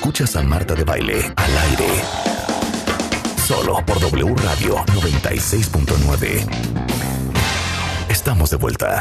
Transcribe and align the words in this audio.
Escuchas 0.00 0.34
a 0.36 0.42
Marta 0.42 0.74
de 0.74 0.82
Baile 0.82 1.30
al 1.36 1.58
aire. 1.58 1.86
Solo 3.46 3.84
por 3.84 4.00
W 4.00 4.34
Radio 4.34 4.76
96.9. 4.86 6.46
Estamos 8.08 8.48
de 8.48 8.56
vuelta. 8.56 8.98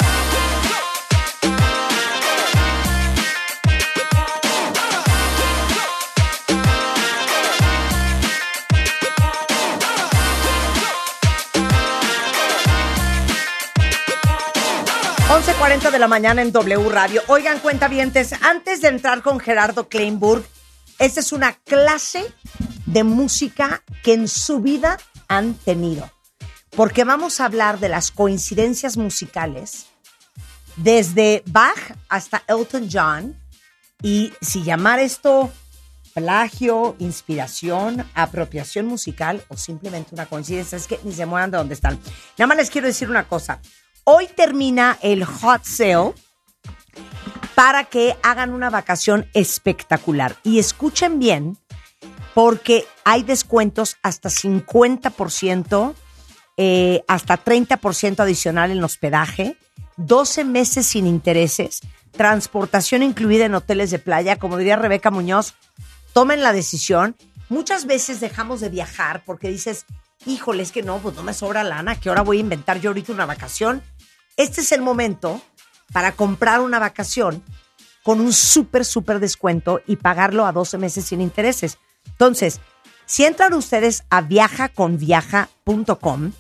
11.40 15.30 15.92
de 15.92 16.00
la 16.00 16.10
mañana 16.10 16.42
en 16.42 16.52
W 16.52 16.90
Radio. 16.90 17.22
Oigan, 17.28 17.60
cuentavientes, 17.60 18.34
antes 18.42 18.82
de 18.82 18.90
entrar 18.90 19.22
con 19.22 19.40
Gerardo 19.40 19.88
Kleinburg, 19.88 20.44
esta 21.00 21.22
es 21.22 21.32
una 21.32 21.54
clase 21.54 22.26
de 22.86 23.04
música 23.04 23.84
que 24.04 24.14
en 24.14 24.28
su 24.28 24.60
vida 24.60 24.98
han 25.28 25.54
tenido. 25.54 26.12
Porque 26.76 27.04
vamos 27.04 27.40
a 27.40 27.46
hablar 27.46 27.80
de 27.80 27.90
las 27.90 28.12
coincidencias 28.12 28.98
musicales 28.98 29.88
desde 30.76 31.44
Bach 31.48 31.98
hasta 32.10 32.44
Elton 32.48 32.90
John. 32.92 33.36
Y 34.02 34.34
si 34.42 34.64
llamar 34.64 35.00
esto 35.00 35.52
plagio, 36.14 36.96
inspiración, 37.00 38.06
apropiación 38.14 38.86
musical 38.86 39.44
o 39.48 39.58
simplemente 39.58 40.14
una 40.14 40.26
coincidencia, 40.26 40.78
es 40.78 40.88
que 40.88 41.00
ni 41.04 41.14
se 41.14 41.26
muevan 41.26 41.52
de 41.52 41.58
donde 41.58 41.74
están. 41.74 42.00
Nada 42.38 42.48
más 42.48 42.58
les 42.58 42.70
quiero 42.70 42.88
decir 42.88 43.10
una 43.10 43.28
cosa. 43.28 43.62
Hoy 44.04 44.28
termina 44.28 44.98
el 45.02 45.24
hot 45.24 45.64
sale 45.64 46.14
para 47.60 47.84
que 47.84 48.16
hagan 48.24 48.54
una 48.54 48.70
vacación 48.70 49.28
espectacular. 49.34 50.38
Y 50.44 50.60
escuchen 50.60 51.20
bien, 51.20 51.58
porque 52.34 52.88
hay 53.04 53.24
descuentos 53.24 53.98
hasta 54.02 54.30
50%, 54.30 55.94
eh, 56.56 57.04
hasta 57.10 57.44
30% 57.44 58.22
adicional 58.22 58.72
en 58.72 58.82
hospedaje, 58.82 59.58
12 59.98 60.46
meses 60.46 60.88
sin 60.88 61.06
intereses, 61.06 61.82
transportación 62.12 63.04
incluida 63.04 63.44
en 63.44 63.56
hoteles 63.56 63.92
de 63.92 64.00
playa, 64.00 64.38
como 64.38 64.56
diría 64.56 64.78
Rebeca 64.78 65.12
Muñoz, 65.12 65.54
tomen 66.14 66.42
la 66.42 66.54
decisión. 66.54 67.18
Muchas 67.50 67.86
veces 67.86 68.22
dejamos 68.22 68.62
de 68.62 68.70
viajar 68.70 69.24
porque 69.26 69.50
dices, 69.50 69.86
híjole, 70.26 70.64
es 70.64 70.72
que 70.72 70.82
no, 70.82 71.00
pues 71.00 71.14
no 71.14 71.24
me 71.24 71.34
sobra 71.34 71.66
lana, 71.66 72.00
que 72.00 72.08
ahora 72.08 72.22
voy 72.22 72.38
a 72.38 72.40
inventar 72.40 72.80
yo 72.80 72.92
ahorita 72.92 73.12
una 73.12 73.26
vacación. 73.26 73.84
Este 74.38 74.62
es 74.62 74.72
el 74.72 74.82
momento 74.82 75.42
para 75.92 76.14
comprar 76.14 76.62
una 76.62 76.80
vacación 76.80 77.44
con 78.04 78.22
un 78.22 78.32
súper, 78.34 78.86
súper 78.86 79.20
descuento 79.20 79.82
y 79.86 79.98
pagarlo 79.98 80.46
a 80.46 80.52
12 80.52 80.78
meses 80.78 81.06
sin 81.06 81.22
intereses. 81.22 81.78
Entonces, 82.08 82.60
si 83.06 83.26
entran 83.26 83.54
ustedes 83.54 84.04
a 84.10 84.22
viajaconviaja.com, 84.22 86.32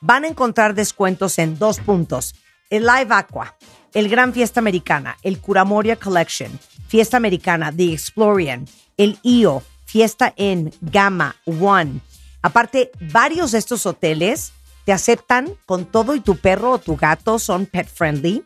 van 0.00 0.24
a 0.24 0.28
encontrar 0.28 0.74
descuentos 0.74 1.38
en 1.38 1.58
dos 1.58 1.80
puntos. 1.80 2.34
El 2.70 2.84
Live 2.84 3.14
Aqua, 3.14 3.56
el 3.94 4.08
Gran 4.08 4.32
Fiesta 4.32 4.60
Americana, 4.60 5.16
el 5.22 5.40
Curamoria 5.40 5.96
Collection, 5.96 6.58
Fiesta 6.88 7.16
Americana, 7.16 7.72
The 7.72 7.92
Explorian, 7.92 8.66
el 8.96 9.18
IO, 9.22 9.62
Fiesta 9.84 10.32
en 10.36 10.72
Gamma, 10.80 11.36
One. 11.44 12.00
Aparte, 12.42 12.90
varios 13.00 13.52
de 13.52 13.58
estos 13.58 13.86
hoteles 13.86 14.52
te 14.84 14.92
aceptan 14.92 15.54
con 15.64 15.84
todo 15.84 16.14
y 16.14 16.20
tu 16.20 16.36
perro 16.36 16.72
o 16.72 16.78
tu 16.78 16.96
gato 16.96 17.38
son 17.38 17.66
pet 17.66 17.88
friendly. 17.88 18.44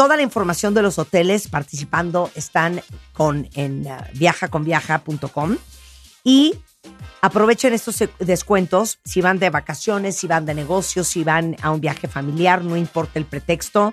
Toda 0.00 0.16
la 0.16 0.22
información 0.22 0.72
de 0.72 0.80
los 0.80 0.98
hoteles 0.98 1.48
participando 1.48 2.30
están 2.34 2.80
con, 3.12 3.50
en 3.52 3.86
uh, 3.86 3.98
viajaconviaja.com 4.14 5.58
y 6.24 6.54
aprovechen 7.20 7.74
estos 7.74 8.02
descuentos 8.18 8.98
si 9.04 9.20
van 9.20 9.38
de 9.38 9.50
vacaciones, 9.50 10.16
si 10.16 10.26
van 10.26 10.46
de 10.46 10.54
negocios, 10.54 11.06
si 11.06 11.22
van 11.22 11.54
a 11.60 11.70
un 11.70 11.82
viaje 11.82 12.08
familiar, 12.08 12.64
no 12.64 12.78
importa 12.78 13.18
el 13.18 13.26
pretexto. 13.26 13.92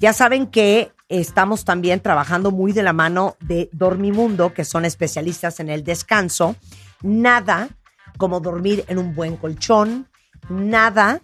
ya 0.00 0.12
saben 0.12 0.46
que 0.46 0.90
estamos 1.08 1.64
también 1.64 2.00
trabajando 2.00 2.50
muy 2.50 2.72
de 2.72 2.82
la 2.82 2.92
mano 2.92 3.36
de 3.40 3.68
Dormimundo, 3.72 4.54
que 4.54 4.64
son 4.64 4.84
especialistas 4.84 5.60
en 5.60 5.68
el 5.68 5.84
descanso. 5.84 6.56
Nada 7.02 7.68
como 8.18 8.40
dormir 8.40 8.84
en 8.88 8.98
un 8.98 9.14
buen 9.14 9.36
colchón, 9.36 10.08
nada 10.50 11.22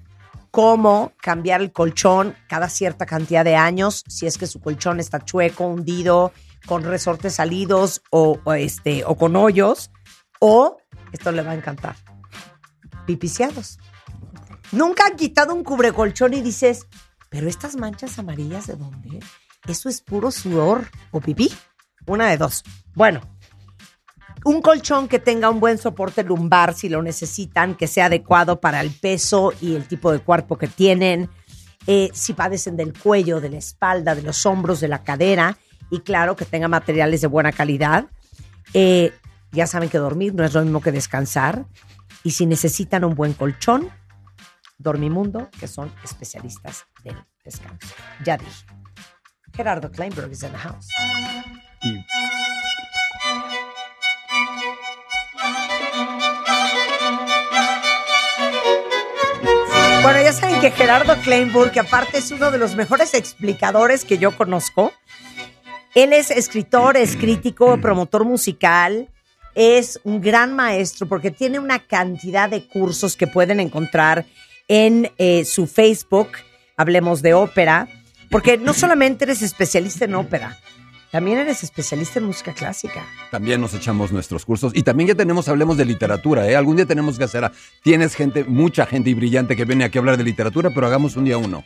como 0.50 1.12
cambiar 1.20 1.60
el 1.60 1.72
colchón 1.72 2.36
cada 2.48 2.68
cierta 2.68 3.06
cantidad 3.06 3.44
de 3.44 3.56
años, 3.56 4.04
si 4.06 4.26
es 4.26 4.38
que 4.38 4.46
su 4.46 4.60
colchón 4.60 5.00
está 5.00 5.24
chueco, 5.24 5.66
hundido, 5.66 6.32
con 6.66 6.84
resortes 6.84 7.34
salidos 7.34 8.02
o, 8.10 8.40
este, 8.54 9.04
o 9.04 9.16
con 9.16 9.36
hoyos, 9.36 9.90
o, 10.40 10.78
esto 11.12 11.32
le 11.32 11.42
va 11.42 11.50
a 11.50 11.56
encantar, 11.56 11.96
pipiciados. 13.06 13.78
Nunca 14.72 15.06
han 15.06 15.16
quitado 15.16 15.54
un 15.54 15.64
cubrecolchón 15.64 16.34
y 16.34 16.40
dices, 16.40 16.86
pero 17.28 17.48
estas 17.48 17.76
manchas 17.76 18.18
amarillas, 18.18 18.68
¿de 18.68 18.76
dónde? 18.76 19.20
Eso 19.66 19.88
es 19.88 20.00
puro 20.00 20.30
sudor 20.30 20.88
o 21.10 21.20
pipí. 21.20 21.50
Una 22.06 22.28
de 22.28 22.36
dos. 22.36 22.62
Bueno, 22.94 23.20
un 24.44 24.60
colchón 24.60 25.08
que 25.08 25.18
tenga 25.18 25.50
un 25.50 25.60
buen 25.60 25.78
soporte 25.78 26.22
lumbar 26.22 26.74
si 26.74 26.88
lo 26.88 27.02
necesitan, 27.02 27.74
que 27.74 27.86
sea 27.86 28.06
adecuado 28.06 28.60
para 28.60 28.80
el 28.80 28.90
peso 28.90 29.52
y 29.60 29.74
el 29.74 29.88
tipo 29.88 30.12
de 30.12 30.20
cuerpo 30.20 30.56
que 30.58 30.68
tienen. 30.68 31.30
Eh, 31.86 32.10
si 32.12 32.32
padecen 32.32 32.76
del 32.76 32.96
cuello, 32.96 33.40
de 33.40 33.50
la 33.50 33.58
espalda, 33.58 34.14
de 34.14 34.22
los 34.22 34.46
hombros, 34.46 34.80
de 34.80 34.88
la 34.88 35.02
cadera. 35.02 35.58
Y 35.90 36.00
claro, 36.00 36.36
que 36.36 36.44
tenga 36.44 36.68
materiales 36.68 37.20
de 37.20 37.26
buena 37.26 37.52
calidad. 37.52 38.06
Eh, 38.72 39.12
ya 39.52 39.66
saben 39.66 39.88
que 39.88 39.98
dormir 39.98 40.34
no 40.34 40.44
es 40.44 40.54
lo 40.54 40.62
mismo 40.62 40.80
que 40.80 40.92
descansar. 40.92 41.66
Y 42.22 42.32
si 42.32 42.46
necesitan 42.46 43.04
un 43.04 43.14
buen 43.14 43.34
colchón, 43.34 43.90
Dormimundo, 44.78 45.50
que 45.58 45.68
son 45.68 45.92
especialistas 46.02 46.86
del 47.04 47.16
descanso. 47.44 47.94
Ya 48.24 48.36
dije. 48.36 48.66
Gerardo 49.54 49.90
Kleinberg 49.90 50.32
is 50.32 50.42
in 50.42 50.50
the 50.50 50.58
house. 50.58 50.88
Bueno, 60.04 60.20
ya 60.20 60.34
saben 60.34 60.60
que 60.60 60.70
Gerardo 60.70 61.16
Kleinburg, 61.22 61.72
que 61.72 61.80
aparte 61.80 62.18
es 62.18 62.30
uno 62.30 62.50
de 62.50 62.58
los 62.58 62.76
mejores 62.76 63.14
explicadores 63.14 64.04
que 64.04 64.18
yo 64.18 64.36
conozco, 64.36 64.92
él 65.94 66.12
es 66.12 66.30
escritor, 66.30 66.98
es 66.98 67.16
crítico, 67.16 67.80
promotor 67.80 68.26
musical, 68.26 69.08
es 69.54 69.98
un 70.04 70.20
gran 70.20 70.54
maestro 70.54 71.08
porque 71.08 71.30
tiene 71.30 71.58
una 71.58 71.78
cantidad 71.78 72.50
de 72.50 72.68
cursos 72.68 73.16
que 73.16 73.26
pueden 73.26 73.60
encontrar 73.60 74.26
en 74.68 75.10
eh, 75.16 75.46
su 75.46 75.66
Facebook, 75.66 76.28
Hablemos 76.76 77.22
de 77.22 77.32
Ópera, 77.32 77.88
porque 78.28 78.58
no 78.58 78.74
solamente 78.74 79.24
eres 79.24 79.40
especialista 79.40 80.04
en 80.04 80.16
ópera, 80.16 80.58
también 81.14 81.38
eres 81.38 81.62
especialista 81.62 82.18
en 82.18 82.24
música 82.24 82.52
clásica. 82.52 83.06
También 83.30 83.60
nos 83.60 83.72
echamos 83.72 84.10
nuestros 84.10 84.44
cursos 84.44 84.72
y 84.74 84.82
también 84.82 85.10
ya 85.10 85.14
tenemos, 85.14 85.46
hablemos 85.46 85.76
de 85.76 85.84
literatura, 85.84 86.48
¿eh? 86.48 86.56
Algún 86.56 86.74
día 86.74 86.86
tenemos 86.86 87.18
que 87.18 87.22
hacer, 87.22 87.52
tienes 87.84 88.16
gente, 88.16 88.42
mucha 88.42 88.84
gente 88.84 89.10
y 89.10 89.14
brillante 89.14 89.54
que 89.54 89.64
viene 89.64 89.84
aquí 89.84 89.96
a 89.96 90.00
hablar 90.00 90.16
de 90.16 90.24
literatura, 90.24 90.70
pero 90.74 90.88
hagamos 90.88 91.14
un 91.14 91.24
día 91.24 91.38
uno. 91.38 91.64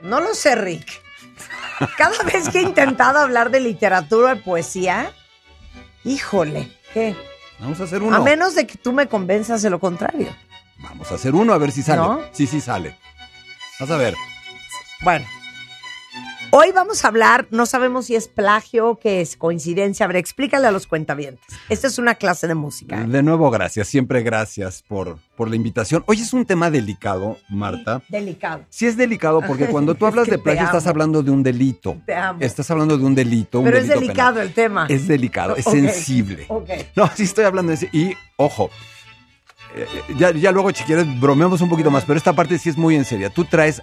No 0.00 0.22
lo 0.22 0.34
sé, 0.34 0.54
Rick. 0.54 0.86
Cada 1.98 2.22
vez 2.22 2.48
que 2.48 2.60
he 2.60 2.62
intentado 2.62 3.18
hablar 3.18 3.50
de 3.50 3.60
literatura 3.60 4.32
o 4.32 4.42
poesía, 4.42 5.12
híjole, 6.02 6.72
¿qué? 6.94 7.14
Vamos 7.58 7.78
a 7.78 7.84
hacer 7.84 8.02
uno. 8.02 8.16
A 8.16 8.20
menos 8.20 8.54
de 8.54 8.66
que 8.66 8.78
tú 8.78 8.94
me 8.94 9.06
convenzas 9.06 9.60
de 9.60 9.68
lo 9.68 9.80
contrario. 9.80 10.34
Vamos 10.78 11.12
a 11.12 11.16
hacer 11.16 11.34
uno 11.34 11.52
a 11.52 11.58
ver 11.58 11.72
si 11.72 11.82
sale. 11.82 12.24
Sí, 12.32 12.46
sí 12.46 12.62
sale. 12.62 12.96
Vas 13.78 13.90
a 13.90 13.98
ver. 13.98 14.14
Bueno. 15.02 15.26
Hoy 16.50 16.72
vamos 16.74 17.04
a 17.04 17.08
hablar, 17.08 17.46
no 17.50 17.66
sabemos 17.66 18.06
si 18.06 18.14
es 18.16 18.26
plagio, 18.26 18.98
que 18.98 19.20
es 19.20 19.36
coincidencia. 19.36 20.04
A 20.04 20.06
ver, 20.06 20.16
explícale 20.16 20.66
a 20.66 20.70
los 20.70 20.86
cuentavientes. 20.86 21.44
Esta 21.68 21.88
es 21.88 21.98
una 21.98 22.14
clase 22.14 22.46
de 22.48 22.54
música. 22.54 23.04
De 23.04 23.22
nuevo, 23.22 23.50
gracias. 23.50 23.88
Siempre 23.88 24.22
gracias 24.22 24.82
por, 24.88 25.18
por 25.36 25.50
la 25.50 25.56
invitación. 25.56 26.04
Hoy 26.06 26.22
es 26.22 26.32
un 26.32 26.46
tema 26.46 26.70
delicado, 26.70 27.36
Marta. 27.50 28.00
Delicado. 28.08 28.64
Sí 28.70 28.86
es 28.86 28.96
delicado 28.96 29.42
porque 29.46 29.66
cuando 29.70 29.94
tú 29.94 30.06
Es 30.06 30.10
hablas 30.12 30.24
que 30.24 30.30
de 30.32 30.38
plagio 30.38 30.64
estás 30.64 30.86
hablando 30.86 31.22
de 31.22 31.30
un 31.30 31.42
delito. 31.42 31.98
Te 32.06 32.14
amo. 32.14 32.38
Estás 32.40 32.70
hablando 32.70 32.96
de 32.96 33.04
un 33.04 33.14
delito. 33.14 33.58
un 33.58 33.66
Pero 33.66 33.76
es 33.76 33.88
delicado 33.88 34.34
penal. 34.36 34.46
el 34.48 34.54
tema. 34.54 34.86
Es 34.88 35.06
delicado, 35.06 35.54
es 35.54 35.64
sensible. 35.70 36.46
Ok. 36.48 36.70
No, 36.96 37.10
sí 37.14 37.24
estoy 37.24 37.44
hablando 37.44 37.70
de 37.70 37.74
ese. 37.74 37.90
Y 37.92 38.14
ojo, 38.36 38.70
eh, 39.76 39.86
ya, 40.16 40.30
ya 40.30 40.50
luego 40.50 40.70
si 40.70 40.82
quieres 40.84 41.04
bromeamos 41.20 41.60
un 41.60 41.68
poquito 41.68 41.90
más, 41.90 42.04
pero 42.06 42.16
esta 42.16 42.32
parte 42.32 42.58
sí 42.58 42.70
es 42.70 42.78
muy 42.78 42.96
en 42.96 43.04
seria. 43.04 43.28
Tú 43.28 43.44
traes 43.44 43.82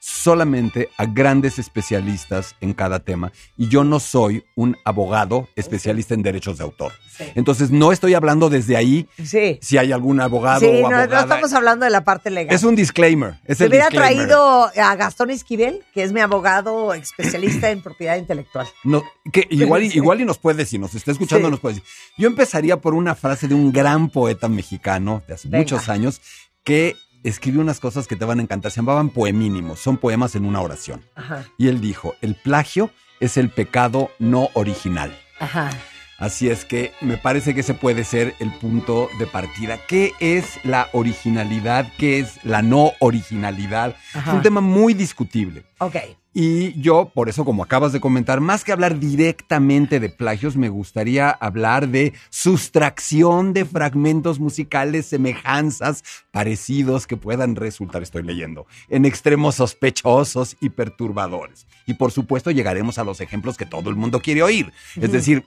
solamente 0.00 0.88
a 0.96 1.04
grandes 1.06 1.58
especialistas 1.58 2.56
en 2.60 2.72
cada 2.72 3.00
tema 3.00 3.32
y 3.56 3.68
yo 3.68 3.84
no 3.84 4.00
soy 4.00 4.42
un 4.56 4.76
abogado 4.84 5.48
especialista 5.56 6.14
en 6.14 6.22
derechos 6.22 6.58
de 6.58 6.64
autor. 6.64 6.92
Sí. 7.16 7.24
Entonces 7.34 7.70
no 7.70 7.92
estoy 7.92 8.14
hablando 8.14 8.48
desde 8.50 8.76
ahí 8.76 9.06
Sí. 9.22 9.58
si 9.60 9.76
hay 9.78 9.92
algún 9.92 10.20
abogado 10.20 10.60
Sí, 10.60 10.66
o 10.66 10.72
no, 10.72 10.90
no 10.90 10.96
abogada. 10.96 11.20
estamos 11.22 11.52
hablando 11.52 11.84
de 11.84 11.90
la 11.90 12.02
parte 12.02 12.30
legal. 12.30 12.54
es 12.54 12.64
un 12.64 12.74
disclaimer. 12.76 13.38
Es 13.44 13.58
Se 13.58 13.64
el 13.64 13.70
hubiera 13.70 13.88
disclaimer. 13.90 14.26
traído 14.26 14.70
a 14.74 14.96
Gastón 14.96 15.30
Esquivel, 15.30 15.84
que 15.92 16.02
es 16.02 16.12
mi 16.12 16.20
abogado 16.20 16.94
especialista 16.94 17.70
en 17.70 17.82
propiedad 17.82 18.16
intelectual. 18.16 18.66
No, 18.84 19.02
que 19.32 19.46
igual, 19.50 19.82
y- 19.84 19.90
Sí. 19.90 19.98
igual 19.98 20.20
y 20.20 20.24
nos 20.24 20.38
puede 20.38 20.56
decir, 20.58 20.80
nos 20.80 20.94
está 20.94 21.12
escuchando, 21.12 21.50
nos 21.50 21.60
puede 21.60 21.74
decir. 21.76 21.88
Yo 22.16 22.26
empezaría 22.26 22.78
por 22.80 22.94
una 22.94 23.14
frase 23.14 23.48
de 23.48 23.54
un 23.54 23.70
gran 23.70 24.08
poeta 24.08 24.48
mexicano 24.48 25.22
de 25.28 25.34
hace 25.34 25.48
Venga. 25.48 25.58
muchos 25.62 25.88
años 25.90 26.20
que 26.64 26.96
escribió 27.24 27.60
unas 27.60 27.80
cosas 27.80 28.06
que 28.06 28.16
te 28.16 28.24
van 28.24 28.38
a 28.38 28.42
encantar. 28.42 28.70
Se 28.70 28.76
llamaban 28.76 29.10
poemínimos, 29.10 29.80
son 29.80 29.96
poemas 29.96 30.34
en 30.34 30.44
una 30.44 30.60
oración. 30.60 31.04
Ajá. 31.14 31.44
Y 31.58 31.68
él 31.68 31.80
dijo: 31.80 32.14
el 32.20 32.34
plagio 32.34 32.90
es 33.20 33.36
el 33.36 33.50
pecado 33.50 34.10
no 34.18 34.48
original. 34.54 35.16
Ajá. 35.38 35.70
Así 36.18 36.50
es 36.50 36.66
que 36.66 36.92
me 37.00 37.16
parece 37.16 37.54
que 37.54 37.60
ese 37.60 37.72
puede 37.72 38.04
ser 38.04 38.34
el 38.40 38.52
punto 38.52 39.08
de 39.18 39.26
partida. 39.26 39.78
¿Qué 39.88 40.12
es 40.20 40.62
la 40.64 40.88
originalidad? 40.92 41.90
¿Qué 41.96 42.18
es 42.18 42.44
la 42.44 42.60
no 42.60 42.92
originalidad? 43.00 43.96
Ajá. 44.12 44.30
Es 44.30 44.36
un 44.36 44.42
tema 44.42 44.60
muy 44.60 44.92
discutible. 44.92 45.64
Ok. 45.78 45.96
Y 46.32 46.80
yo, 46.80 47.10
por 47.12 47.28
eso, 47.28 47.44
como 47.44 47.64
acabas 47.64 47.92
de 47.92 47.98
comentar, 47.98 48.40
más 48.40 48.62
que 48.62 48.70
hablar 48.70 49.00
directamente 49.00 49.98
de 49.98 50.10
plagios, 50.10 50.56
me 50.56 50.68
gustaría 50.68 51.28
hablar 51.28 51.88
de 51.88 52.12
sustracción 52.30 53.52
de 53.52 53.64
fragmentos 53.64 54.38
musicales, 54.38 55.06
semejanzas, 55.06 56.04
parecidos 56.30 57.08
que 57.08 57.16
puedan 57.16 57.56
resultar, 57.56 58.02
estoy 58.04 58.22
leyendo, 58.22 58.66
en 58.88 59.06
extremos 59.06 59.56
sospechosos 59.56 60.56
y 60.60 60.68
perturbadores. 60.68 61.66
Y 61.86 61.94
por 61.94 62.12
supuesto 62.12 62.52
llegaremos 62.52 62.98
a 62.98 63.04
los 63.04 63.20
ejemplos 63.20 63.56
que 63.56 63.66
todo 63.66 63.90
el 63.90 63.96
mundo 63.96 64.20
quiere 64.20 64.44
oír. 64.44 64.72
Es 65.00 65.10
decir, 65.10 65.44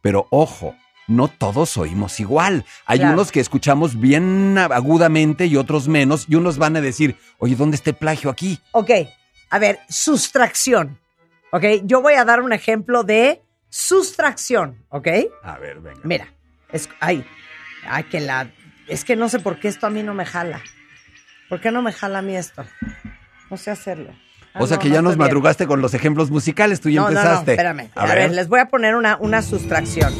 pero 0.00 0.26
ojo, 0.30 0.74
no 1.06 1.28
todos 1.28 1.76
oímos 1.76 2.18
igual. 2.18 2.64
Hay 2.86 2.98
Claro. 2.98 3.12
unos 3.12 3.30
que 3.30 3.40
escuchamos 3.40 4.00
bien 4.00 4.56
agudamente 4.56 5.44
y 5.44 5.56
otros 5.56 5.86
menos, 5.86 6.24
y 6.28 6.36
unos 6.36 6.56
van 6.56 6.76
a 6.76 6.80
decir, 6.80 7.16
oye, 7.38 7.56
¿dónde 7.56 7.76
está 7.76 7.90
el 7.90 7.96
plagio 7.96 8.30
aquí? 8.30 8.58
Ok. 8.72 8.90
A 9.50 9.58
ver, 9.58 9.78
sustracción. 9.88 10.98
Ok. 11.52 11.64
Yo 11.84 12.02
voy 12.02 12.14
a 12.14 12.24
dar 12.24 12.40
un 12.42 12.52
ejemplo 12.52 13.02
de 13.04 13.42
sustracción. 13.68 14.84
Ok. 14.88 15.08
A 15.42 15.58
ver, 15.58 15.80
venga. 15.80 16.00
Mira. 16.04 16.28
Es, 16.72 16.88
ay, 17.00 17.24
ay, 17.88 18.04
que 18.04 18.20
la. 18.20 18.50
Es 18.88 19.04
que 19.04 19.16
no 19.16 19.28
sé 19.28 19.38
por 19.40 19.58
qué 19.60 19.68
esto 19.68 19.86
a 19.86 19.90
mí 19.90 20.02
no 20.02 20.14
me 20.14 20.26
jala. 20.26 20.60
¿Por 21.48 21.60
qué 21.60 21.70
no 21.70 21.82
me 21.82 21.92
jala 21.92 22.18
a 22.18 22.22
mí 22.22 22.36
esto? 22.36 22.64
No 23.50 23.56
sé 23.56 23.70
hacerlo. 23.70 24.10
Ah, 24.54 24.58
O 24.62 24.66
sea 24.66 24.76
no, 24.76 24.82
que 24.82 24.88
no 24.88 24.94
ya 24.96 25.02
nos 25.02 25.12
bien. 25.16 25.26
madrugaste 25.26 25.66
con 25.66 25.80
los 25.80 25.94
ejemplos 25.94 26.30
musicales, 26.30 26.80
tú 26.80 26.88
ya 26.90 27.00
No, 27.02 27.08
no, 27.08 27.14
no, 27.14 27.20
empezaste. 27.20 27.52
espérame. 27.52 27.90
A, 27.94 28.02
A, 28.02 28.06
ver. 28.06 28.16
ver, 28.18 28.30
les 28.32 28.48
voy 28.48 28.60
a 28.60 28.66
poner 28.66 28.94
una, 28.96 29.16
una 29.20 29.42
sustracción. 29.42 30.12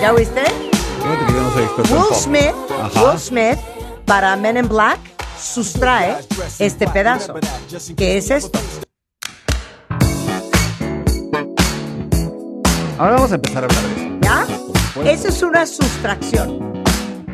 ¿Ya 0.00 0.12
oíste? 0.12 0.42
Fíjate 0.44 1.26
que 1.26 1.32
yo 1.32 1.42
no 1.42 1.50
soy 1.52 1.62
experto 1.64 1.90
en 1.94 1.96
Will 1.98 2.08
pop. 2.08 2.18
Smith, 2.18 2.54
Ajá. 2.82 3.04
Will 3.10 3.18
Smith, 3.18 3.58
para 4.06 4.36
Men 4.36 4.56
in 4.56 4.68
Black, 4.68 4.98
sustrae 5.38 6.16
este 6.58 6.86
pedazo. 6.88 7.34
¿Qué 7.96 8.16
es 8.18 8.30
esto? 8.30 8.58
Ahora 12.98 13.12
vamos 13.14 13.32
a 13.32 13.34
empezar 13.36 13.64
a 13.64 13.66
hablar 13.66 13.82
de 13.82 13.94
eso. 13.94 14.18
¿Ya? 14.22 15.10
Eso 15.10 15.28
es 15.28 15.42
una 15.42 15.66
sustracción. 15.66 16.79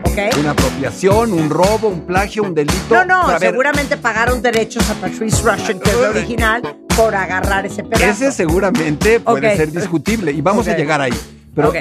¿Ok? 0.05 0.39
Una 0.39 0.51
apropiación, 0.51 1.33
un 1.33 1.51
robo, 1.51 1.89
un 1.89 2.07
plagio, 2.07 2.43
un 2.43 2.55
delito. 2.55 2.95
No, 2.95 3.05
no, 3.05 3.23
A 3.23 3.39
ver, 3.39 3.51
seguramente 3.51 3.97
pagaron 3.97 4.43
derechos 4.43 4.89
a 4.91 4.95
Patrice 4.95 5.43
Russian, 5.43 5.81
que 5.81 5.91
es 5.91 6.01
la 6.01 6.11
original, 6.11 6.77
por 6.97 7.15
agarrar 7.15 7.67
ese 7.67 7.83
pedazo. 7.83 8.05
Ese 8.05 8.33
seguramente 8.33 9.21
puede 9.21 9.57
ser 9.57 9.73
discutible 9.73 10.33
y 10.33 10.41
vamos 10.41 10.69
a 10.69 10.77
llegar 10.77 11.01
ahí. 11.01 11.15
Pero 11.55 11.73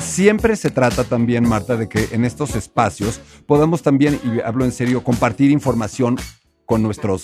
siempre 0.00 0.56
se 0.56 0.70
trata 0.70 1.04
también, 1.04 1.48
Marta, 1.48 1.76
de 1.76 1.88
que 1.88 2.08
en 2.12 2.24
estos 2.24 2.54
espacios 2.54 3.20
podamos 3.46 3.82
también, 3.82 4.20
y 4.24 4.40
hablo 4.40 4.64
en 4.64 4.72
serio, 4.72 5.02
compartir 5.02 5.50
información 5.50 6.18
con 6.66 6.82
nuestros 6.82 7.22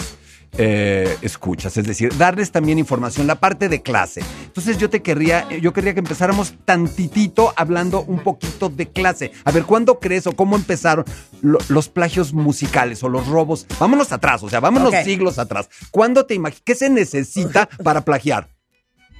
eh, 0.58 1.16
escuchas, 1.22 1.76
es 1.76 1.86
decir, 1.86 2.16
darles 2.18 2.50
también 2.52 2.78
información, 2.78 3.26
la 3.26 3.36
parte 3.36 3.68
de 3.68 3.82
clase. 3.82 4.22
Entonces 4.44 4.78
yo 4.78 4.90
te 4.90 5.00
querría, 5.00 5.48
yo 5.60 5.72
querría 5.72 5.94
que 5.94 6.00
empezáramos 6.00 6.54
tantitito 6.64 7.52
hablando 7.56 8.02
un 8.02 8.18
poquito 8.22 8.68
de 8.68 8.88
clase. 8.88 9.32
A 9.44 9.52
ver, 9.52 9.64
¿cuándo 9.64 10.00
crees 10.00 10.26
o 10.26 10.32
cómo 10.32 10.56
empezaron 10.56 11.04
lo- 11.40 11.58
los 11.68 11.88
plagios 11.88 12.32
musicales 12.32 13.02
o 13.04 13.08
los 13.08 13.26
robos? 13.28 13.66
Vámonos 13.78 14.12
atrás, 14.12 14.42
o 14.42 14.48
sea, 14.50 14.60
vámonos 14.60 14.92
siglos 15.04 15.38
atrás. 15.38 15.68
¿Cuándo 15.90 16.26
te 16.26 16.34
imaginas? 16.34 16.62
¿Qué 16.64 16.74
se 16.74 16.90
necesita 16.90 17.68
para 17.84 18.04
plagiar? 18.04 18.48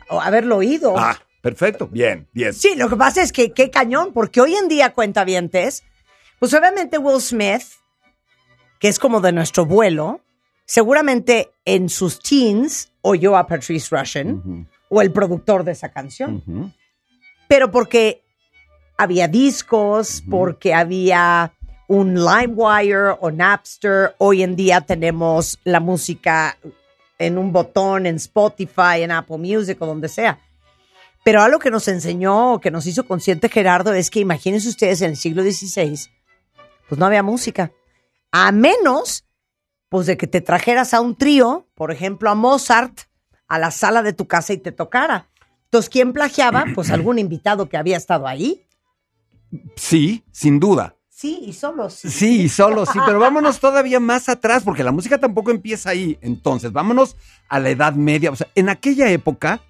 O 0.09 0.21
haberlo 0.21 0.57
oído. 0.57 0.95
Ah, 0.99 1.17
perfecto, 1.43 1.87
bien, 1.87 2.29
bien. 2.33 2.53
Sí, 2.53 2.75
lo 2.77 2.89
que 2.89 2.97
pasa 2.97 3.23
es 3.23 3.31
que 3.33 3.53
qué 3.53 3.71
cañón, 3.71 4.13
porque 4.13 4.41
hoy 4.41 4.55
en 4.57 4.67
día, 4.69 4.93
cuentavientes, 4.93 5.85
pues 6.41 6.53
obviamente 6.55 6.99
Will 6.99 7.21
Smith, 7.21 7.63
que 8.81 8.89
es 8.89 8.99
como 8.99 9.21
de 9.21 9.31
nuestro 9.33 9.65
vuelo, 9.67 10.21
seguramente 10.71 11.51
en 11.65 11.89
sus 11.89 12.21
teens 12.21 12.93
oyó 13.03 13.37
a 13.37 13.45
Patrice 13.45 13.89
Russian 13.91 14.69
o 14.89 15.03
el 15.03 15.11
productor 15.11 15.65
de 15.65 15.73
esa 15.73 15.89
canción, 15.89 16.73
pero 17.49 17.73
porque 17.73 18.23
había 18.97 19.27
discos, 19.27 20.23
porque 20.31 20.73
había 20.73 21.53
un 21.89 22.15
LimeWire 22.15 23.17
o 23.19 23.33
Napster, 23.33 24.15
hoy 24.19 24.45
en 24.45 24.55
día 24.55 24.81
tenemos 24.81 25.59
la 25.65 25.81
música 25.81 26.57
en 27.19 27.37
un 27.37 27.51
botón, 27.51 28.07
en 28.07 28.15
Spotify, 28.15 29.03
en 29.03 29.11
Apple 29.11 29.39
Music 29.39 29.77
o 29.83 29.87
donde 29.87 30.09
sea. 30.09 30.39
Pero 31.25 31.43
algo 31.43 31.59
que 31.59 31.73
nos 31.73 31.89
enseñó, 31.89 32.55
o 32.55 32.61
que 32.61 32.71
nos 32.71 32.87
hizo 32.87 33.05
consciente 33.09 33.49
Gerardo, 33.49 33.93
es 33.93 34.09
que 34.09 34.21
imagínense 34.21 34.69
ustedes 34.69 35.03
en 35.03 35.11
el 35.11 35.17
siglo 35.17 35.43
XVI, 35.43 35.99
pues 36.89 36.97
no 36.97 37.07
había 37.07 37.25
música. 37.25 37.73
A 38.31 38.53
menos, 38.53 39.25
pues 39.91 40.07
de 40.07 40.17
que 40.17 40.27
te 40.27 40.41
trajeras 40.41 40.95
a 40.95 41.01
un 41.03 41.17
trío, 41.17 41.69
por 41.75 41.91
ejemplo, 41.91 42.31
a 42.31 42.35
Mozart, 42.35 43.01
a 43.49 43.59
la 43.59 43.73
sala 43.73 44.03
de 44.03 44.15
tu 44.15 44.27
casa 44.27 44.55
y 44.55 44.59
te 44.59 44.73
tocara. 44.73 45.29
Entonces, 45.65 45.91
¿quién 45.91 46.13
plagiaba? 46.13 46.65
Pues 46.75 46.91
algún 46.93 47.19
invitado 47.19 47.69
que 47.69 47.77
había 47.77 47.99
estado 47.99 48.27
ahí. 48.27 48.65
Sí, 49.77 50.25
sin 50.31 50.61
duda. 50.61 50.97
Sí, 51.09 51.41
y 51.45 51.53
solos. 51.53 51.95
Sí, 51.95 52.49
solo 52.49 52.87
sí, 52.87 52.99
pero 53.05 53.19
vámonos 53.19 53.59
todavía 53.61 54.01
más 54.01 54.29
atrás, 54.29 54.63
porque 54.63 54.85
la 54.85 54.93
música 54.93 55.19
tampoco 55.19 55.51
empieza 55.51 55.91
ahí. 55.91 56.17
Entonces, 56.23 56.73
vámonos 56.73 57.17
a 57.49 57.59
la 57.59 57.71
Edad 57.71 57.93
Media. 57.95 58.31
O 58.31 58.37
sea, 58.37 58.47
en 58.55 58.69
aquella 58.69 59.11
época, 59.11 59.61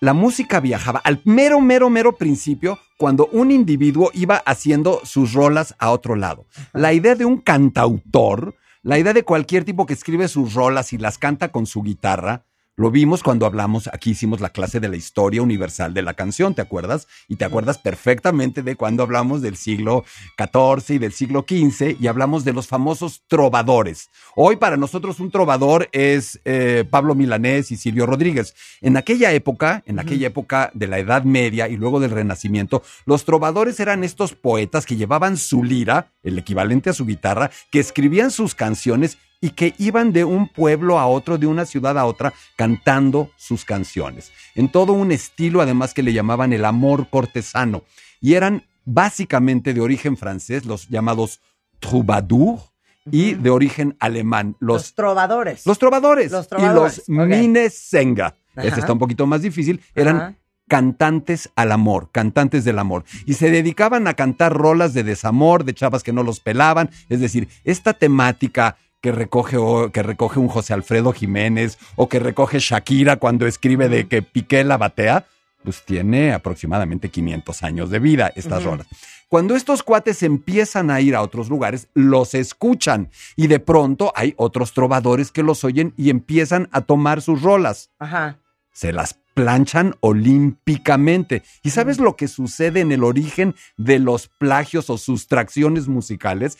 la 0.00 0.14
música 0.14 0.58
viajaba 0.58 1.00
al 1.04 1.20
mero, 1.24 1.60
mero, 1.60 1.90
mero 1.90 2.16
principio, 2.16 2.78
cuando 2.96 3.26
un 3.26 3.50
individuo 3.50 4.10
iba 4.14 4.36
haciendo 4.38 5.00
sus 5.04 5.34
rolas 5.34 5.76
a 5.78 5.90
otro 5.90 6.16
lado. 6.16 6.46
La 6.72 6.94
idea 6.94 7.14
de 7.14 7.26
un 7.26 7.38
cantautor, 7.38 8.56
la 8.82 8.98
idea 8.98 9.12
de 9.12 9.24
cualquier 9.24 9.64
tipo 9.64 9.86
que 9.86 9.94
escribe 9.94 10.26
sus 10.28 10.54
rolas 10.54 10.92
y 10.92 10.98
las 10.98 11.18
canta 11.18 11.52
con 11.52 11.66
su 11.66 11.82
guitarra, 11.82 12.46
lo 12.74 12.90
vimos 12.90 13.22
cuando 13.22 13.44
hablamos, 13.44 13.88
aquí 13.92 14.12
hicimos 14.12 14.40
la 14.40 14.48
clase 14.48 14.80
de 14.80 14.88
la 14.88 14.96
historia 14.96 15.42
universal 15.42 15.92
de 15.92 16.00
la 16.00 16.14
canción, 16.14 16.54
¿te 16.54 16.62
acuerdas? 16.62 17.06
Y 17.28 17.36
te 17.36 17.44
acuerdas 17.44 17.76
perfectamente 17.76 18.62
de 18.62 18.76
cuando 18.76 19.02
hablamos 19.02 19.42
del 19.42 19.56
siglo 19.56 20.04
XIV 20.38 20.96
y 20.96 20.98
del 20.98 21.12
siglo 21.12 21.44
XV 21.46 21.96
y 22.00 22.06
hablamos 22.06 22.44
de 22.44 22.54
los 22.54 22.66
famosos 22.66 23.24
trovadores. 23.28 24.08
Hoy 24.34 24.56
para 24.56 24.78
nosotros 24.78 25.20
un 25.20 25.30
trovador 25.30 25.90
es 25.92 26.40
eh, 26.46 26.84
Pablo 26.88 27.14
Milanés 27.14 27.70
y 27.70 27.76
Silvio 27.76 28.06
Rodríguez. 28.06 28.54
En 28.80 28.96
aquella 28.96 29.32
época, 29.32 29.82
en 29.84 29.98
aquella 29.98 30.28
época 30.28 30.70
de 30.72 30.86
la 30.86 30.98
Edad 30.98 31.24
Media 31.24 31.68
y 31.68 31.76
luego 31.76 32.00
del 32.00 32.10
Renacimiento, 32.10 32.82
los 33.04 33.26
trovadores 33.26 33.80
eran 33.80 34.02
estos 34.02 34.34
poetas 34.34 34.86
que 34.86 34.96
llevaban 34.96 35.36
su 35.36 35.62
lira, 35.62 36.12
el 36.22 36.38
equivalente 36.38 36.88
a 36.88 36.94
su 36.94 37.04
guitarra, 37.04 37.50
que 37.70 37.80
escribían 37.80 38.30
sus 38.30 38.54
canciones 38.54 39.18
y 39.42 39.50
que 39.50 39.74
iban 39.76 40.12
de 40.12 40.24
un 40.24 40.48
pueblo 40.48 40.98
a 40.98 41.06
otro, 41.06 41.36
de 41.36 41.46
una 41.48 41.66
ciudad 41.66 41.98
a 41.98 42.06
otra, 42.06 42.32
cantando 42.56 43.30
sus 43.36 43.66
canciones. 43.66 44.32
En 44.54 44.70
todo 44.70 44.92
un 44.94 45.12
estilo, 45.12 45.60
además, 45.60 45.92
que 45.92 46.02
le 46.04 46.12
llamaban 46.14 46.52
el 46.54 46.64
amor 46.64 47.08
cortesano. 47.10 47.82
Y 48.20 48.34
eran 48.34 48.62
básicamente 48.86 49.74
de 49.74 49.80
origen 49.80 50.16
francés, 50.16 50.64
los 50.64 50.88
llamados 50.88 51.40
troubadours, 51.80 52.70
y 53.10 53.34
de 53.34 53.50
origen 53.50 53.96
alemán, 53.98 54.54
Los, 54.60 54.82
los, 54.82 54.94
trovadores. 54.94 55.66
los 55.66 55.76
trovadores. 55.76 56.30
Los 56.30 56.46
trovadores, 56.46 57.02
Y 57.08 57.12
los 57.12 57.20
ok. 57.20 57.26
Minnesänger. 57.28 58.32
Este 58.54 58.78
está 58.78 58.92
un 58.92 59.00
poquito 59.00 59.26
más 59.26 59.42
difícil. 59.42 59.80
Eran 59.96 60.16
Ajá. 60.16 60.34
cantantes 60.68 61.50
al 61.56 61.72
amor, 61.72 62.10
cantantes 62.12 62.64
del 62.64 62.78
amor. 62.78 63.02
Y 63.26 63.34
se 63.34 63.50
dedicaban 63.50 64.06
a 64.06 64.14
cantar 64.14 64.52
rolas 64.56 64.94
de 64.94 65.02
desamor, 65.02 65.64
de 65.64 65.74
chavas 65.74 66.04
que 66.04 66.12
no 66.12 66.22
los 66.22 66.38
pelaban. 66.38 66.90
Es 67.08 67.18
decir, 67.18 67.48
esta 67.64 67.92
temática 67.92 68.76
que 69.02 69.12
recoge, 69.12 69.56
o- 69.58 69.90
que 69.90 70.02
recoge 70.02 70.38
un 70.38 70.48
José 70.48 70.72
Alfredo 70.72 71.12
Jiménez 71.12 71.76
o 71.96 72.08
que 72.08 72.20
recoge 72.20 72.58
Shakira 72.60 73.16
cuando 73.16 73.46
escribe 73.46 73.88
de 73.88 74.06
que 74.06 74.22
Piqué 74.22 74.64
la 74.64 74.78
batea, 74.78 75.26
pues 75.64 75.84
tiene 75.84 76.32
aproximadamente 76.32 77.08
500 77.10 77.62
años 77.64 77.90
de 77.90 77.98
vida 77.98 78.32
estas 78.36 78.64
rolas. 78.64 78.86
Cuando 79.28 79.56
estos 79.56 79.82
cuates 79.82 80.22
empiezan 80.22 80.90
a 80.90 81.00
ir 81.00 81.14
a 81.16 81.22
otros 81.22 81.48
lugares, 81.48 81.88
los 81.94 82.34
escuchan 82.34 83.10
y 83.34 83.46
de 83.48 83.58
pronto 83.60 84.12
hay 84.14 84.34
otros 84.36 84.72
trovadores 84.72 85.30
que 85.32 85.42
los 85.42 85.64
oyen 85.64 85.94
y 85.96 86.10
empiezan 86.10 86.68
a 86.72 86.82
tomar 86.82 87.22
sus 87.22 87.42
rolas 87.42 87.90
Ajá. 87.98 88.38
se 88.72 88.92
las 88.92 89.14
planchan 89.34 89.94
olímpicamente. 90.00 91.42
¿Y 91.62 91.70
sabes 91.70 91.98
lo 91.98 92.16
que 92.16 92.28
sucede 92.28 92.80
en 92.80 92.92
el 92.92 93.02
origen 93.04 93.54
de 93.76 93.98
los 93.98 94.28
plagios 94.28 94.90
o 94.90 94.98
sustracciones 94.98 95.88
musicales? 95.88 96.58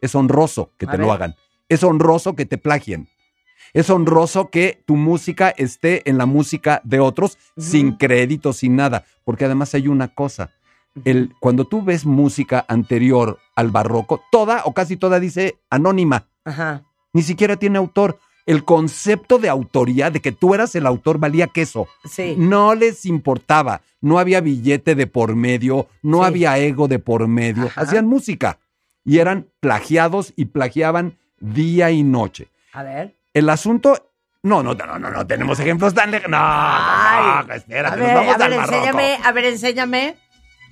Es 0.00 0.14
honroso 0.14 0.70
que 0.78 0.86
A 0.86 0.90
te 0.90 0.98
lo 0.98 1.12
hagan. 1.12 1.34
Es 1.72 1.82
honroso 1.82 2.34
que 2.34 2.44
te 2.46 2.58
plagien. 2.58 3.08
Es 3.72 3.88
honroso 3.88 4.50
que 4.50 4.82
tu 4.84 4.96
música 4.96 5.48
esté 5.56 6.08
en 6.10 6.18
la 6.18 6.26
música 6.26 6.82
de 6.84 7.00
otros 7.00 7.38
sin 7.56 7.92
crédito, 7.92 8.52
sin 8.52 8.76
nada. 8.76 9.04
Porque 9.24 9.46
además 9.46 9.74
hay 9.74 9.88
una 9.88 10.08
cosa. 10.08 10.50
El, 11.06 11.32
cuando 11.40 11.64
tú 11.64 11.82
ves 11.82 12.04
música 12.04 12.66
anterior 12.68 13.38
al 13.56 13.70
barroco, 13.70 14.20
toda 14.30 14.62
o 14.66 14.74
casi 14.74 14.98
toda 14.98 15.18
dice 15.20 15.56
anónima 15.70 16.28
Ajá. 16.44 16.82
ni 17.14 17.22
siquiera 17.22 17.56
tiene 17.56 17.78
autor. 17.78 18.18
El 18.44 18.64
concepto 18.64 19.38
de 19.38 19.48
autoría, 19.48 20.10
de 20.10 20.20
que 20.20 20.32
tú 20.32 20.52
eras 20.52 20.74
el 20.74 20.84
autor, 20.86 21.18
valía 21.18 21.46
queso. 21.46 21.86
Sí. 22.04 22.34
No 22.36 22.74
les 22.74 23.06
importaba. 23.06 23.80
No 24.02 24.18
había 24.18 24.40
billete 24.40 24.94
de 24.96 25.06
por 25.06 25.36
medio, 25.36 25.86
no 26.02 26.18
Sí. 26.18 26.24
había 26.24 26.58
ego 26.58 26.88
de 26.88 26.98
por 26.98 27.26
medio. 27.28 27.66
Ajá. 27.66 27.80
Hacían 27.82 28.06
música 28.06 28.58
y 29.04 29.18
eran 29.18 29.48
plagiados 29.60 30.32
y 30.36 30.46
plagiaban 30.46 31.16
día 31.42 31.90
y 31.90 32.02
noche. 32.02 32.48
A 32.72 32.82
ver. 32.82 33.14
El 33.34 33.48
asunto. 33.50 34.10
No, 34.44 34.62
no, 34.62 34.74
no, 34.74 34.98
no, 34.98 35.10
no, 35.10 35.26
tenemos 35.26 35.60
ejemplos 35.60 35.94
tan 35.94 36.10
lejanos. 36.10 36.40
No, 36.40 37.42
no, 37.44 37.54
espérate, 37.54 37.94
a 37.94 37.96
nos 37.96 38.06
ver, 38.06 38.14
vamos 38.16 38.34
a 38.34 38.38
ver, 38.38 38.46
al 38.46 38.52
enséñame, 38.64 39.18
a 39.22 39.32
ver, 39.32 39.44
enséñame. 39.44 40.16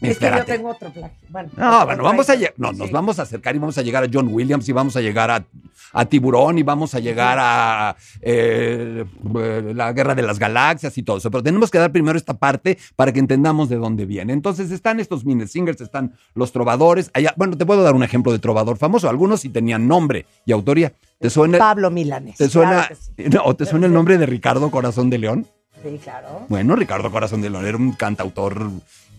Es 0.01 0.19
que 0.19 0.31
yo 0.31 0.45
tengo 0.45 0.71
otro 0.71 0.91
plagio. 0.91 1.17
Bueno, 1.29 1.51
No, 1.57 1.75
otro 1.77 1.87
bueno, 1.87 2.03
vamos 2.05 2.31
a 2.31 2.33
plagio. 2.35 2.55
no, 2.57 2.73
nos 2.73 2.91
vamos 2.91 3.19
a 3.19 3.23
acercar 3.23 3.55
y 3.55 3.59
vamos 3.59 3.77
a 3.79 3.83
llegar 3.83 4.05
a 4.05 4.09
John 4.13 4.29
Williams 4.31 4.69
y 4.69 4.73
vamos 4.73 4.97
a 4.97 5.01
llegar 5.01 5.31
a, 5.31 5.45
a 5.93 6.05
Tiburón 6.07 6.59
y 6.59 6.63
vamos 6.63 6.95
a 6.95 7.01
llegar 7.01 7.39
a 7.41 7.97
eh, 8.23 9.05
eh, 9.37 9.73
la 9.75 9.93
Guerra 9.93 10.15
de 10.15 10.23
las 10.23 10.39
Galaxias 10.39 10.97
y 10.97 11.03
todo 11.03 11.19
eso. 11.19 11.31
Pero 11.31 11.43
tenemos 11.43 11.71
que 11.71 11.79
dar 11.79 11.93
primero 11.93 12.17
esta 12.17 12.35
parte 12.35 12.79
para 12.97 13.13
que 13.13 13.19
entendamos 13.19 13.69
de 13.69 13.77
dónde 13.77 14.07
viene. 14.07 14.33
Entonces 14.33 14.71
están 14.71 15.01
estos 15.01 15.25
mini 15.25 15.47
singers, 15.47 15.81
están 15.81 16.15
los 16.35 16.53
trovadores. 16.53 17.11
Allá, 17.15 17.35
bueno, 17.37 17.57
te 17.57 17.67
puedo 17.67 17.83
dar 17.83 17.95
un 17.95 18.03
ejemplo 18.03 18.33
de 18.33 18.39
trovador 18.39 18.77
famoso. 18.79 19.09
Algunos 19.09 19.41
sí 19.41 19.49
tenían 19.49 19.87
nombre 19.87 20.27
y 20.47 20.53
autoría. 20.53 20.93
¿Te 21.19 21.29
suena, 21.29 21.59
Pablo 21.59 21.91
Milanes. 21.91 22.37
te 22.39 22.49
suena, 22.49 22.87
Claro 22.87 22.89
que 23.17 23.25
sí. 23.25 23.29
no, 23.35 23.43
¿o 23.45 23.55
te 23.55 23.67
suena 23.67 23.87
el 23.87 23.93
nombre 23.93 24.17
de 24.17 24.25
Ricardo 24.25 24.71
Corazón 24.71 25.11
de 25.11 25.19
León? 25.19 25.47
Sí, 25.83 25.99
claro. 26.03 26.47
Bueno, 26.49 26.77
Ricardo 26.77 27.11
Corazón 27.11 27.41
de 27.43 27.51
León 27.51 27.67
era 27.67 27.77
un 27.77 27.93
cantautor 27.93 28.71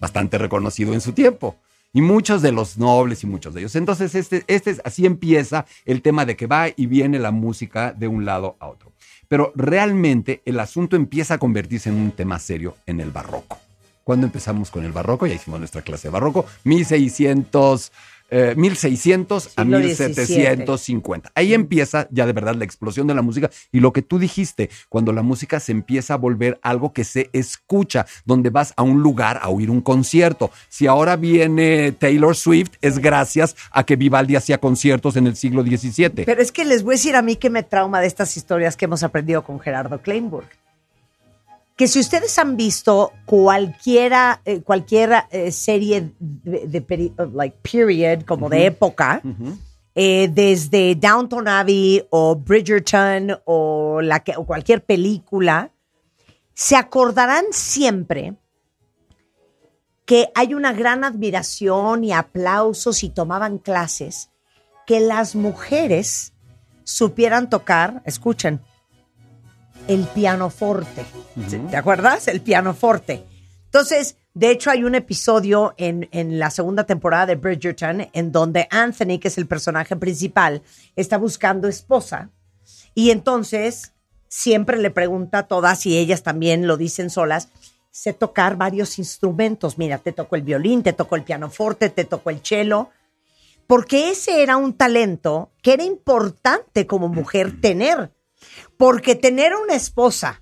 bastante 0.02 0.38
reconocido 0.38 0.94
en 0.94 1.00
su 1.00 1.14
tiempo. 1.14 1.56
Y 1.94 2.02
muchos 2.02 2.42
de 2.42 2.52
los 2.52 2.78
nobles 2.78 3.24
y 3.24 3.28
muchos 3.28 3.54
de 3.54 3.62
ellos. 3.62 3.76
Entonces, 3.76 4.16
este, 4.16 4.44
este 4.48 4.72
es- 4.72 4.82
así 4.84 5.06
empieza 5.06 5.66
el 5.86 6.02
tema 6.02 6.26
de 6.26 6.36
que 6.36 6.48
va 6.48 6.68
y 6.76 6.86
viene 6.88 7.20
la 7.20 7.32
música 7.32 7.94
de 7.94 8.08
un 8.08 8.26
lado 8.26 8.56
a 8.60 8.68
otro. 8.68 8.92
Pero 9.28 9.52
realmente 9.56 10.42
el 10.46 10.60
asunto 10.60 10.96
empieza 10.96 11.36
a 11.36 11.38
convertirse 11.38 11.90
en 11.90 11.96
un 11.96 12.12
tema 12.12 12.40
serio 12.40 12.76
en 12.86 13.00
el 13.00 13.12
barroco. 13.12 13.58
Cuando 14.04 14.26
empezamos 14.26 14.72
con 14.72 14.84
el 14.84 14.92
barroco, 14.92 15.28
ya 15.28 15.36
hicimos 15.36 15.60
nuestra 15.60 15.82
clase 15.84 16.08
de 16.08 16.12
barroco, 16.12 16.46
1600, 16.64 17.92
eh, 18.32 18.56
1600 18.58 19.48
a 19.56 19.62
Siglo 19.62 19.80
1750. 19.80 21.32
Ahí 21.36 21.54
empieza 21.54 22.08
ya 22.10 22.26
de 22.26 22.34
verdad 22.34 22.56
la 22.56 22.66
explosión 22.66 23.06
de 23.06 23.14
la 23.14 23.22
música 23.22 23.52
y 23.72 23.80
lo 23.80 23.94
que 23.94 24.02
tú 24.02 24.18
dijiste, 24.18 24.70
cuando 24.90 25.14
la 25.14 25.22
música 25.22 25.60
se 25.60 25.72
empieza 25.72 26.16
a 26.16 26.18
volver 26.18 26.60
algo 26.64 26.94
que 26.94 27.04
se 27.04 27.30
escucha, 27.34 28.08
donde 28.26 28.50
vas 28.50 28.74
a 28.76 28.84
un 28.84 29.04
lugar 29.04 29.40
a 29.42 29.50
oír 29.50 29.70
un 29.70 29.82
concierto. 29.82 30.50
Si 30.70 30.88
ahora 30.88 31.16
viene 31.16 31.92
Taylor 31.92 32.36
Swift, 32.36 32.72
es 32.82 32.98
gracias 32.98 33.56
a 33.70 33.84
que 33.84 33.98
Vivaldi 33.98 34.36
hacía 34.36 34.58
conciertos 34.58 35.16
en 35.16 35.28
el 35.28 35.36
siglo 35.36 35.62
XVII. 35.62 36.26
Pero 36.26 36.42
es 36.42 36.52
que 36.52 36.66
les 36.66 36.84
voy 36.84 36.94
a 36.94 36.98
decir 36.98 37.16
a 37.16 37.22
mí 37.22 37.36
que 37.36 37.52
me 37.52 37.62
trauma 37.62 38.02
de 38.02 38.08
estas 38.08 38.36
historias 38.36 38.78
que 38.78 38.86
hemos 38.86 39.04
aprendido 39.04 39.44
con 39.44 39.60
Gerardo 39.60 40.02
Kleinburg. 40.02 40.48
Que 41.82 41.88
si 41.88 42.00
ustedes 42.00 42.38
han 42.38 42.58
visto 42.58 43.12
cualquiera, 43.26 44.40
eh, 44.46 44.62
cualquier 44.62 45.24
eh, 45.32 45.52
serie 45.52 46.14
de, 46.20 46.68
de 46.68 46.86
peri- 46.86 47.12
like 47.34 47.58
period, 47.64 48.22
como 48.24 48.50
de 48.50 48.68
época, 48.68 49.20
eh, 49.96 50.30
desde 50.32 50.94
Downton 50.94 51.48
Abbey 51.48 52.06
o 52.12 52.36
Bridgerton 52.36 53.36
o, 53.46 54.00
la 54.00 54.20
que, 54.20 54.38
o 54.38 54.46
cualquier 54.46 54.84
película, 54.84 55.72
se 56.54 56.76
acordarán 56.76 57.46
siempre 57.50 58.36
que 60.06 60.30
hay 60.36 60.54
una 60.54 60.74
gran 60.74 61.04
admiración 61.04 62.04
y 62.04 62.12
aplausos 62.12 63.04
y 63.04 63.10
tomaban 63.10 63.58
clases, 63.58 64.30
que 64.86 65.00
las 65.00 65.34
mujeres 65.34 66.34
supieran 66.84 67.50
tocar, 67.50 68.04
escuchen, 68.06 68.62
el 69.88 70.06
pianoforte. 70.06 71.06
¿Te 71.70 71.78
acuerdas? 71.78 72.28
El 72.28 72.42
pianoforte. 72.42 73.26
Entonces, 73.66 74.18
de 74.34 74.52
hecho, 74.52 74.70
hay 74.70 74.84
un 74.84 74.96
episodio 74.96 75.74
en, 75.78 76.08
en 76.12 76.40
la 76.40 76.50
segunda 76.50 76.86
temporada 76.86 77.26
de 77.26 77.36
Bridgerton 77.36 78.10
en 78.14 78.32
donde 78.32 78.68
Anthony, 78.70 79.20
que 79.20 79.28
es 79.28 79.38
el 79.38 79.48
personaje 79.48 79.96
principal, 79.96 80.62
está 80.96 81.18
buscando 81.18 81.68
esposa 81.68 82.30
y 82.94 83.12
entonces 83.12 83.94
siempre 84.28 84.78
le 84.78 84.92
pregunta 84.92 85.40
a 85.40 85.48
todas 85.48 85.86
y 85.86 85.98
ellas 85.98 86.24
también 86.24 86.68
lo 86.68 86.78
dicen 86.78 87.10
solas, 87.10 87.50
sé 87.92 88.14
tocar 88.14 88.56
varios 88.56 88.98
instrumentos. 89.00 89.78
Mira, 89.78 89.98
te 89.98 90.12
tocó 90.12 90.36
el 90.36 90.42
violín, 90.42 90.84
te 90.84 90.94
tocó 90.94 91.16
el 91.16 91.24
pianoforte, 91.24 91.90
te 91.90 92.06
tocó 92.06 92.30
el 92.30 92.42
cello. 92.44 92.90
Porque 93.68 94.10
ese 94.10 94.42
era 94.44 94.58
un 94.58 94.74
talento 94.74 95.52
que 95.62 95.74
era 95.74 95.84
importante 95.84 96.88
como 96.88 97.08
mujer 97.08 97.54
tener. 97.62 98.12
Porque 98.82 99.14
tener 99.14 99.54
una 99.54 99.76
esposa 99.76 100.42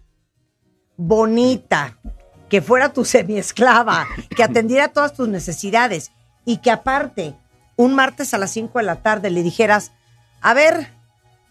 bonita, 0.96 2.00
que 2.48 2.62
fuera 2.62 2.94
tu 2.94 3.04
semiesclava, 3.04 4.08
que 4.34 4.46
atendiera 4.46 4.94
todas 4.94 5.14
tus 5.14 5.28
necesidades 5.28 6.14
y 6.46 6.60
que 6.60 6.72
aparte 6.72 7.36
un 7.76 7.94
martes 7.96 8.34
a 8.34 8.38
las 8.38 8.52
5 8.52 8.80
de 8.80 8.86
la 8.86 9.02
tarde 9.02 9.30
le 9.30 9.44
dijeras, 9.44 9.92
a 10.40 10.54
ver, 10.54 10.88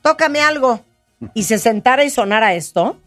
tócame 0.00 0.40
algo, 0.40 0.82
y 1.34 1.42
se 1.42 1.58
sentara 1.58 2.04
y 2.04 2.10
sonara 2.10 2.54
esto. 2.54 2.98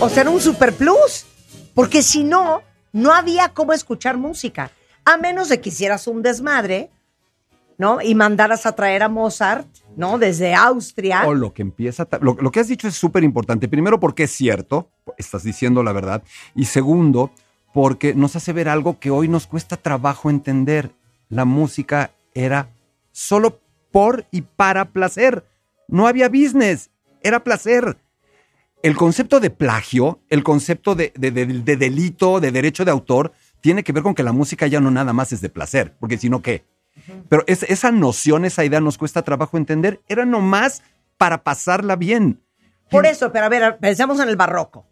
O 0.00 0.08
sea, 0.08 0.22
era 0.22 0.30
un 0.30 0.40
super 0.40 0.72
plus, 0.72 1.24
porque 1.72 2.02
si 2.02 2.24
no, 2.24 2.62
no 2.92 3.12
había 3.12 3.50
cómo 3.50 3.72
escuchar 3.72 4.16
música, 4.16 4.72
a 5.04 5.16
menos 5.18 5.48
de 5.48 5.60
que 5.60 5.68
hicieras 5.68 6.08
un 6.08 6.22
desmadre, 6.22 6.90
¿no? 7.78 8.00
Y 8.00 8.14
mandaras 8.14 8.66
a 8.66 8.72
traer 8.74 9.02
a 9.02 9.08
Mozart, 9.08 9.66
¿no? 9.96 10.18
Desde 10.18 10.54
Austria. 10.54 11.26
O 11.26 11.34
lo 11.34 11.52
que 11.52 11.62
empieza, 11.62 12.06
lo, 12.20 12.34
lo 12.40 12.50
que 12.50 12.60
has 12.60 12.68
dicho 12.68 12.88
es 12.88 12.94
súper 12.94 13.22
importante. 13.24 13.68
Primero, 13.68 14.00
porque 14.00 14.24
es 14.24 14.30
cierto, 14.32 14.88
estás 15.18 15.42
diciendo 15.42 15.82
la 15.82 15.92
verdad. 15.92 16.22
Y 16.54 16.66
segundo, 16.66 17.30
porque 17.74 18.14
nos 18.14 18.36
hace 18.36 18.52
ver 18.52 18.68
algo 18.68 18.98
que 18.98 19.10
hoy 19.10 19.28
nos 19.28 19.46
cuesta 19.46 19.76
trabajo 19.76 20.30
entender. 20.30 20.92
La 21.28 21.44
música 21.44 22.10
era 22.34 22.68
solo 23.12 23.60
por 23.92 24.26
y 24.30 24.42
para 24.42 24.86
placer. 24.86 25.44
No 25.88 26.06
había 26.06 26.28
business, 26.28 26.90
era 27.22 27.42
placer. 27.44 27.96
El 28.82 28.96
concepto 28.96 29.40
de 29.40 29.50
plagio, 29.50 30.20
el 30.28 30.42
concepto 30.44 30.94
de- 30.94 31.12
de- 31.16 31.30
de 31.30 31.76
delito, 31.76 32.38
de 32.40 32.52
derecho 32.52 32.84
de 32.84 32.90
autor, 32.90 33.32
tiene 33.60 33.82
que 33.82 33.92
ver 33.92 34.02
con 34.02 34.14
que 34.14 34.22
la 34.22 34.32
música 34.32 34.66
ya 34.66 34.80
no 34.80 34.90
nada 34.90 35.12
más 35.12 35.32
es 35.32 35.40
de 35.40 35.48
placer, 35.48 35.94
porque 35.98 36.18
si 36.18 36.28
no, 36.30 36.40
¿qué? 36.42 36.64
Pero 37.28 37.44
es- 37.46 37.62
esa 37.64 37.90
noción, 37.92 38.44
esa 38.44 38.64
idea 38.64 38.80
nos 38.80 38.98
cuesta 38.98 39.22
trabajo 39.22 39.56
entender. 39.56 40.00
Era 40.08 40.24
nomás 40.24 40.82
para 41.18 41.42
pasarla 41.44 41.96
bien. 41.96 42.42
Por 42.90 43.06
eso, 43.06 43.32
pero 43.32 43.46
a 43.46 43.48
ver, 43.48 43.78
pensemos 43.78 44.20
en 44.20 44.28
el 44.28 44.36
barroco. 44.36 44.86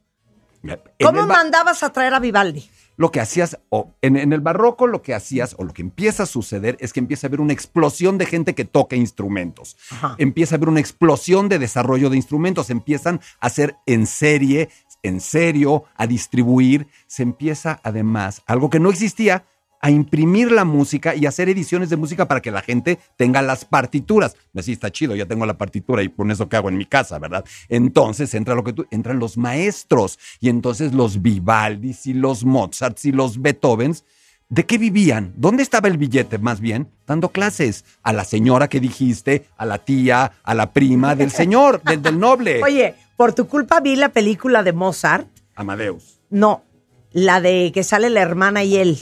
En 0.62 0.78
¿Cómo 1.04 1.20
el 1.22 1.26
ba- 1.26 1.34
mandabas 1.36 1.82
a 1.82 1.92
traer 1.92 2.14
a 2.14 2.20
Vivaldi? 2.20 2.68
lo 2.96 3.10
que 3.10 3.20
hacías, 3.20 3.58
o 3.70 3.92
en, 4.02 4.16
en 4.16 4.32
el 4.32 4.40
barroco 4.40 4.86
lo 4.86 5.02
que 5.02 5.14
hacías, 5.14 5.56
o 5.58 5.64
lo 5.64 5.72
que 5.74 5.82
empieza 5.82 6.22
a 6.22 6.26
suceder, 6.26 6.76
es 6.78 6.92
que 6.92 7.00
empieza 7.00 7.26
a 7.26 7.28
haber 7.28 7.40
una 7.40 7.52
explosión 7.52 8.18
de 8.18 8.26
gente 8.26 8.54
que 8.54 8.64
toca 8.64 8.94
instrumentos. 8.94 9.76
Ajá. 9.90 10.14
Empieza 10.18 10.54
a 10.54 10.58
haber 10.58 10.68
una 10.68 10.78
explosión 10.78 11.48
de 11.48 11.58
desarrollo 11.58 12.08
de 12.08 12.16
instrumentos. 12.16 12.70
Empiezan 12.70 13.20
a 13.40 13.46
hacer 13.48 13.74
en 13.86 14.06
serie, 14.06 14.68
en 15.02 15.20
serio, 15.20 15.84
a 15.96 16.06
distribuir. 16.06 16.86
Se 17.08 17.24
empieza 17.24 17.80
además, 17.82 18.42
algo 18.46 18.70
que 18.70 18.78
no 18.78 18.90
existía, 18.90 19.44
a 19.84 19.90
imprimir 19.90 20.50
la 20.50 20.64
música 20.64 21.14
y 21.14 21.26
hacer 21.26 21.50
ediciones 21.50 21.90
de 21.90 21.98
música 21.98 22.26
para 22.26 22.40
que 22.40 22.50
la 22.50 22.62
gente 22.62 22.98
tenga 23.18 23.42
las 23.42 23.66
partituras. 23.66 24.34
Así 24.56 24.72
está 24.72 24.90
chido, 24.90 25.14
ya 25.14 25.26
tengo 25.26 25.44
la 25.44 25.58
partitura 25.58 26.02
y 26.02 26.08
con 26.08 26.30
eso 26.30 26.48
que 26.48 26.56
hago 26.56 26.70
en 26.70 26.78
mi 26.78 26.86
casa, 26.86 27.18
¿verdad? 27.18 27.44
Entonces 27.68 28.32
entra 28.32 28.54
lo 28.54 28.64
que 28.64 28.72
tú, 28.72 28.86
entran 28.90 29.18
los 29.18 29.36
maestros 29.36 30.18
y 30.40 30.48
entonces 30.48 30.94
los 30.94 31.20
Vivaldis 31.20 32.06
y 32.06 32.14
los 32.14 32.46
Mozarts 32.46 33.04
y 33.04 33.12
los 33.12 33.42
Beethovens. 33.42 34.06
¿De 34.48 34.64
qué 34.64 34.78
vivían? 34.78 35.34
¿Dónde 35.36 35.62
estaba 35.62 35.88
el 35.88 35.98
billete 35.98 36.38
más 36.38 36.60
bien? 36.60 36.88
Dando 37.06 37.28
clases 37.28 37.84
a 38.02 38.14
la 38.14 38.24
señora 38.24 38.68
que 38.68 38.80
dijiste, 38.80 39.48
a 39.58 39.66
la 39.66 39.84
tía, 39.84 40.32
a 40.44 40.54
la 40.54 40.72
prima 40.72 41.14
del 41.14 41.30
señor, 41.42 41.82
del, 41.82 42.00
del 42.00 42.18
noble. 42.18 42.62
Oye, 42.62 42.94
por 43.18 43.34
tu 43.34 43.46
culpa 43.48 43.80
vi 43.80 43.96
la 43.96 44.08
película 44.08 44.62
de 44.62 44.72
Mozart. 44.72 45.28
Amadeus. 45.54 46.22
No, 46.30 46.64
la 47.12 47.42
de 47.42 47.70
que 47.74 47.84
sale 47.84 48.08
la 48.08 48.22
hermana 48.22 48.64
y 48.64 48.78
él. 48.78 48.98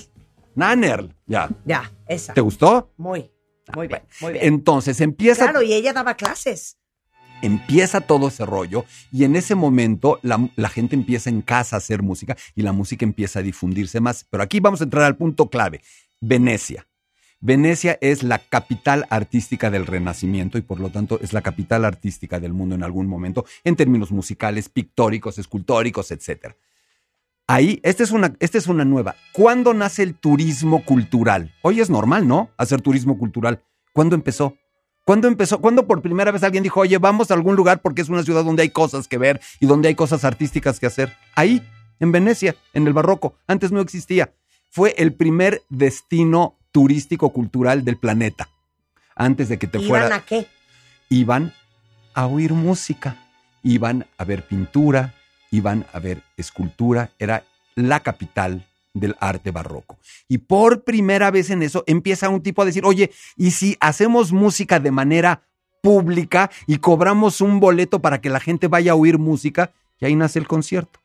Nannerl, 0.54 1.14
ya. 1.26 1.48
Ya, 1.64 1.90
esa. 2.06 2.34
¿Te 2.34 2.40
gustó? 2.40 2.92
Muy, 2.96 3.30
muy 3.74 3.86
bien, 3.88 4.02
muy 4.20 4.32
bien. 4.34 4.44
Entonces 4.44 5.00
empieza, 5.00 5.44
Claro, 5.44 5.62
y 5.62 5.72
ella 5.72 5.92
daba 5.92 6.14
clases. 6.14 6.78
empieza 7.42 8.00
todo 8.00 8.28
ese 8.28 8.46
rollo 8.46 8.84
y 9.10 9.24
en 9.24 9.34
ese 9.36 9.54
momento 9.54 10.18
la, 10.22 10.48
la 10.56 10.68
gente 10.68 10.94
empieza 10.94 11.28
en 11.30 11.42
casa 11.42 11.76
a 11.76 11.78
hacer 11.78 12.02
música 12.02 12.36
y 12.54 12.62
la 12.62 12.72
música 12.72 13.04
empieza 13.04 13.40
a 13.40 13.42
difundirse 13.42 14.00
más. 14.00 14.24
Pero 14.30 14.42
aquí 14.42 14.60
vamos 14.60 14.80
a 14.80 14.84
entrar 14.84 15.04
al 15.04 15.16
punto 15.16 15.48
clave. 15.50 15.80
Venecia. 16.20 16.86
Venecia 17.40 17.98
es 18.00 18.22
la 18.22 18.38
capital 18.38 19.04
artística 19.10 19.68
del 19.72 19.86
Renacimiento 19.86 20.58
y 20.58 20.60
por 20.62 20.78
lo 20.78 20.90
tanto 20.90 21.18
es 21.20 21.32
la 21.32 21.40
capital 21.42 21.84
artística 21.84 22.38
del 22.38 22.52
mundo 22.52 22.76
en 22.76 22.84
algún 22.84 23.08
momento 23.08 23.44
en 23.64 23.74
términos 23.74 24.12
musicales, 24.12 24.68
pictóricos, 24.68 25.38
escultóricos, 25.40 26.12
etc. 26.12 26.54
Ahí, 27.52 27.80
esta 27.82 28.02
es, 28.02 28.12
una, 28.12 28.34
esta 28.40 28.56
es 28.56 28.66
una 28.66 28.86
nueva. 28.86 29.14
¿Cuándo 29.32 29.74
nace 29.74 30.02
el 30.02 30.14
turismo 30.14 30.86
cultural? 30.86 31.54
Hoy 31.60 31.82
es 31.82 31.90
normal, 31.90 32.26
¿no? 32.26 32.48
Hacer 32.56 32.80
turismo 32.80 33.18
cultural. 33.18 33.62
¿Cuándo 33.92 34.14
empezó? 34.14 34.56
¿Cuándo 35.04 35.28
empezó? 35.28 35.60
¿Cuándo 35.60 35.86
por 35.86 36.00
primera 36.00 36.30
vez 36.30 36.42
alguien 36.44 36.62
dijo, 36.62 36.80
oye, 36.80 36.96
vamos 36.96 37.30
a 37.30 37.34
algún 37.34 37.54
lugar 37.54 37.82
porque 37.82 38.00
es 38.00 38.08
una 38.08 38.22
ciudad 38.22 38.42
donde 38.42 38.62
hay 38.62 38.70
cosas 38.70 39.06
que 39.06 39.18
ver 39.18 39.38
y 39.60 39.66
donde 39.66 39.88
hay 39.88 39.94
cosas 39.94 40.24
artísticas 40.24 40.80
que 40.80 40.86
hacer? 40.86 41.12
Ahí, 41.34 41.62
en 42.00 42.10
Venecia, 42.10 42.56
en 42.72 42.86
el 42.86 42.94
barroco. 42.94 43.34
Antes 43.46 43.70
no 43.70 43.82
existía. 43.82 44.32
Fue 44.70 44.94
el 44.96 45.12
primer 45.12 45.60
destino 45.68 46.56
turístico 46.70 47.34
cultural 47.34 47.84
del 47.84 47.98
planeta. 47.98 48.48
Antes 49.14 49.50
de 49.50 49.58
que 49.58 49.66
te 49.66 49.76
¿Iban 49.76 49.88
fuera. 49.88 50.16
a 50.16 50.24
qué? 50.24 50.46
Iban 51.10 51.52
a 52.14 52.24
oír 52.24 52.54
música, 52.54 53.18
iban 53.62 54.06
a 54.16 54.24
ver 54.24 54.46
pintura, 54.48 55.16
iban 55.52 55.86
a 55.92 56.00
ver 56.00 56.22
escultura. 56.36 57.10
Era 57.20 57.44
la 57.76 58.00
capital 58.00 58.66
del 58.94 59.14
arte 59.20 59.52
barroco. 59.52 59.96
Y 60.28 60.38
por 60.38 60.82
primera 60.82 61.30
vez 61.30 61.48
en 61.50 61.62
eso 61.62 61.84
empieza 61.86 62.28
un 62.28 62.42
tipo 62.42 62.60
a 62.62 62.64
decir, 62.64 62.84
oye, 62.84 63.10
¿y 63.36 63.52
si 63.52 63.76
hacemos 63.80 64.32
música 64.32 64.80
de 64.80 64.90
manera 64.90 65.42
pública 65.80 66.50
y 66.66 66.78
cobramos 66.78 67.40
un 67.40 67.58
boleto 67.60 68.00
para 68.00 68.20
que 68.20 68.28
la 68.30 68.40
gente 68.40 68.66
vaya 68.68 68.92
a 68.92 68.96
oír 68.96 69.18
música? 69.18 69.70
Y 70.00 70.06
ahí 70.06 70.16
nace 70.16 70.38
el 70.40 70.48
concierto. 70.48 70.98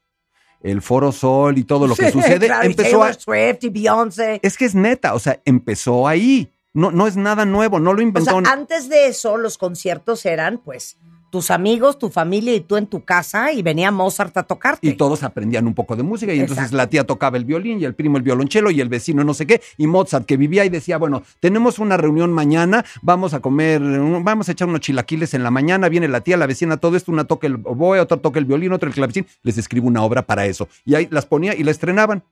El 0.61 0.81
Foro 0.81 1.11
Sol 1.11 1.57
y 1.59 1.63
todo 1.63 1.87
lo 1.87 1.95
que 1.95 2.05
Sí, 2.07 2.11
sucede 2.11 2.47
claro, 2.47 2.63
y 2.67 2.71
empezó 2.71 3.03
a, 3.03 3.13
Swift 3.13 3.59
y 3.63 3.69
Beyoncé. 3.69 4.39
es 4.41 4.57
que 4.57 4.65
es 4.65 4.73
neta, 4.73 5.13
o 5.13 5.19
sea, 5.19 5.39
empezó 5.45 6.07
ahí. 6.07 6.49
No, 6.73 6.91
no 6.91 7.07
es 7.07 7.15
nada 7.15 7.45
nuevo, 7.45 7.79
no 7.79 7.93
lo 7.93 7.99
O 7.99 8.01
inventó. 8.01 8.41
sea, 8.41 8.51
antes 8.51 8.89
de 8.89 9.07
eso, 9.07 9.37
los 9.37 9.57
conciertos 9.57 10.25
eran, 10.25 10.57
pues, 10.57 10.97
tus 11.29 11.51
amigos, 11.51 11.99
tu 11.99 12.09
familia 12.09 12.53
y 12.55 12.61
tú 12.61 12.77
en 12.77 12.87
tu 12.87 13.03
casa 13.03 13.51
y 13.51 13.61
venía 13.61 13.91
Mozart 13.91 14.35
a 14.37 14.43
tocarte. 14.43 14.87
y 14.87 14.93
todos 14.93 15.23
aprendían 15.23 15.67
un 15.67 15.73
poco 15.73 15.95
de 15.95 16.03
música 16.03 16.33
y 16.33 16.39
entonces 16.39 16.71
la 16.71 16.87
tía 16.87 17.05
tocaba 17.05 17.37
el 17.37 17.45
violín 17.45 17.79
y 17.79 17.85
el 17.85 17.93
primo 17.95 18.17
el 18.17 18.23
violonchelo 18.23 18.71
y 18.71 18.81
el 18.81 18.89
vecino 18.89 19.23
no 19.23 19.33
sé 19.33 19.45
qué 19.45 19.61
y 19.77 19.87
Mozart 19.87 20.25
que 20.25 20.37
vivía 20.37 20.65
y 20.65 20.69
decía, 20.69 20.97
bueno, 20.97 21.23
tenemos 21.39 21.79
una 21.79 21.97
reunión 21.97 22.31
mañana, 22.31 22.85
vamos 23.01 23.33
a 23.33 23.39
comer, 23.39 23.81
vamos 23.81 24.49
a 24.49 24.51
echar 24.51 24.67
unos 24.67 24.81
chilaquiles 24.81 25.33
en 25.33 25.43
la 25.43 25.51
mañana, 25.51 25.89
viene 25.89 26.07
la 26.07 26.21
tía, 26.21 26.37
la 26.37 26.47
vecina, 26.47 26.77
todo 26.77 26.95
esto, 26.95 27.11
una 27.11 27.25
toca 27.25 27.47
el 27.47 27.55
oboe, 27.63 27.99
otro 27.99 28.19
toca 28.19 28.39
el 28.39 28.45
violín, 28.45 28.71
otro 28.73 28.87
el 28.87 28.95
clavecín, 28.95 29.27
les 29.43 29.57
escribo 29.57 29.87
una 29.87 30.03
obra 30.03 30.25
para 30.25 30.45
eso 30.45 30.67
y 30.85 30.95
ahí 30.95 31.07
las 31.11 31.25
ponía 31.25 31.55
y 31.55 31.63
la 31.63 31.71
estrenaban 31.71 32.23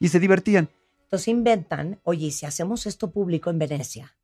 y 0.00 0.08
se 0.08 0.20
divertían. 0.20 0.68
Entonces 1.04 1.28
inventan, 1.28 1.98
oye, 2.04 2.26
¿y 2.26 2.30
si 2.30 2.46
hacemos 2.46 2.86
esto 2.86 3.10
público 3.10 3.50
en 3.50 3.58
Venecia 3.58 4.14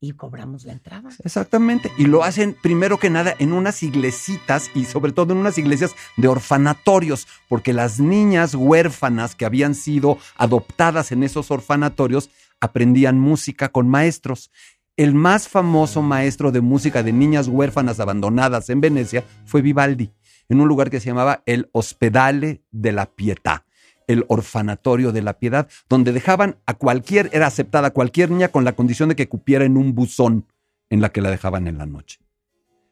y 0.00 0.12
cobramos 0.12 0.64
la 0.64 0.72
entrada? 0.72 1.08
Exactamente. 1.24 1.90
Y 1.98 2.04
lo 2.06 2.22
hacen 2.22 2.56
primero 2.60 2.98
que 2.98 3.10
nada 3.10 3.34
en 3.38 3.52
unas 3.52 3.82
iglesitas 3.82 4.70
y 4.74 4.84
sobre 4.84 5.12
todo 5.12 5.32
en 5.32 5.38
unas 5.38 5.58
iglesias 5.58 5.94
de 6.16 6.28
orfanatorios, 6.28 7.26
porque 7.48 7.72
las 7.72 7.98
niñas 8.00 8.54
huérfanas 8.54 9.34
que 9.34 9.46
habían 9.46 9.74
sido 9.74 10.18
adoptadas 10.36 11.12
en 11.12 11.22
esos 11.22 11.50
orfanatorios 11.50 12.30
aprendían 12.60 13.18
música 13.18 13.70
con 13.70 13.88
maestros. 13.88 14.50
El 14.96 15.14
más 15.14 15.48
famoso 15.48 16.00
maestro 16.02 16.52
de 16.52 16.60
música 16.60 17.02
de 17.02 17.12
niñas 17.12 17.48
huérfanas 17.48 18.00
abandonadas 18.00 18.70
en 18.70 18.80
Venecia 18.80 19.24
fue 19.44 19.60
Vivaldi, 19.60 20.12
en 20.48 20.60
un 20.60 20.68
lugar 20.68 20.90
que 20.90 21.00
se 21.00 21.06
llamaba 21.06 21.42
el 21.44 21.68
Hospedale 21.72 22.62
de 22.70 22.92
la 22.92 23.06
Pietà 23.06 23.66
el 24.06 24.24
orfanatorio 24.28 25.12
de 25.12 25.22
la 25.22 25.38
piedad, 25.38 25.68
donde 25.88 26.12
dejaban 26.12 26.56
a 26.66 26.74
cualquier, 26.74 27.30
era 27.32 27.46
aceptada 27.46 27.90
cualquier 27.90 28.30
niña 28.30 28.48
con 28.48 28.64
la 28.64 28.74
condición 28.74 29.08
de 29.08 29.16
que 29.16 29.28
cupiera 29.28 29.64
en 29.64 29.76
un 29.76 29.94
buzón 29.94 30.46
en 30.90 31.00
la 31.00 31.10
que 31.10 31.20
la 31.20 31.30
dejaban 31.30 31.66
en 31.66 31.78
la 31.78 31.86
noche. 31.86 32.20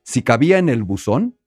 Si 0.03 0.23
cabía 0.23 0.59
en 0.59 0.69
el 0.69 0.83
buzón, 0.83 1.39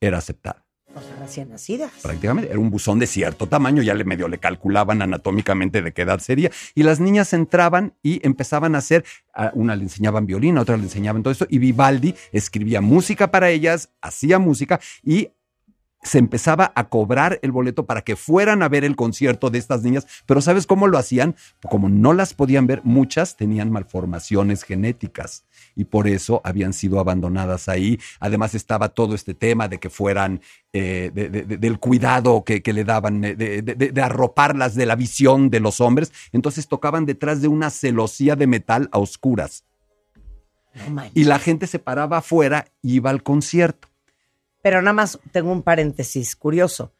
era 0.00 0.18
aceptada. 0.18 0.66
O 0.94 1.00
sea, 1.02 1.14
recién 1.16 1.50
nacidas. 1.50 1.92
Prácticamente 2.02 2.50
era 2.50 2.58
un 2.58 2.70
buzón 2.70 2.98
de 2.98 3.06
cierto 3.06 3.46
tamaño, 3.46 3.82
ya 3.82 3.92
le 3.92 4.04
medio 4.04 4.28
le 4.28 4.38
calculaban 4.38 5.02
anatómicamente 5.02 5.82
de 5.82 5.92
qué 5.92 6.02
edad 6.02 6.20
sería. 6.20 6.50
Y 6.74 6.84
las 6.84 7.00
niñas 7.00 7.34
entraban 7.34 7.94
y 8.02 8.26
empezaban 8.26 8.74
a 8.74 8.78
hacer, 8.78 9.04
a 9.34 9.50
una 9.52 9.76
le 9.76 9.82
enseñaban 9.82 10.24
violín, 10.24 10.56
a 10.56 10.62
otra 10.62 10.78
le 10.78 10.84
enseñaban 10.84 11.22
todo 11.22 11.32
eso, 11.32 11.46
y 11.50 11.58
Vivaldi 11.58 12.14
escribía 12.32 12.80
música 12.80 13.30
para 13.30 13.50
ellas, 13.50 13.90
hacía 14.00 14.38
música 14.38 14.80
y 15.02 15.28
se 16.06 16.18
empezaba 16.18 16.72
a 16.74 16.88
cobrar 16.88 17.38
el 17.42 17.52
boleto 17.52 17.84
para 17.84 18.02
que 18.02 18.16
fueran 18.16 18.62
a 18.62 18.68
ver 18.68 18.84
el 18.84 18.96
concierto 18.96 19.50
de 19.50 19.58
estas 19.58 19.82
niñas, 19.82 20.06
pero 20.24 20.40
¿sabes 20.40 20.66
cómo 20.66 20.86
lo 20.86 20.96
hacían? 20.98 21.34
Como 21.68 21.88
no 21.88 22.12
las 22.14 22.32
podían 22.32 22.66
ver, 22.66 22.80
muchas 22.84 23.36
tenían 23.36 23.70
malformaciones 23.70 24.62
genéticas 24.62 25.44
y 25.74 25.84
por 25.84 26.08
eso 26.08 26.40
habían 26.44 26.72
sido 26.72 27.00
abandonadas 27.00 27.68
ahí. 27.68 27.98
Además 28.20 28.54
estaba 28.54 28.88
todo 28.90 29.14
este 29.14 29.34
tema 29.34 29.68
de 29.68 29.78
que 29.78 29.90
fueran, 29.90 30.40
eh, 30.72 31.10
de- 31.14 31.28
de- 31.28 31.42
de- 31.42 31.56
del 31.58 31.78
cuidado 31.78 32.44
que, 32.44 32.62
que 32.62 32.72
le 32.72 32.84
daban, 32.84 33.24
eh, 33.24 33.34
de, 33.36 34.00
arroparlas 34.02 34.74
de 34.74 34.86
la 34.86 34.94
visión 34.96 35.50
de 35.50 35.60
los 35.60 35.80
hombres. 35.80 36.12
Entonces 36.32 36.68
tocaban 36.68 37.04
detrás 37.04 37.42
de 37.42 37.48
una 37.48 37.70
celosía 37.70 38.36
de 38.36 38.46
metal 38.46 38.88
a 38.92 38.98
oscuras 38.98 39.64
y 41.14 41.24
la 41.24 41.38
gente 41.38 41.66
se 41.66 41.78
paraba 41.78 42.18
afuera 42.18 42.66
y 42.82 42.94
iba 42.96 43.10
al 43.10 43.22
concierto. 43.22 43.88
Pero 44.66 44.82
nada 44.82 44.94
más 44.94 45.20
tengo 45.30 45.52
un 45.52 45.62
paréntesis 45.62 46.34
curioso. 46.34 46.92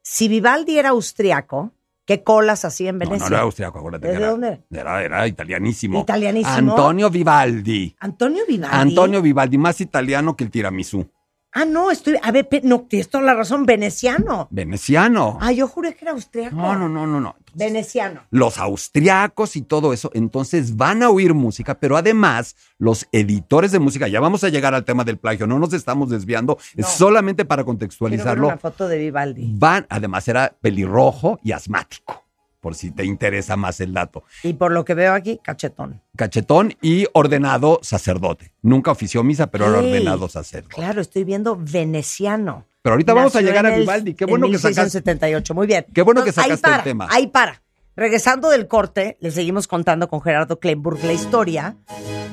Si 0.00 0.28
Vivaldi 0.28 0.78
era 0.78 0.90
austriaco, 0.90 1.72
¿qué 2.04 2.22
colas 2.22 2.64
hacía 2.64 2.90
en 2.90 3.00
Venecia? 3.00 3.28
no 3.30 3.34
era 3.34 3.42
austriaco, 3.42 3.80
acuérdate. 3.80 4.12
¿De 4.12 4.24
dónde? 4.24 4.62
Era, 4.70 5.02
era 5.02 5.26
italianísimo. 5.26 6.02
¿Italianísimo? 6.02 6.70
Antonio 6.70 7.10
Vivaldi. 7.10 7.96
Antonio 7.98 8.44
Vivaldi. 8.46 8.76
Antonio 8.76 9.22
Vivaldi, 9.22 9.58
más 9.58 9.80
italiano 9.80 10.36
que 10.36 10.44
el 10.44 10.52
tiramisú. 10.52 11.10
Ah, 11.56 11.64
no, 11.64 11.90
estoy. 11.92 12.16
A 12.20 12.32
ver, 12.32 12.48
no, 12.64 12.80
tienes 12.82 13.08
toda 13.08 13.22
la 13.22 13.34
razón, 13.34 13.64
veneciano. 13.64 14.48
Veneciano. 14.50 15.38
Ah, 15.40 15.52
yo 15.52 15.68
juré 15.68 15.94
que 15.94 16.04
era 16.04 16.12
austriaco. 16.12 16.56
No, 16.56 16.74
no, 16.76 16.88
no, 16.88 17.06
no, 17.06 17.20
no. 17.20 17.36
Entonces, 17.38 17.54
Veneciano. 17.72 18.22
los 18.30 18.58
austriacos 18.58 19.54
y 19.54 19.62
todo 19.62 19.92
eso, 19.92 20.10
entonces 20.14 20.76
van 20.76 21.04
a 21.04 21.10
oír 21.10 21.34
música, 21.34 21.78
pero 21.78 21.96
además 21.96 22.56
los 22.78 23.06
editores 23.12 23.70
de 23.70 23.78
música, 23.78 24.08
ya 24.08 24.18
vamos 24.18 24.42
a 24.42 24.48
llegar 24.48 24.74
al 24.74 24.84
tema 24.84 25.04
del 25.04 25.18
plagio, 25.18 25.46
no 25.46 25.60
nos 25.60 25.72
estamos 25.72 26.10
desviando, 26.10 26.58
No. 26.74 26.84
es 26.84 26.92
solamente 26.92 27.44
para 27.44 27.62
Quiero 27.62 27.66
ver 27.66 27.78
contextualizarlo. 27.78 28.46
una 28.48 28.58
foto 28.58 28.88
de 28.88 28.98
Vivaldi. 28.98 29.52
Van, 29.54 29.86
además 29.88 30.26
era 30.26 30.52
pelirrojo 30.60 31.38
y 31.44 31.52
asmático, 31.52 32.23
por 32.64 32.74
si 32.74 32.90
te 32.90 33.04
interesa 33.04 33.58
más 33.58 33.78
el 33.80 33.92
dato. 33.92 34.24
Y 34.42 34.54
por 34.54 34.72
lo 34.72 34.86
que 34.86 34.94
veo 34.94 35.12
aquí, 35.12 35.38
cachetón. 35.44 36.00
Cachetón 36.16 36.72
y 36.80 37.04
ordenado 37.12 37.78
sacerdote. 37.82 38.54
Nunca 38.62 38.90
ofició 38.90 39.22
misa, 39.22 39.48
pero 39.50 39.68
era 39.68 39.80
ordenado 39.80 40.30
sacerdote. 40.30 40.74
Claro, 40.74 41.02
estoy 41.02 41.24
viendo 41.24 41.58
veneciano. 41.60 42.66
Pero 42.80 42.94
ahorita 42.94 43.12
vamos 43.12 43.36
a 43.36 43.42
llegar 43.42 43.66
a 43.66 43.76
Vivaldi. 43.76 44.14
Qué 44.14 44.24
en 44.24 44.30
bueno 44.30 44.46
que 44.46 44.56
sacaste. 44.56 44.80
1678, 44.80 45.54
muy 45.54 45.66
bien. 45.66 45.84
Qué 45.92 46.00
bueno 46.00 46.24
que 46.24 46.30
Entonces, 46.30 46.58
sacaste 46.58 46.68
el 46.68 46.72
para, 46.72 46.82
tema. 46.84 47.06
Ahí 47.10 47.26
para. 47.26 47.62
Regresando 47.96 48.48
del 48.48 48.66
corte, 48.66 49.18
le 49.20 49.30
seguimos 49.30 49.68
contando 49.68 50.08
con 50.08 50.22
Gerardo 50.22 50.58
Kleinburg 50.58 51.04
la 51.04 51.12
historia 51.12 51.76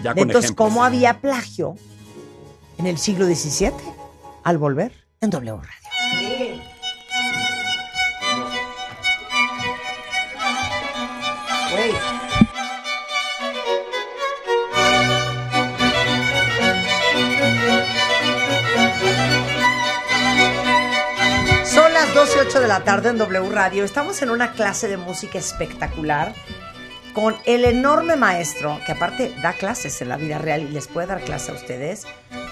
Ya 0.02 0.14
de 0.14 0.22
con 0.22 0.30
entonces 0.30 0.52
ejemplos. 0.52 0.56
cómo 0.70 0.86
había 0.86 1.20
plagio 1.20 1.76
en 2.78 2.88
el 2.88 2.98
siglo 2.98 3.26
XVII 3.26 3.74
al 4.46 4.58
volver 4.58 4.94
en 5.20 5.30
W 5.30 5.58
Radio. 5.58 6.71
8 22.52 22.60
de 22.60 22.68
la 22.68 22.84
tarde 22.84 23.08
en 23.08 23.18
W 23.18 23.50
Radio. 23.50 23.86
Estamos 23.86 24.22
en 24.22 24.30
una 24.30 24.52
clase 24.52 24.90
de 24.90 24.98
música 24.98 25.40
espectacular 25.40 26.36
con 27.14 27.34
el 27.46 27.64
enorme 27.64 28.18
maestro, 28.18 28.78
que 28.86 28.92
aparte 28.92 29.34
da 29.42 29.54
clases 29.54 30.02
en 30.02 30.10
la 30.10 30.18
vida 30.18 30.38
real 30.38 30.64
y 30.64 30.68
les 30.68 30.90
puede 30.90 31.08
dar 31.08 31.22
clase 31.22 31.54
a 31.54 31.56
ustedes, 31.56 32.06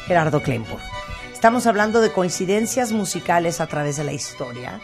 Gerardo 0.05 0.41
Kleinburg. 0.41 0.81
Estamos 1.33 1.67
hablando 1.67 1.99
de 1.99 2.13
coincidencias 2.13 2.93
musicales 2.93 3.59
a 3.59 3.67
través 3.67 3.97
de 3.97 4.05
la 4.05 4.13
historia 4.13 4.79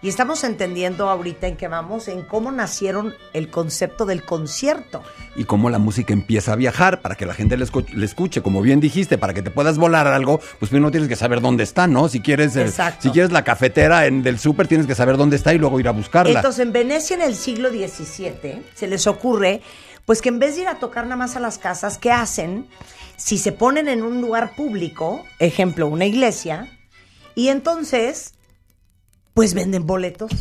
y 0.00 0.08
estamos 0.08 0.44
entendiendo 0.44 1.08
ahorita 1.08 1.46
en 1.48 1.56
que 1.56 1.66
vamos 1.68 2.06
en 2.08 2.22
cómo 2.22 2.52
nacieron 2.52 3.14
el 3.32 3.50
concepto 3.50 4.06
del 4.06 4.24
concierto. 4.24 5.02
Y 5.34 5.44
cómo 5.44 5.70
la 5.70 5.78
música 5.78 6.12
empieza 6.12 6.52
a 6.52 6.56
viajar 6.56 7.00
para 7.00 7.14
que 7.16 7.26
la 7.26 7.34
gente 7.34 7.56
le, 7.56 7.64
escu- 7.64 7.88
le 7.92 8.04
escuche. 8.06 8.40
Como 8.42 8.60
bien 8.62 8.78
dijiste, 8.80 9.18
para 9.18 9.34
que 9.34 9.42
te 9.42 9.50
puedas 9.50 9.76
volar 9.78 10.06
algo, 10.06 10.40
pues 10.58 10.70
primero 10.70 10.90
tienes 10.90 11.08
que 11.08 11.16
saber 11.16 11.40
dónde 11.40 11.64
está, 11.64 11.86
¿no? 11.86 12.08
Si 12.08 12.20
quieres, 12.20 12.54
eh, 12.56 12.60
si 13.00 13.10
quieres 13.10 13.32
la 13.32 13.42
cafetera 13.44 14.06
en, 14.06 14.22
del 14.22 14.38
súper, 14.38 14.68
tienes 14.68 14.86
que 14.86 14.94
saber 14.94 15.16
dónde 15.16 15.36
está 15.36 15.52
y 15.52 15.58
luego 15.58 15.80
ir 15.80 15.88
a 15.88 15.92
buscarla. 15.92 16.32
Entonces, 16.38 16.60
en 16.60 16.72
Venecia 16.72 17.16
en 17.16 17.22
el 17.22 17.34
siglo 17.34 17.70
XVII 17.70 18.62
se 18.74 18.86
les 18.86 19.06
ocurre, 19.06 19.62
pues 20.04 20.22
que 20.22 20.28
en 20.28 20.38
vez 20.38 20.54
de 20.56 20.62
ir 20.62 20.68
a 20.68 20.78
tocar 20.78 21.04
nada 21.04 21.16
más 21.16 21.36
a 21.36 21.40
las 21.40 21.58
casas, 21.58 21.98
¿qué 21.98 22.10
hacen? 22.12 22.66
Si 23.16 23.36
se 23.38 23.50
ponen 23.52 23.88
en 23.88 24.02
un 24.02 24.20
lugar 24.20 24.54
público, 24.54 25.24
ejemplo, 25.40 25.86
una 25.88 26.06
iglesia, 26.06 26.68
y 27.34 27.48
entonces, 27.48 28.34
pues 29.38 29.54
venden 29.54 29.86
boletos. 29.86 30.32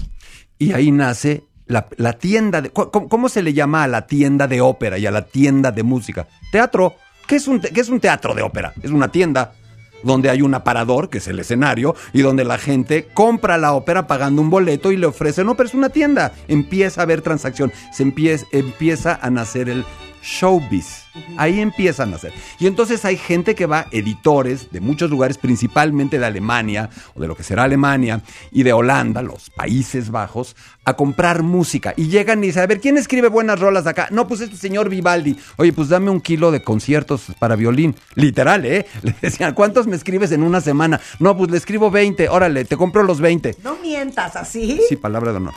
Y 0.57 0.73
ahí 0.73 0.91
nace 0.91 1.43
la, 1.67 1.87
la 1.97 2.13
tienda 2.13 2.63
de... 2.63 2.71
¿cómo, 2.71 3.29
se 3.29 3.43
le 3.43 3.53
llama 3.53 3.83
a 3.83 3.87
la 3.87 4.07
tienda 4.07 4.47
de 4.47 4.59
ópera 4.59 4.97
y 4.97 5.05
a 5.05 5.11
la 5.11 5.21
tienda 5.21 5.71
de 5.71 5.83
música? 5.83 6.27
Teatro. 6.51 6.95
¿Qué 7.27 7.35
es 7.35 7.47
un, 7.47 7.59
qué 7.59 7.79
es 7.79 7.89
un 7.89 7.99
teatro 7.99 8.33
de 8.33 8.41
ópera? 8.41 8.73
Es 8.81 8.89
una 8.89 9.11
tienda 9.11 9.53
donde 10.01 10.31
hay 10.31 10.41
un 10.41 10.55
aparador, 10.55 11.11
que 11.11 11.19
es 11.19 11.27
el 11.27 11.37
escenario, 11.37 11.95
y 12.11 12.23
donde 12.23 12.43
la 12.43 12.57
gente 12.57 13.05
compra 13.13 13.59
la 13.59 13.73
ópera 13.73 14.07
pagando 14.07 14.41
un 14.41 14.49
boleto 14.49 14.91
y 14.91 14.97
le 14.97 15.05
ofrecen 15.05 15.47
ópera. 15.47 15.69
Es 15.69 15.75
una 15.75 15.89
tienda. 15.89 16.31
Empieza 16.47 17.01
a 17.01 17.03
haber 17.03 17.21
transacción. 17.21 17.71
Se 17.93 18.01
empieza, 18.01 18.47
empieza 18.51 19.19
a 19.21 19.29
nacer 19.29 19.69
el 19.69 19.85
showbiz. 20.23 21.03
Ahí 21.37 21.59
empieza 21.59 22.03
a 22.03 22.05
nacer. 22.05 22.33
Y 22.59 22.67
entonces 22.67 23.03
hay 23.05 23.17
gente 23.17 23.55
que 23.55 23.65
va, 23.65 23.87
editores 23.91 24.71
de 24.71 24.79
muchos 24.79 25.09
lugares, 25.09 25.37
principalmente 25.37 26.19
de 26.19 26.25
Alemania, 26.25 26.89
o 27.15 27.21
de 27.21 27.27
lo 27.27 27.35
que 27.35 27.43
será 27.43 27.63
Alemania, 27.63 28.21
y 28.51 28.63
de 28.63 28.73
Holanda, 28.73 29.21
los 29.21 29.49
Países 29.49 30.11
Bajos, 30.11 30.55
a 30.85 30.93
comprar 30.93 31.43
música. 31.43 31.93
Y 31.97 32.07
llegan 32.07 32.43
y 32.43 32.47
dicen, 32.47 32.63
a 32.63 32.67
ver, 32.67 32.79
¿quién 32.79 32.97
escribe 32.97 33.29
buenas 33.29 33.59
rolas 33.59 33.83
de 33.83 33.89
acá? 33.89 34.07
No, 34.11 34.27
pues 34.27 34.41
este 34.41 34.57
señor 34.57 34.89
Vivaldi. 34.89 35.37
Oye, 35.57 35.73
pues 35.73 35.89
dame 35.89 36.09
un 36.09 36.21
kilo 36.21 36.51
de 36.51 36.61
conciertos 36.61 37.25
para 37.39 37.55
violín. 37.55 37.95
Literal, 38.15 38.65
¿eh? 38.65 38.85
Le 39.01 39.15
decían, 39.21 39.53
¿cuántos 39.53 39.87
me 39.87 39.95
escribes 39.95 40.31
en 40.31 40.43
una 40.43 40.61
semana? 40.61 40.99
No, 41.19 41.35
pues 41.35 41.51
le 41.51 41.57
escribo 41.57 41.91
20. 41.91 42.29
Órale, 42.29 42.65
te 42.65 42.77
compro 42.77 43.03
los 43.03 43.19
20. 43.19 43.57
No 43.63 43.77
mientas 43.77 44.35
así. 44.35 44.79
Sí, 44.87 44.95
palabra 44.95 45.31
de 45.31 45.37
honor. 45.37 45.53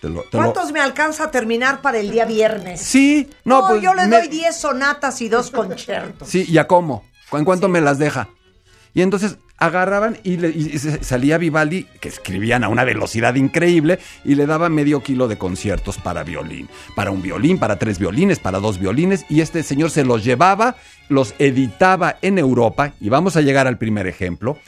Te 0.00 0.08
lo- 0.08 0.22
te 0.22 0.36
lo- 0.36 0.44
¿Cuántos 0.44 0.72
me 0.72 0.80
alcanza 0.80 1.24
a 1.24 1.30
terminar 1.30 1.80
para 1.82 1.98
el 1.98 2.10
día 2.10 2.24
viernes? 2.24 2.80
Sí, 2.80 3.28
no, 3.44 3.62
No, 3.62 3.68
pues. 3.68 3.82
yo 3.82 3.94
le 3.94 4.06
me- 4.06 4.18
doy 4.18 4.28
10 4.28 4.56
sonatas 4.56 5.20
y 5.22 5.28
dos 5.28 5.50
conciertos. 5.50 6.28
Sí, 6.28 6.44
¿y 6.48 6.58
a 6.58 6.66
cómo? 6.66 7.04
¿En 7.32 7.44
cuánto 7.44 7.68
me 7.68 7.80
las 7.80 7.98
deja? 7.98 8.28
Y 8.94 9.02
entonces 9.02 9.38
agarraban 9.58 10.18
y, 10.22 10.36
le- 10.36 10.50
y 10.50 10.78
salía 10.78 11.36
Vivaldi, 11.36 11.82
que 12.00 12.08
escribían 12.08 12.62
a 12.62 12.68
una 12.68 12.84
velocidad 12.84 13.34
increíble, 13.34 13.98
y 14.24 14.36
le 14.36 14.46
daba 14.46 14.68
medio 14.68 15.02
kilo 15.02 15.26
de 15.26 15.36
conciertos 15.36 15.98
para 15.98 16.22
violín. 16.22 16.68
Para 16.94 17.10
un 17.10 17.20
violín, 17.20 17.58
para 17.58 17.76
tres 17.76 17.98
violines, 17.98 18.38
para 18.38 18.60
dos 18.60 18.78
violines, 18.78 19.26
y 19.28 19.40
este 19.40 19.64
señor 19.64 19.90
se 19.90 20.04
los 20.04 20.24
llevaba, 20.24 20.76
los 21.08 21.34
editaba 21.40 22.18
en 22.22 22.38
Europa, 22.38 22.92
y 23.00 23.08
vamos 23.08 23.36
a 23.36 23.40
llegar 23.40 23.66
al 23.66 23.78
primer 23.78 24.06
ejemplo. 24.06 24.58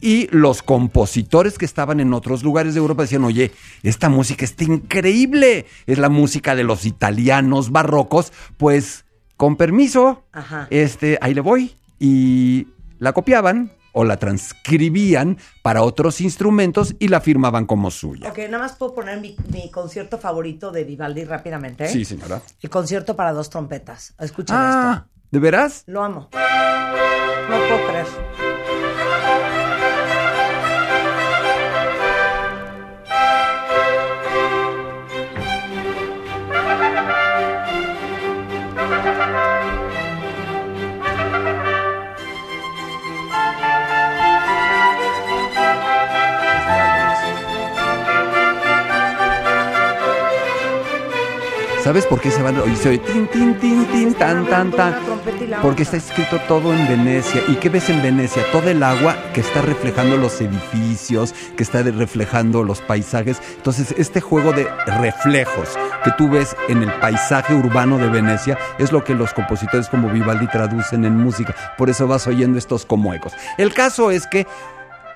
Y 0.00 0.26
los 0.34 0.62
compositores 0.62 1.58
que 1.58 1.64
estaban 1.66 2.00
en 2.00 2.14
otros 2.14 2.42
lugares 2.42 2.74
de 2.74 2.80
Europa 2.80 3.02
decían, 3.02 3.24
oye, 3.24 3.52
esta 3.82 4.08
música 4.08 4.44
está 4.44 4.64
increíble, 4.64 5.66
es 5.86 5.98
la 5.98 6.08
música 6.08 6.54
de 6.54 6.64
los 6.64 6.86
italianos 6.86 7.70
barrocos, 7.70 8.32
pues 8.56 9.04
con 9.36 9.56
permiso, 9.56 10.24
Ajá. 10.32 10.66
este, 10.70 11.18
ahí 11.20 11.34
le 11.34 11.40
voy. 11.42 11.76
Y 11.98 12.68
la 12.98 13.12
copiaban 13.12 13.72
o 13.92 14.04
la 14.04 14.16
transcribían 14.16 15.36
para 15.62 15.82
otros 15.82 16.20
instrumentos 16.22 16.94
y 16.98 17.08
la 17.08 17.20
firmaban 17.20 17.66
como 17.66 17.90
suya. 17.90 18.30
Ok, 18.30 18.38
nada 18.48 18.58
más 18.60 18.76
puedo 18.76 18.94
poner 18.94 19.20
mi, 19.20 19.36
mi 19.52 19.70
concierto 19.70 20.16
favorito 20.18 20.70
de 20.72 20.84
Vivaldi 20.84 21.24
rápidamente. 21.24 21.84
¿eh? 21.84 21.88
Sí, 21.88 22.04
señora. 22.06 22.40
El 22.62 22.70
concierto 22.70 23.14
para 23.14 23.32
dos 23.32 23.50
trompetas. 23.50 24.14
Escuchen 24.18 24.56
Ah, 24.58 25.06
¿de 25.30 25.38
veras? 25.38 25.76
esto. 25.80 25.92
Lo 25.92 26.02
amo. 26.02 26.30
No 26.32 27.56
puedo 27.68 27.86
creer. 27.88 28.06
¿Sabes 51.82 52.06
por 52.06 52.20
qué 52.20 52.30
se 52.30 52.40
van? 52.42 52.56
Oye, 52.60 52.76
se 52.76 52.90
oye 52.90 52.98
tin, 52.98 53.26
tin, 53.26 53.58
tin, 53.58 53.84
tin, 53.86 54.14
tan, 54.14 54.46
tan, 54.46 54.70
tan. 54.70 54.94
Y 55.40 55.52
Porque 55.60 55.82
está 55.82 55.96
escrito 55.96 56.38
todo 56.46 56.72
en 56.72 56.86
Venecia. 56.86 57.42
¿Y 57.48 57.56
qué 57.56 57.70
ves 57.70 57.90
en 57.90 58.00
Venecia? 58.00 58.44
Todo 58.52 58.68
el 58.68 58.84
agua 58.84 59.16
que 59.34 59.40
está 59.40 59.62
reflejando 59.62 60.16
los 60.16 60.40
edificios, 60.40 61.34
que 61.56 61.64
está 61.64 61.82
reflejando 61.82 62.62
los 62.62 62.80
paisajes. 62.80 63.42
Entonces, 63.56 63.96
este 63.98 64.20
juego 64.20 64.52
de 64.52 64.68
reflejos 64.86 65.70
que 66.04 66.12
tú 66.16 66.30
ves 66.30 66.56
en 66.68 66.84
el 66.84 66.92
paisaje 67.00 67.52
urbano 67.52 67.98
de 67.98 68.08
Venecia 68.08 68.56
es 68.78 68.92
lo 68.92 69.02
que 69.02 69.16
los 69.16 69.34
compositores 69.34 69.88
como 69.88 70.08
Vivaldi 70.08 70.46
traducen 70.46 71.04
en 71.04 71.16
música. 71.16 71.74
Por 71.76 71.90
eso 71.90 72.06
vas 72.06 72.28
oyendo 72.28 72.58
estos 72.58 72.86
como 72.86 73.12
ecos. 73.12 73.32
El 73.58 73.74
caso 73.74 74.12
es 74.12 74.28
que 74.28 74.46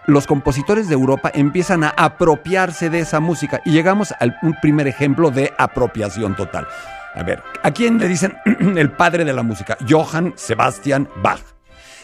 los 0.07 0.27
compositores 0.27 0.89
de 0.89 0.95
Europa 0.95 1.31
empiezan 1.35 1.85
a 1.85 1.89
apropiarse 1.91 2.91
de 2.91 3.01
esa 3.01 3.21
música 3.21 3.61
y 3.65 3.73
llegamos 3.73 4.13
a 4.13 4.25
un 4.43 4.55
primer 4.61 4.87
ejemplo 4.87 5.31
de 5.31 5.53
apropiación 5.59 6.37
total. 6.37 6.67
A 7.15 7.23
ver, 7.23 7.43
¿a 7.63 7.71
quién 7.71 7.99
le 7.99 8.09
dicen 8.09 8.37
el 8.77 8.91
padre 8.91 9.25
de 9.25 9.33
la 9.33 9.43
música? 9.43 9.77
Johann 9.89 10.35
Sebastian 10.37 11.09
Bach. 11.23 11.41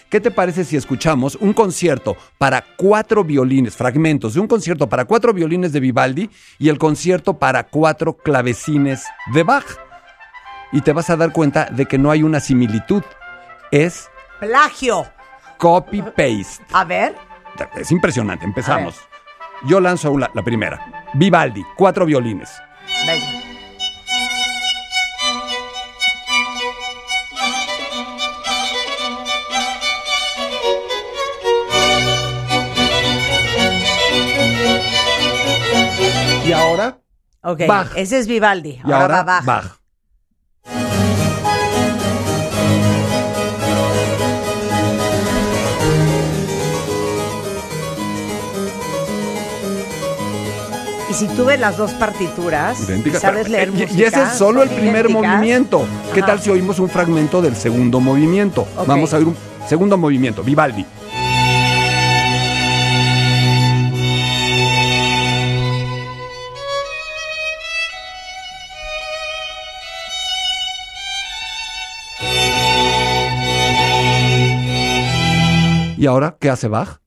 ¿Qué 0.09 0.21
te 0.21 0.31
parece 0.31 0.65
si 0.65 0.77
escuchamos 0.77 1.37
un 1.37 1.55
concierto 1.55 2.17
para 2.37 2.63
cuatro 2.77 3.25
violines, 3.25 3.77
fragmentos 3.77 4.35
de 4.35 4.41
un 4.41 4.47
concierto 4.47 4.87
para 4.89 5.07
cuatro 5.07 5.33
violines 5.33 5.73
de 5.73 5.81
Vivaldi 5.81 6.29
y 6.59 6.69
el 6.69 6.79
concierto 6.79 7.39
para 7.39 7.65
cuatro 7.65 8.15
clavecines 8.19 9.07
de 9.33 9.43
Bach? 9.43 9.65
Y 10.71 10.83
te 10.83 10.93
vas 10.93 11.09
a 11.09 11.17
dar 11.17 11.33
cuenta 11.33 11.67
de 11.67 11.87
que 11.87 11.99
no 11.99 12.11
hay 12.11 12.23
una 12.23 12.41
similitud, 12.41 13.03
es 13.71 14.11
Plagio. 14.41 15.07
copy-paste. 15.57 16.65
A 16.73 16.85
ver. 16.85 17.32
Es 17.77 17.91
impresionante, 17.91 18.45
empezamos. 18.45 19.01
Yo 19.65 19.81
lanzo 19.81 20.17
la, 20.19 20.31
la 20.35 20.43
primera. 20.43 21.05
Vivaldi, 21.15 21.65
cuatro 21.77 22.05
violines. 22.07 22.51
Venga. 23.07 23.27
Y 36.45 36.53
ahora, 36.53 36.99
Ok, 37.43 37.61
Bach. 37.67 37.93
ese 37.97 38.19
es 38.19 38.27
Vivaldi. 38.27 38.81
y 38.85 38.93
Ahora, 38.93 39.01
ahora 39.01 39.23
va 39.23 39.41
Bach. 39.41 39.45
Bach. 39.45 39.82
Y 51.13 51.15
si 51.15 51.29
tú 51.29 51.45
ves 51.45 51.61
las 51.61 51.77
dos 51.77 51.91
partituras 51.93 52.89
y 52.89 53.11
sabes 53.11 53.47
leer 53.51 53.69
Y- 53.69 53.83
y, 53.83 53.87
música, 53.87 54.07
ese 54.09 54.23
es 54.23 54.29
solo 54.39 54.63
el 54.63 54.71
primer 54.71 55.05
idénticas. 55.11 55.31
movimiento. 55.37 55.85
¿Qué 56.15 56.21
Ajá. 56.21 56.27
tal 56.29 56.41
si 56.41 56.49
oímos 56.49 56.79
un 56.79 56.89
fragmento 56.89 57.43
del 57.43 57.55
segundo 57.55 58.01
movimiento? 58.01 58.67
Vamos 58.87 59.13
a 59.13 59.19
oír 59.19 59.27
un 59.27 59.37
segundo 59.69 59.99
movimiento. 59.99 60.43
Vivaldi. 60.43 60.87
¿Y 75.97 76.07
ahora 76.07 76.37
qué 76.41 76.51
hace 76.51 76.69
Bach? 76.69 77.01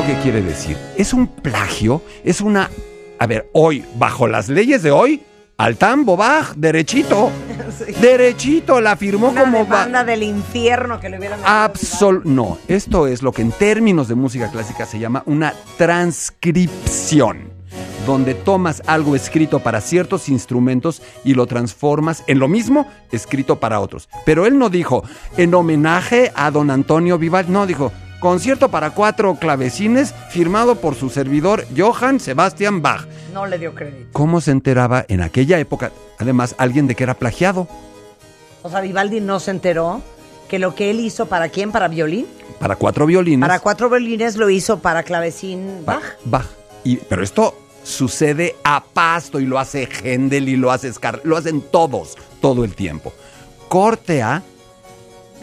¿Esto 0.00 0.14
qué 0.14 0.22
quiere 0.22 0.40
decir? 0.40 0.78
Es 0.96 1.12
un 1.12 1.26
plagio, 1.26 2.00
es 2.24 2.40
una... 2.40 2.70
A 3.18 3.26
ver, 3.26 3.50
hoy, 3.52 3.84
bajo 3.96 4.26
las 4.26 4.48
leyes 4.48 4.82
de 4.82 4.90
hoy, 4.90 5.20
al 5.58 5.76
tambo, 5.76 6.16
Bach, 6.16 6.54
derechito. 6.56 7.30
Derechito, 8.00 8.80
la 8.80 8.96
firmó 8.96 9.28
Una 9.28 9.42
como... 9.42 9.58
Demanda 9.58 10.02
del 10.02 10.22
infierno 10.22 10.98
que 11.00 11.10
le 11.10 11.18
hubieran 11.18 11.40
Absol 11.44 12.22
no, 12.24 12.56
esto 12.66 13.06
es 13.08 13.20
lo 13.20 13.32
que 13.32 13.42
en 13.42 13.52
términos 13.52 14.08
de 14.08 14.14
música 14.14 14.50
clásica 14.50 14.86
se 14.86 14.98
llama 14.98 15.22
una 15.26 15.52
transcripción, 15.76 17.50
donde 18.06 18.32
tomas 18.32 18.82
algo 18.86 19.14
escrito 19.14 19.58
para 19.58 19.82
ciertos 19.82 20.30
instrumentos 20.30 21.02
y 21.24 21.34
lo 21.34 21.46
transformas 21.46 22.24
en 22.26 22.38
lo 22.38 22.48
mismo 22.48 22.88
escrito 23.12 23.60
para 23.60 23.80
otros. 23.80 24.08
Pero 24.24 24.46
él 24.46 24.58
no 24.58 24.70
dijo 24.70 25.04
en 25.36 25.52
homenaje 25.52 26.32
a 26.34 26.50
don 26.50 26.70
Antonio 26.70 27.18
Vivaldi, 27.18 27.52
no 27.52 27.66
dijo 27.66 27.92
concierto 28.20 28.70
para 28.70 28.90
cuatro 28.90 29.34
clavecines 29.34 30.14
firmado 30.30 30.76
por 30.76 30.94
su 30.94 31.10
servidor 31.10 31.66
Johann 31.76 32.20
Sebastian 32.20 32.82
Bach. 32.82 33.06
No 33.32 33.46
le 33.46 33.58
dio 33.58 33.74
crédito. 33.74 34.08
¿Cómo 34.12 34.40
se 34.40 34.50
enteraba 34.52 35.04
en 35.08 35.22
aquella 35.22 35.58
época, 35.58 35.90
además, 36.18 36.54
alguien 36.58 36.86
de 36.86 36.94
que 36.94 37.02
era 37.04 37.14
plagiado? 37.14 37.66
O 38.62 38.70
sea, 38.70 38.80
Vivaldi 38.80 39.20
no 39.20 39.40
se 39.40 39.50
enteró 39.50 40.02
que 40.48 40.58
lo 40.58 40.74
que 40.74 40.90
él 40.90 41.00
hizo 41.00 41.26
para 41.26 41.48
quién, 41.48 41.72
para 41.72 41.88
violín, 41.88 42.26
Para 42.58 42.76
cuatro 42.76 43.06
violines. 43.06 43.40
para 43.48 43.60
cuatro 43.60 43.88
violines 43.88 44.36
lo 44.36 44.50
hizo 44.50 44.80
para 44.80 45.02
clavecín 45.02 45.84
Bach. 45.86 46.02
Bach. 46.24 46.44
Bach. 46.44 46.46
Y, 46.84 46.96
pero 46.96 47.22
esto 47.22 47.56
sucede 47.84 48.56
a 48.64 48.82
pasto 48.82 49.40
y 49.40 49.46
lo 49.46 49.58
hace 49.58 49.88
Händel 50.02 50.48
y 50.48 50.56
lo 50.56 50.70
hace 50.70 50.92
Scar, 50.92 51.20
lo 51.24 51.36
hacen 51.36 51.62
todos, 51.62 52.16
todo 52.40 52.64
el 52.64 52.74
tiempo. 52.74 53.12
Corte 53.68 54.22
a 54.22 54.42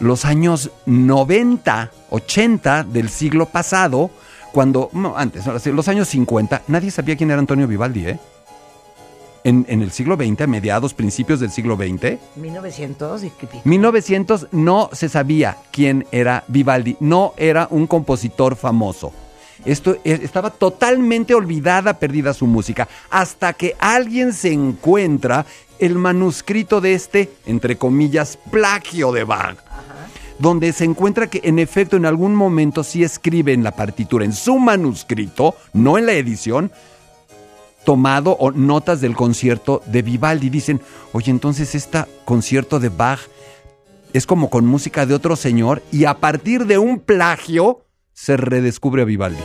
los 0.00 0.24
años 0.24 0.70
90, 0.86 1.90
80 2.10 2.84
del 2.84 3.08
siglo 3.08 3.46
pasado, 3.46 4.10
cuando, 4.52 4.90
no, 4.92 5.16
antes, 5.16 5.46
los 5.66 5.88
años 5.88 6.08
50, 6.08 6.62
nadie 6.68 6.90
sabía 6.90 7.16
quién 7.16 7.30
era 7.30 7.38
Antonio 7.38 7.66
Vivaldi, 7.66 8.06
¿eh? 8.06 8.18
En, 9.44 9.64
en 9.68 9.82
el 9.82 9.92
siglo 9.92 10.16
XX, 10.16 10.42
a 10.42 10.46
mediados, 10.46 10.94
principios 10.94 11.40
del 11.40 11.50
siglo 11.50 11.76
XX, 11.76 12.18
1900 12.36 13.24
y 13.24 13.30
pico. 13.30 13.60
1900 13.64 14.48
no 14.52 14.90
se 14.92 15.08
sabía 15.08 15.56
quién 15.70 16.06
era 16.10 16.44
Vivaldi, 16.48 16.96
no 17.00 17.34
era 17.36 17.68
un 17.70 17.86
compositor 17.86 18.56
famoso. 18.56 19.12
Esto 19.64 19.96
eh, 20.04 20.20
estaba 20.22 20.50
totalmente 20.50 21.34
olvidada, 21.34 21.98
perdida 21.98 22.34
su 22.34 22.46
música, 22.46 22.88
hasta 23.10 23.52
que 23.52 23.76
alguien 23.78 24.32
se 24.32 24.52
encuentra 24.52 25.46
el 25.78 25.94
manuscrito 25.94 26.80
de 26.80 26.94
este, 26.94 27.30
entre 27.46 27.76
comillas, 27.76 28.38
plagio 28.50 29.12
de 29.12 29.24
Bach, 29.24 29.56
donde 30.38 30.72
se 30.72 30.84
encuentra 30.84 31.28
que 31.28 31.40
en 31.44 31.58
efecto 31.58 31.96
en 31.96 32.06
algún 32.06 32.34
momento 32.34 32.84
sí 32.84 33.02
escribe 33.02 33.52
en 33.52 33.64
la 33.64 33.72
partitura, 33.72 34.24
en 34.24 34.32
su 34.32 34.58
manuscrito, 34.58 35.54
no 35.72 35.98
en 35.98 36.06
la 36.06 36.12
edición, 36.12 36.70
tomado 37.84 38.32
o 38.32 38.50
notas 38.50 39.00
del 39.00 39.16
concierto 39.16 39.82
de 39.86 40.02
Vivaldi. 40.02 40.50
Dicen, 40.50 40.80
oye, 41.12 41.30
entonces 41.30 41.74
este 41.74 42.04
concierto 42.24 42.78
de 42.80 42.88
Bach 42.88 43.20
es 44.12 44.26
como 44.26 44.50
con 44.50 44.66
música 44.66 45.06
de 45.06 45.14
otro 45.14 45.36
señor 45.36 45.82
y 45.90 46.04
a 46.04 46.14
partir 46.14 46.66
de 46.66 46.78
un 46.78 47.00
plagio 47.00 47.86
se 48.12 48.36
redescubre 48.36 49.02
a 49.02 49.06
Vivaldi. 49.06 49.42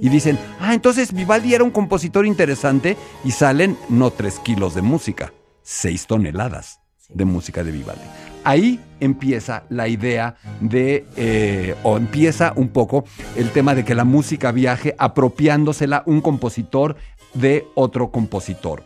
Y 0.00 0.08
dicen, 0.08 0.38
ah, 0.60 0.74
entonces 0.74 1.12
Vivaldi 1.12 1.54
era 1.54 1.64
un 1.64 1.70
compositor 1.70 2.26
interesante 2.26 2.96
y 3.24 3.30
salen 3.30 3.78
no 3.88 4.10
tres 4.10 4.38
kilos 4.38 4.74
de 4.74 4.82
música, 4.82 5.32
seis 5.62 6.06
toneladas 6.06 6.83
de 7.08 7.24
música 7.24 7.62
de 7.64 7.70
Vivaldi. 7.70 8.02
Ahí 8.44 8.80
empieza 9.00 9.64
la 9.70 9.88
idea 9.88 10.36
de, 10.60 11.06
eh, 11.16 11.74
o 11.82 11.96
empieza 11.96 12.52
un 12.56 12.68
poco 12.68 13.04
el 13.36 13.50
tema 13.50 13.74
de 13.74 13.84
que 13.84 13.94
la 13.94 14.04
música 14.04 14.52
viaje 14.52 14.94
apropiándosela 14.98 16.02
un 16.06 16.20
compositor 16.20 16.96
de 17.32 17.66
otro 17.74 18.10
compositor. 18.10 18.84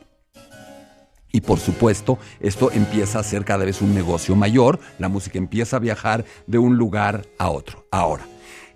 Y 1.31 1.43
por 1.43 1.59
supuesto, 1.59 2.19
esto 2.41 2.71
empieza 2.73 3.19
a 3.19 3.23
ser 3.23 3.45
cada 3.45 3.65
vez 3.65 3.83
un 3.83 3.95
negocio 3.95 4.35
mayor, 4.35 4.81
la 4.99 5.09
música 5.09 5.39
empieza 5.39 5.77
a 5.77 5.81
viajar 5.81 6.25
de 6.47 6.59
un 6.59 6.77
lugar 6.77 7.27
a 7.39 7.51
otro. 7.51 7.87
Ahora, 7.91 8.25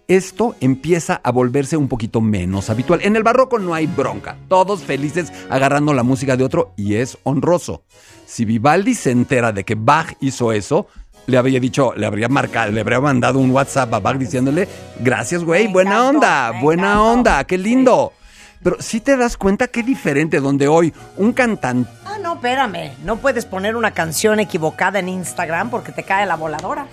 esto 0.08 0.56
empieza 0.60 1.20
a 1.24 1.30
volverse 1.30 1.76
un 1.76 1.88
poquito 1.88 2.20
menos 2.20 2.68
habitual. 2.68 3.00
En 3.02 3.16
el 3.16 3.22
barroco 3.22 3.58
no 3.58 3.72
hay 3.72 3.86
bronca, 3.86 4.36
todos 4.48 4.82
felices 4.82 5.32
agarrando 5.48 5.94
la 5.94 6.02
música 6.02 6.36
de 6.36 6.44
otro 6.44 6.74
y 6.76 6.96
es 6.96 7.16
honroso. 7.22 7.84
Si 8.32 8.46
Vivaldi 8.46 8.94
se 8.94 9.10
entera 9.10 9.52
de 9.52 9.62
que 9.62 9.74
Bach 9.74 10.14
hizo 10.20 10.52
eso, 10.52 10.86
le 11.26 11.36
habría 11.36 11.60
dicho, 11.60 11.92
le 11.94 12.06
habría 12.06 12.30
marcado, 12.30 12.72
le 12.72 12.80
habría 12.80 12.98
mandado 12.98 13.38
un 13.38 13.50
WhatsApp 13.50 13.92
a 13.92 14.00
Bach 14.00 14.16
diciéndole, 14.16 14.66
gracias 15.00 15.44
güey, 15.44 15.66
Me 15.66 15.74
buena 15.74 15.90
encantó, 15.96 16.08
onda, 16.16 16.52
buena 16.62 16.82
encantó". 16.92 17.04
onda, 17.12 17.44
qué 17.44 17.58
lindo. 17.58 18.14
Pero 18.62 18.76
si 18.80 19.02
te 19.02 19.18
das 19.18 19.36
cuenta 19.36 19.68
qué 19.68 19.82
diferente 19.82 20.40
donde 20.40 20.66
hoy 20.66 20.94
un 21.18 21.34
cantante 21.34 21.90
Ah, 22.06 22.16
no, 22.22 22.36
espérame. 22.36 22.92
No 23.04 23.18
puedes 23.18 23.44
poner 23.44 23.76
una 23.76 23.90
canción 23.90 24.40
equivocada 24.40 24.98
en 25.00 25.10
Instagram 25.10 25.68
porque 25.68 25.92
te 25.92 26.02
cae 26.02 26.24
la 26.24 26.36
voladora. 26.36 26.86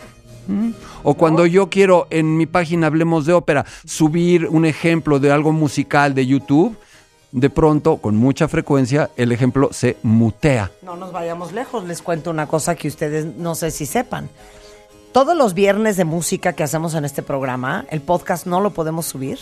O 1.04 1.14
cuando 1.14 1.46
yo 1.46 1.70
quiero 1.70 2.08
en 2.10 2.36
mi 2.36 2.48
página 2.48 2.88
Hablemos 2.88 3.26
de 3.26 3.32
Ópera 3.32 3.66
subir 3.86 4.46
un 4.48 4.66
ejemplo 4.66 5.20
de 5.20 5.32
algo 5.32 5.54
musical 5.54 6.14
de 6.14 6.28
YouTube, 6.28 6.76
de 7.32 7.50
pronto, 7.50 7.98
con 7.98 8.16
mucha 8.16 8.48
frecuencia, 8.48 9.10
el 9.18 9.32
ejemplo 9.32 9.70
se 9.72 9.98
mutea. 10.04 10.72
No 10.82 10.96
nos 10.96 11.12
vayamos 11.12 11.52
lejos. 11.52 11.84
Les 11.86 12.02
cuento 12.02 12.30
una 12.32 12.48
cosa 12.48 12.76
que 12.76 12.88
ustedes 12.88 13.26
no 13.38 13.56
sé 13.56 13.72
si 13.72 13.86
sepan. 13.86 14.30
Todos 15.12 15.36
los 15.36 15.54
viernes 15.54 15.98
de 15.98 16.06
música 16.06 16.54
que 16.54 16.64
hacemos 16.64 16.94
en 16.94 17.06
este 17.06 17.24
programa, 17.24 17.86
el 17.90 18.02
podcast 18.02 18.46
no 18.46 18.62
lo 18.62 18.72
podemos 18.72 19.06
subir 19.08 19.40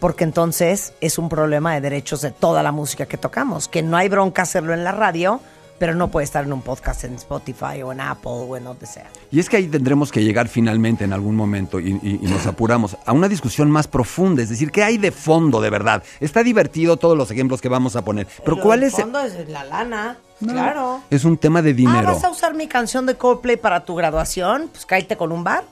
porque 0.00 0.24
entonces 0.24 0.94
es 1.00 1.18
un 1.18 1.28
problema 1.28 1.74
de 1.74 1.82
derechos 1.82 2.22
de 2.22 2.32
toda 2.32 2.62
la 2.62 2.72
música 2.72 3.06
que 3.06 3.18
tocamos, 3.18 3.68
que 3.68 3.82
no 3.82 3.96
hay 3.96 4.08
bronca 4.08 4.42
hacerlo 4.42 4.72
en 4.72 4.82
la 4.82 4.92
radio, 4.92 5.40
pero 5.80 5.94
no 5.96 6.08
puede 6.10 6.24
estar 6.24 6.44
en 6.44 6.52
un 6.52 6.60
podcast 6.62 7.02
en 7.04 7.14
Spotify 7.14 7.82
o 7.82 7.90
en 7.90 8.00
Apple 8.02 8.30
o 8.32 8.56
en 8.56 8.64
donde 8.64 8.86
sea. 8.86 9.06
Y 9.32 9.40
es 9.40 9.48
que 9.48 9.56
ahí 9.56 9.66
tendremos 9.66 10.12
que 10.12 10.22
llegar 10.22 10.46
finalmente 10.46 11.04
en 11.04 11.12
algún 11.12 11.34
momento 11.34 11.80
y, 11.80 11.98
y- 12.02 12.20
y 12.22 12.26
nos 12.28 12.46
apuramos 12.46 12.96
a 13.06 13.12
una 13.12 13.28
discusión 13.28 13.70
más 13.70 13.88
profunda, 13.88 14.42
es 14.42 14.50
decir, 14.50 14.70
¿qué 14.70 14.84
hay 14.84 14.98
de 14.98 15.10
fondo 15.10 15.60
de 15.60 15.70
verdad? 15.70 16.02
Está 16.20 16.42
divertido 16.42 16.98
todos 16.98 17.16
los 17.16 17.30
ejemplos 17.30 17.60
que 17.62 17.68
vamos 17.70 17.96
a 17.96 18.04
poner, 18.04 18.28
pero 18.44 18.56
Lo 18.58 18.62
¿cuál 18.62 18.82
es? 18.82 18.94
el- 18.98 19.04
fondo 19.04 19.20
es 19.20 19.48
la 19.48 19.64
lana, 19.64 20.18
claro. 20.38 21.00
Es 21.10 21.24
un 21.24 21.38
tema 21.38 21.62
de 21.62 21.70
Ah, 21.70 21.74
dinero. 21.74 22.12
¿vas 22.12 22.24
a 22.24 22.30
usar 22.30 22.52
mi 22.54 22.68
canción 22.68 23.06
de 23.06 23.14
Coldplay 23.16 23.56
para 23.56 23.84
tu 23.84 23.94
graduación? 23.94 24.68
Pues 24.70 24.84
cállate 24.84 25.16
con 25.16 25.32
un 25.32 25.42
bar. 25.44 25.64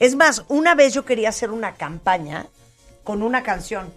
Es 0.00 0.16
más, 0.16 0.44
una 0.48 0.74
vez 0.74 0.92
yo 0.94 1.04
quería 1.04 1.28
hacer 1.28 1.50
una 1.52 1.74
campaña 1.76 2.46
con 3.04 3.22
una 3.22 3.44
canción 3.44 3.92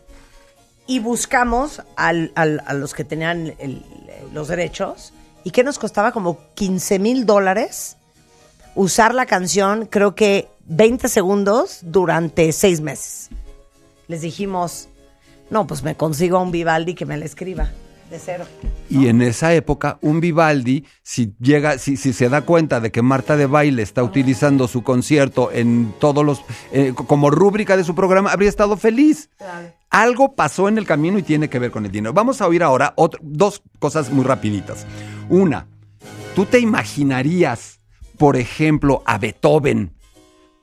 y 0.87 0.99
buscamos 0.99 1.81
al- 1.95 2.31
al- 2.35 2.61
a 2.67 2.73
los 2.75 2.93
que 2.93 3.03
tenían 3.03 3.55
el- 3.57 3.83
los 4.35 4.47
derechos 4.47 5.13
y 5.43 5.49
que 5.49 5.63
nos 5.63 5.79
costaba 5.79 6.11
como 6.11 6.37
15 6.53 6.99
mil 6.99 7.25
dólares 7.25 7.97
usar 8.75 9.15
la 9.15 9.25
canción, 9.25 9.87
creo 9.87 10.13
que 10.13 10.47
20 10.67 11.07
segundos 11.07 11.79
durante 11.81 12.51
seis 12.51 12.81
meses. 12.81 13.29
Les 14.07 14.21
dijimos, 14.21 14.89
no, 15.49 15.65
pues 15.65 15.81
me 15.81 15.95
consigo 15.95 16.37
a 16.37 16.41
un 16.41 16.51
Vivaldi 16.51 16.93
que 16.93 17.05
me 17.05 17.17
la 17.17 17.25
escriba 17.25 17.71
de 18.09 18.19
cero. 18.19 18.45
Y 18.89 19.07
en 19.07 19.21
esa 19.21 19.53
época, 19.53 19.97
un 20.01 20.19
Vivaldi, 20.19 20.85
si 21.01 21.33
llega, 21.39 21.77
si, 21.79 21.97
si 21.97 22.13
se 22.13 22.29
da 22.29 22.41
cuenta 22.41 22.79
de 22.79 22.91
que 22.91 23.01
Marta 23.01 23.35
de 23.35 23.47
Baile 23.47 23.81
está 23.81 24.03
utilizando 24.03 24.67
su 24.67 24.83
concierto 24.83 25.51
en 25.51 25.93
todos 25.99 26.23
los, 26.23 26.41
eh, 26.71 26.93
como 26.95 27.31
rúbrica 27.31 27.75
de 27.77 27.83
su 27.83 27.95
programa, 27.95 28.31
habría 28.31 28.49
estado 28.49 28.77
feliz. 28.77 29.29
Algo 29.89 30.35
pasó 30.35 30.67
en 30.67 30.77
el 30.77 30.85
camino 30.85 31.17
y 31.17 31.23
tiene 31.23 31.49
que 31.49 31.57
ver 31.59 31.71
con 31.71 31.85
el 31.85 31.91
dinero. 31.91 32.13
Vamos 32.13 32.41
a 32.41 32.47
oír 32.47 32.61
ahora 32.63 32.93
otro- 32.95 33.19
dos 33.23 33.63
cosas 33.79 34.11
muy 34.11 34.23
rapiditas. 34.23 34.85
Una, 35.29 35.67
¿tú 36.35 36.45
te 36.45 36.59
imaginarías, 36.59 37.79
por 38.17 38.35
ejemplo, 38.37 39.01
a 39.05 39.17
Beethoven 39.17 39.93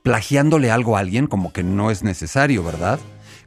plagiándole 0.01 0.71
algo 0.71 0.95
a 0.95 0.99
alguien? 1.01 1.27
Como 1.27 1.51
que 1.51 1.63
no 1.63 1.91
es 1.91 2.03
necesario, 2.03 2.63
¿verdad? 2.63 2.99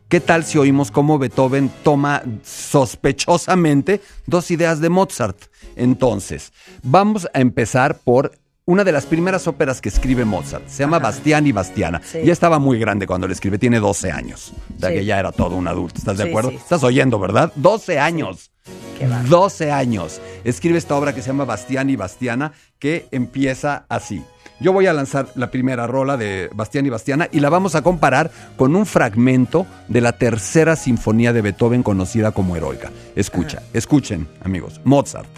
¿Qué 0.08 0.20
tal 0.20 0.44
si 0.44 0.56
oímos 0.56 0.92
cómo 0.92 1.18
Beethoven 1.18 1.68
toma 1.82 2.22
sospechosamente 2.44 4.00
dos 4.26 4.52
ideas 4.52 4.80
de 4.80 4.88
Mozart? 4.88 5.36
Entonces, 5.74 6.52
vamos 6.84 7.26
a 7.34 7.40
empezar 7.40 7.98
por 7.98 8.30
una 8.66 8.84
de 8.84 8.92
las 8.92 9.04
primeras 9.06 9.48
óperas 9.48 9.80
que 9.80 9.88
escribe 9.88 10.24
Mozart. 10.24 10.68
Se 10.68 10.84
llama 10.84 11.00
Bastián 11.00 11.46
y 11.48 11.52
Bastiana. 11.52 12.00
Sí. 12.04 12.20
Ya 12.24 12.32
estaba 12.32 12.60
muy 12.60 12.78
grande 12.78 13.06
cuando 13.08 13.26
le 13.26 13.34
escribe, 13.34 13.58
tiene 13.58 13.80
12 13.80 14.12
años. 14.12 14.52
O 14.76 14.80
sea 14.80 14.90
Sí. 14.90 14.94
que 14.96 15.04
ya 15.04 15.18
era 15.18 15.32
todo 15.32 15.56
un 15.56 15.66
adulto. 15.66 15.98
¿Estás 15.98 16.18
de 16.18 16.24
acuerdo? 16.28 16.50
Estás 16.50 16.84
oyendo, 16.84 17.18
¿verdad? 17.18 17.52
12 17.56 17.98
años. 17.98 18.52
Qué 18.98 19.06
bárbaro. 19.08 19.28
12 19.28 19.72
años. 19.72 20.20
Escribe 20.44 20.78
esta 20.78 20.94
obra 20.96 21.14
que 21.16 21.20
se 21.22 21.28
llama 21.28 21.44
Bastián 21.44 21.90
y 21.90 21.96
Bastiana, 21.96 22.52
que 22.78 23.08
empieza 23.10 23.86
así. 23.88 24.22
Yo 24.58 24.72
voy 24.72 24.86
a 24.86 24.94
lanzar 24.94 25.28
la 25.34 25.50
primera 25.50 25.86
rola 25.86 26.16
de 26.16 26.48
Bastián 26.54 26.86
y 26.86 26.90
Bastiana 26.90 27.28
y 27.30 27.40
la 27.40 27.50
vamos 27.50 27.74
a 27.74 27.82
comparar 27.82 28.30
con 28.56 28.74
un 28.74 28.86
fragmento 28.86 29.66
de 29.88 30.00
la 30.00 30.12
tercera 30.12 30.76
sinfonía 30.76 31.34
de 31.34 31.42
Beethoven 31.42 31.82
conocida 31.82 32.32
como 32.32 32.56
Heroica. 32.56 32.90
Escucha, 33.14 33.62
escuchen, 33.74 34.26
amigos. 34.42 34.80
Mozart. 34.84 35.28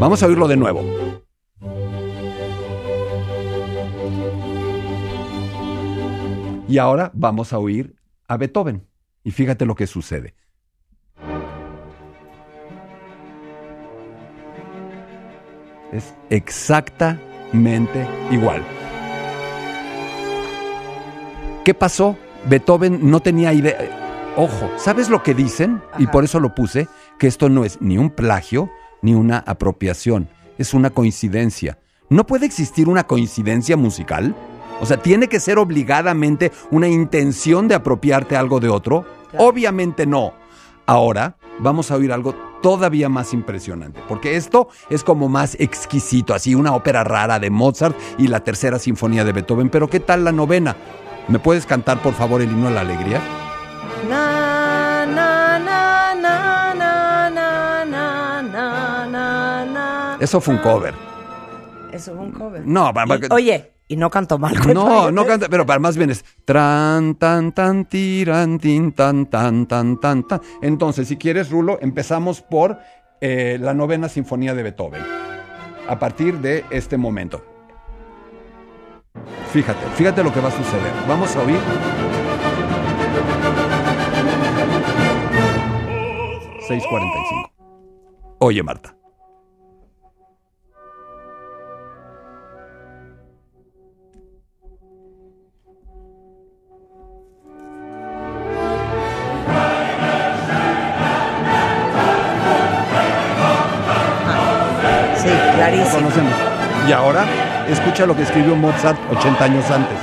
Vamos 0.00 0.22
a 0.22 0.26
oírlo 0.26 0.48
de 0.48 0.56
nuevo. 0.56 0.82
Y 6.66 6.78
ahora 6.78 7.10
vamos 7.12 7.52
a 7.52 7.58
oír 7.58 7.94
a 8.26 8.38
Beethoven. 8.38 8.89
Y 9.24 9.30
fíjate 9.32 9.66
lo 9.66 9.74
que 9.74 9.86
sucede. 9.86 10.34
Es 15.92 16.14
exactamente 16.30 18.06
igual. 18.30 18.62
¿Qué 21.64 21.74
pasó? 21.74 22.16
Beethoven 22.48 23.10
no 23.10 23.20
tenía 23.20 23.52
idea. 23.52 24.32
Ojo, 24.36 24.70
¿sabes 24.78 25.10
lo 25.10 25.22
que 25.22 25.34
dicen? 25.34 25.82
Y 25.98 26.06
por 26.06 26.24
eso 26.24 26.40
lo 26.40 26.54
puse, 26.54 26.88
que 27.18 27.26
esto 27.26 27.48
no 27.48 27.64
es 27.64 27.80
ni 27.82 27.98
un 27.98 28.10
plagio 28.10 28.70
ni 29.02 29.14
una 29.14 29.38
apropiación, 29.38 30.28
es 30.58 30.72
una 30.72 30.90
coincidencia. 30.90 31.78
¿No 32.08 32.26
puede 32.26 32.46
existir 32.46 32.88
una 32.88 33.06
coincidencia 33.06 33.76
musical? 33.76 34.34
O 34.80 34.86
sea, 34.86 34.96
¿tiene 34.96 35.28
que 35.28 35.40
ser 35.40 35.58
obligadamente 35.58 36.52
una 36.70 36.88
intención 36.88 37.68
de 37.68 37.74
apropiarte 37.74 38.36
algo 38.36 38.60
de 38.60 38.68
otro? 38.68 39.04
Claro. 39.30 39.46
Obviamente 39.46 40.06
no. 40.06 40.32
Ahora 40.86 41.36
vamos 41.58 41.90
a 41.90 41.96
oír 41.96 42.12
algo 42.12 42.34
todavía 42.62 43.08
más 43.08 43.32
impresionante, 43.32 44.00
porque 44.08 44.36
esto 44.36 44.68
es 44.90 45.04
como 45.04 45.28
más 45.28 45.56
exquisito, 45.60 46.34
así 46.34 46.54
una 46.54 46.74
ópera 46.74 47.04
rara 47.04 47.38
de 47.38 47.48
Mozart 47.50 47.96
y 48.18 48.26
la 48.28 48.40
tercera 48.40 48.78
sinfonía 48.78 49.24
de 49.24 49.32
Beethoven, 49.32 49.70
pero 49.70 49.88
¿qué 49.88 50.00
tal 50.00 50.24
la 50.24 50.32
novena? 50.32 50.76
¿Me 51.28 51.38
puedes 51.38 51.64
cantar 51.64 52.02
por 52.02 52.12
favor 52.14 52.42
el 52.42 52.50
himno 52.50 52.68
a 52.68 52.70
la 52.72 52.80
alegría? 52.80 53.20
Na, 54.08 55.06
na, 55.06 55.58
na, 55.58 56.14
na, 56.14 56.74
na, 56.74 57.30
na, 57.30 57.84
na, 57.84 58.42
na, 58.42 59.06
na, 59.06 59.64
na, 59.64 60.16
Eso 60.20 60.40
fue 60.40 60.54
un 60.54 60.60
cover. 60.60 60.94
Eso 61.92 62.14
fue 62.14 62.24
un 62.24 62.32
cover. 62.32 62.62
No, 62.66 62.92
Y- 62.92 63.32
oye, 63.32 63.72
y 63.90 63.96
no 63.96 64.08
canto 64.08 64.38
mal. 64.38 64.54
No, 64.72 65.10
no 65.10 65.26
canta, 65.26 65.48
pero 65.48 65.66
para 65.66 65.80
más 65.80 65.96
bien 65.96 66.10
es 66.10 66.24
tran 66.44 67.16
tan 67.16 67.50
tan 67.50 67.86
tiran 67.86 68.60
tin 68.60 68.92
tan 68.92 69.26
tan 69.26 69.66
tan 69.66 69.98
tan 69.98 70.22
tan. 70.28 70.40
Entonces, 70.62 71.08
si 71.08 71.16
quieres, 71.16 71.50
Rulo, 71.50 71.76
empezamos 71.82 72.40
por 72.40 72.78
eh, 73.20 73.58
la 73.60 73.74
novena 73.74 74.08
sinfonía 74.08 74.54
de 74.54 74.62
Beethoven. 74.62 75.02
A 75.88 75.98
partir 75.98 76.38
de 76.38 76.64
este 76.70 76.96
momento. 76.96 77.44
Fíjate, 79.52 79.84
fíjate 79.96 80.22
lo 80.22 80.32
que 80.32 80.40
va 80.40 80.48
a 80.48 80.52
suceder. 80.52 80.92
Vamos 81.08 81.34
a 81.34 81.42
oír. 81.42 81.58
...6.45. 86.68 87.50
Oye, 88.38 88.62
Marta. 88.62 88.99
Lo 105.76 105.88
conocemos. 105.88 106.32
Y 106.88 106.92
ahora, 106.92 107.24
escucha 107.68 108.06
lo 108.06 108.16
que 108.16 108.22
escribió 108.22 108.56
Mozart 108.56 108.98
80 109.10 109.44
años 109.44 109.70
antes. 109.70 109.98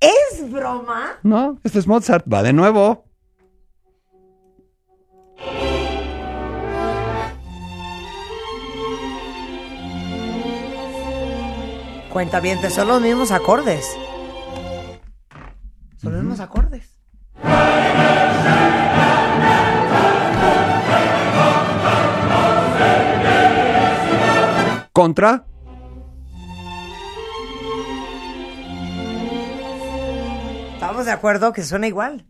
¿Es 0.00 0.50
broma? 0.50 1.18
No, 1.22 1.58
este 1.64 1.78
es 1.78 1.86
Mozart. 1.86 2.24
Va 2.32 2.42
de 2.42 2.52
nuevo. 2.52 3.04
Cuenta 12.12 12.40
bien, 12.40 12.58
son 12.70 12.88
los 12.88 13.00
mismos 13.00 13.30
acordes. 13.30 13.86
Son 15.96 16.12
los 16.12 16.22
mismos 16.22 16.40
acordes. 16.40 16.87
Contra. 24.98 25.44
Estamos 30.74 31.06
de 31.06 31.12
acuerdo 31.12 31.52
que 31.52 31.62
suena 31.62 31.86
igual. 31.86 32.26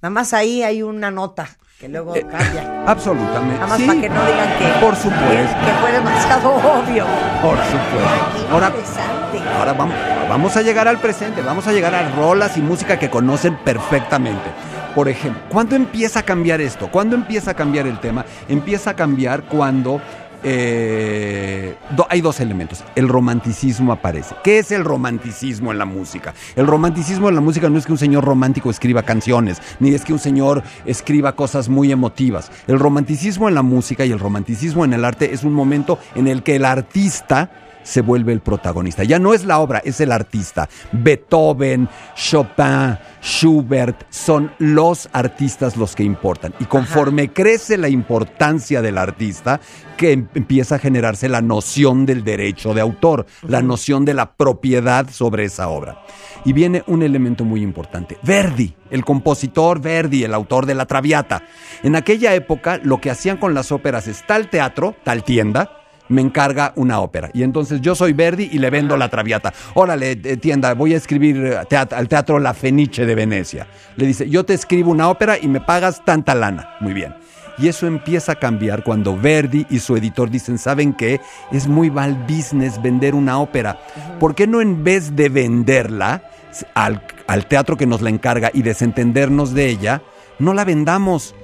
Nada 0.00 0.10
más 0.10 0.32
ahí 0.32 0.62
hay 0.62 0.84
una 0.84 1.10
nota 1.10 1.48
que 1.80 1.88
luego 1.88 2.12
cambia. 2.12 2.84
Absolutamente. 2.86 3.54
Nada 3.56 3.66
más 3.66 3.78
Sí, 3.78 3.86
para 3.88 4.00
que 4.00 4.08
no 4.10 4.26
digan 4.26 4.58
que, 4.58 4.80
Por 4.80 4.94
que, 4.94 5.00
supuesto. 5.02 5.56
que 5.66 5.72
fue 5.80 5.90
demasiado 5.90 6.50
obvio. 6.54 7.04
Por 7.42 7.56
supuesto. 7.56 8.48
Ahora, 8.52 8.66
Interesante. 8.68 9.38
ahora 9.58 9.72
vamos, 9.72 9.96
vamos 10.28 10.56
a 10.56 10.62
llegar 10.62 10.86
al 10.86 11.00
presente. 11.00 11.42
Vamos 11.42 11.66
a 11.66 11.72
llegar 11.72 11.96
a 11.96 12.10
rolas 12.10 12.56
y 12.56 12.62
música 12.62 12.96
que 12.96 13.10
conocen 13.10 13.56
perfectamente. 13.56 14.52
Por 14.94 15.08
ejemplo, 15.08 15.42
¿cuándo 15.48 15.74
empieza 15.74 16.20
a 16.20 16.22
cambiar 16.22 16.60
esto? 16.60 16.88
¿Cuándo 16.88 17.16
empieza 17.16 17.50
a 17.50 17.54
cambiar 17.54 17.88
el 17.88 17.98
tema? 17.98 18.24
Empieza 18.48 18.90
a 18.90 18.94
cambiar 18.94 19.42
cuando 19.42 20.00
eh, 20.44 21.74
hay 22.10 22.20
dos 22.20 22.38
elementos. 22.40 22.84
El 22.94 23.08
romanticismo 23.08 23.92
aparece. 23.92 24.34
¿Qué 24.44 24.58
es 24.58 24.70
el 24.70 24.84
romanticismo 24.84 25.72
en 25.72 25.78
la 25.78 25.86
música? 25.86 26.34
El 26.54 26.66
romanticismo 26.66 27.28
en 27.28 27.34
la 27.34 27.40
música 27.40 27.70
no 27.70 27.78
es 27.78 27.86
que 27.86 27.92
un 27.92 27.98
señor 27.98 28.24
romántico 28.24 28.70
escriba 28.70 29.02
canciones, 29.02 29.60
ni 29.80 29.94
es 29.94 30.04
que 30.04 30.12
un 30.12 30.18
señor 30.18 30.62
escriba 30.84 31.34
cosas 31.34 31.68
muy 31.68 31.90
emotivas. 31.90 32.52
El 32.66 32.78
romanticismo 32.78 33.48
en 33.48 33.54
la 33.54 33.62
música 33.62 34.04
y 34.04 34.12
el 34.12 34.18
romanticismo 34.18 34.84
en 34.84 34.92
el 34.92 35.04
arte 35.04 35.32
es 35.32 35.44
un 35.44 35.54
momento 35.54 35.98
en 36.14 36.28
el 36.28 36.42
que 36.42 36.56
el 36.56 36.66
artista 36.66 37.50
se 37.84 38.00
vuelve 38.00 38.32
el 38.32 38.40
protagonista. 38.40 39.04
Ya 39.04 39.20
no 39.20 39.32
es 39.32 39.44
la 39.44 39.60
obra, 39.60 39.80
es 39.84 40.00
el 40.00 40.10
artista. 40.10 40.68
Beethoven, 40.92 41.88
Chopin, 42.16 42.98
Schubert 43.22 44.04
son 44.10 44.52
los 44.58 45.08
artistas 45.12 45.76
los 45.76 45.94
que 45.94 46.02
importan. 46.02 46.52
Y 46.58 46.64
conforme 46.64 47.32
crece 47.32 47.78
la 47.78 47.88
importancia 47.88 48.82
del 48.82 48.98
artista, 48.98 49.60
que 49.96 50.12
em- 50.12 50.28
empieza 50.34 50.74
a 50.74 50.78
generarse 50.78 51.28
la 51.28 51.40
noción 51.40 52.06
del 52.06 52.24
derecho 52.24 52.74
de 52.74 52.80
autor, 52.80 53.26
la 53.42 53.62
noción 53.62 54.04
de 54.04 54.14
la 54.14 54.34
propiedad 54.34 55.08
sobre 55.10 55.44
esa 55.44 55.68
obra. 55.68 56.02
Y 56.44 56.52
viene 56.52 56.82
un 56.86 57.02
elemento 57.02 57.44
muy 57.44 57.62
importante. 57.62 58.18
Verdi, 58.22 58.74
el 58.90 59.04
compositor 59.04 59.80
Verdi, 59.80 60.24
el 60.24 60.34
autor 60.34 60.66
de 60.66 60.74
La 60.74 60.86
Traviata. 60.86 61.42
En 61.82 61.96
aquella 61.96 62.34
época 62.34 62.80
lo 62.82 63.00
que 63.00 63.10
hacían 63.10 63.36
con 63.36 63.54
las 63.54 63.72
óperas 63.72 64.08
es 64.08 64.26
tal 64.26 64.50
teatro, 64.50 64.94
tal 65.04 65.22
tienda, 65.24 65.70
me 66.08 66.20
encarga 66.20 66.72
una 66.76 67.00
ópera. 67.00 67.30
Y 67.32 67.42
entonces 67.42 67.80
yo 67.80 67.94
soy 67.94 68.12
Verdi 68.12 68.48
y 68.52 68.58
le 68.58 68.70
vendo 68.70 68.96
la 68.96 69.08
traviata. 69.08 69.52
Órale, 69.74 70.12
eh, 70.12 70.36
tienda, 70.36 70.74
voy 70.74 70.94
a 70.94 70.96
escribir 70.96 71.36
eh, 71.70 71.76
al 71.76 72.08
teatro 72.08 72.38
La 72.38 72.54
Fenice 72.54 73.06
de 73.06 73.14
Venecia. 73.14 73.66
Le 73.96 74.06
dice, 74.06 74.28
yo 74.28 74.44
te 74.44 74.54
escribo 74.54 74.90
una 74.90 75.08
ópera 75.08 75.38
y 75.40 75.48
me 75.48 75.60
pagas 75.60 76.04
tanta 76.04 76.34
lana. 76.34 76.74
Muy 76.80 76.92
bien. 76.92 77.14
Y 77.56 77.68
eso 77.68 77.86
empieza 77.86 78.32
a 78.32 78.34
cambiar 78.34 78.82
cuando 78.82 79.16
Verdi 79.16 79.64
y 79.70 79.78
su 79.78 79.96
editor 79.96 80.28
dicen, 80.28 80.58
¿saben 80.58 80.92
qué? 80.92 81.20
Es 81.52 81.68
muy 81.68 81.90
mal 81.90 82.14
business 82.28 82.82
vender 82.82 83.14
una 83.14 83.38
ópera. 83.38 83.78
¿Por 84.18 84.34
qué 84.34 84.46
no 84.46 84.60
en 84.60 84.82
vez 84.82 85.14
de 85.14 85.28
venderla 85.28 86.30
al, 86.74 87.02
al 87.28 87.46
teatro 87.46 87.76
que 87.76 87.86
nos 87.86 88.02
la 88.02 88.10
encarga 88.10 88.50
y 88.52 88.62
desentendernos 88.62 89.54
de 89.54 89.68
ella, 89.68 90.02
no 90.40 90.52
la 90.52 90.64
vendamos? 90.64 91.36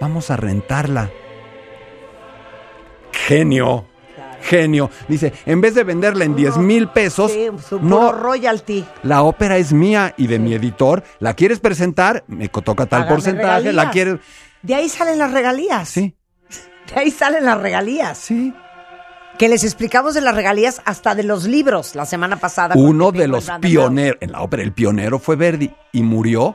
Vamos 0.00 0.32
a 0.32 0.36
rentarla. 0.36 1.10
Genio. 3.12 3.91
Genio. 4.42 4.90
Dice, 5.08 5.32
en 5.46 5.60
vez 5.60 5.74
de 5.74 5.84
venderla 5.84 6.24
en 6.24 6.34
10 6.36 6.58
mil 6.58 6.88
pesos, 6.88 7.32
Sí, 7.32 7.48
puro 7.70 7.82
no, 7.82 8.12
royalty. 8.12 8.84
la 9.02 9.22
ópera 9.22 9.56
es 9.56 9.72
mía 9.72 10.14
y 10.16 10.26
de 10.26 10.38
mi 10.38 10.54
editor. 10.54 11.02
¿La 11.20 11.34
quieres 11.34 11.60
presentar? 11.60 12.24
Me 12.26 12.48
toca 12.48 12.86
tal 12.86 13.02
Hágame 13.02 13.14
porcentaje. 13.16 13.72
¿La 13.72 13.90
quieres? 13.90 14.16
De 14.62 14.74
ahí 14.74 14.88
salen 14.88 15.18
las 15.18 15.32
regalías. 15.32 15.88
Sí, 15.88 16.14
De 16.94 17.00
ahí 17.00 17.10
salen 17.10 17.44
las 17.44 17.60
regalías. 17.60 18.18
sí. 18.18 18.52
Que 19.38 19.48
les 19.48 19.64
explicamos 19.64 20.12
de 20.14 20.20
las 20.20 20.34
regalías 20.36 20.82
hasta 20.84 21.14
de 21.14 21.22
los 21.22 21.44
libros 21.44 21.94
la 21.94 22.04
semana 22.04 22.36
pasada. 22.36 22.74
Uno 22.76 23.10
de 23.12 23.26
los 23.26 23.50
pioneros, 23.62 24.18
en 24.20 24.30
la 24.32 24.42
ópera, 24.42 24.62
el 24.62 24.72
pionero 24.72 25.18
fue 25.18 25.36
Verdi 25.36 25.72
y 25.90 26.02
murió 26.02 26.54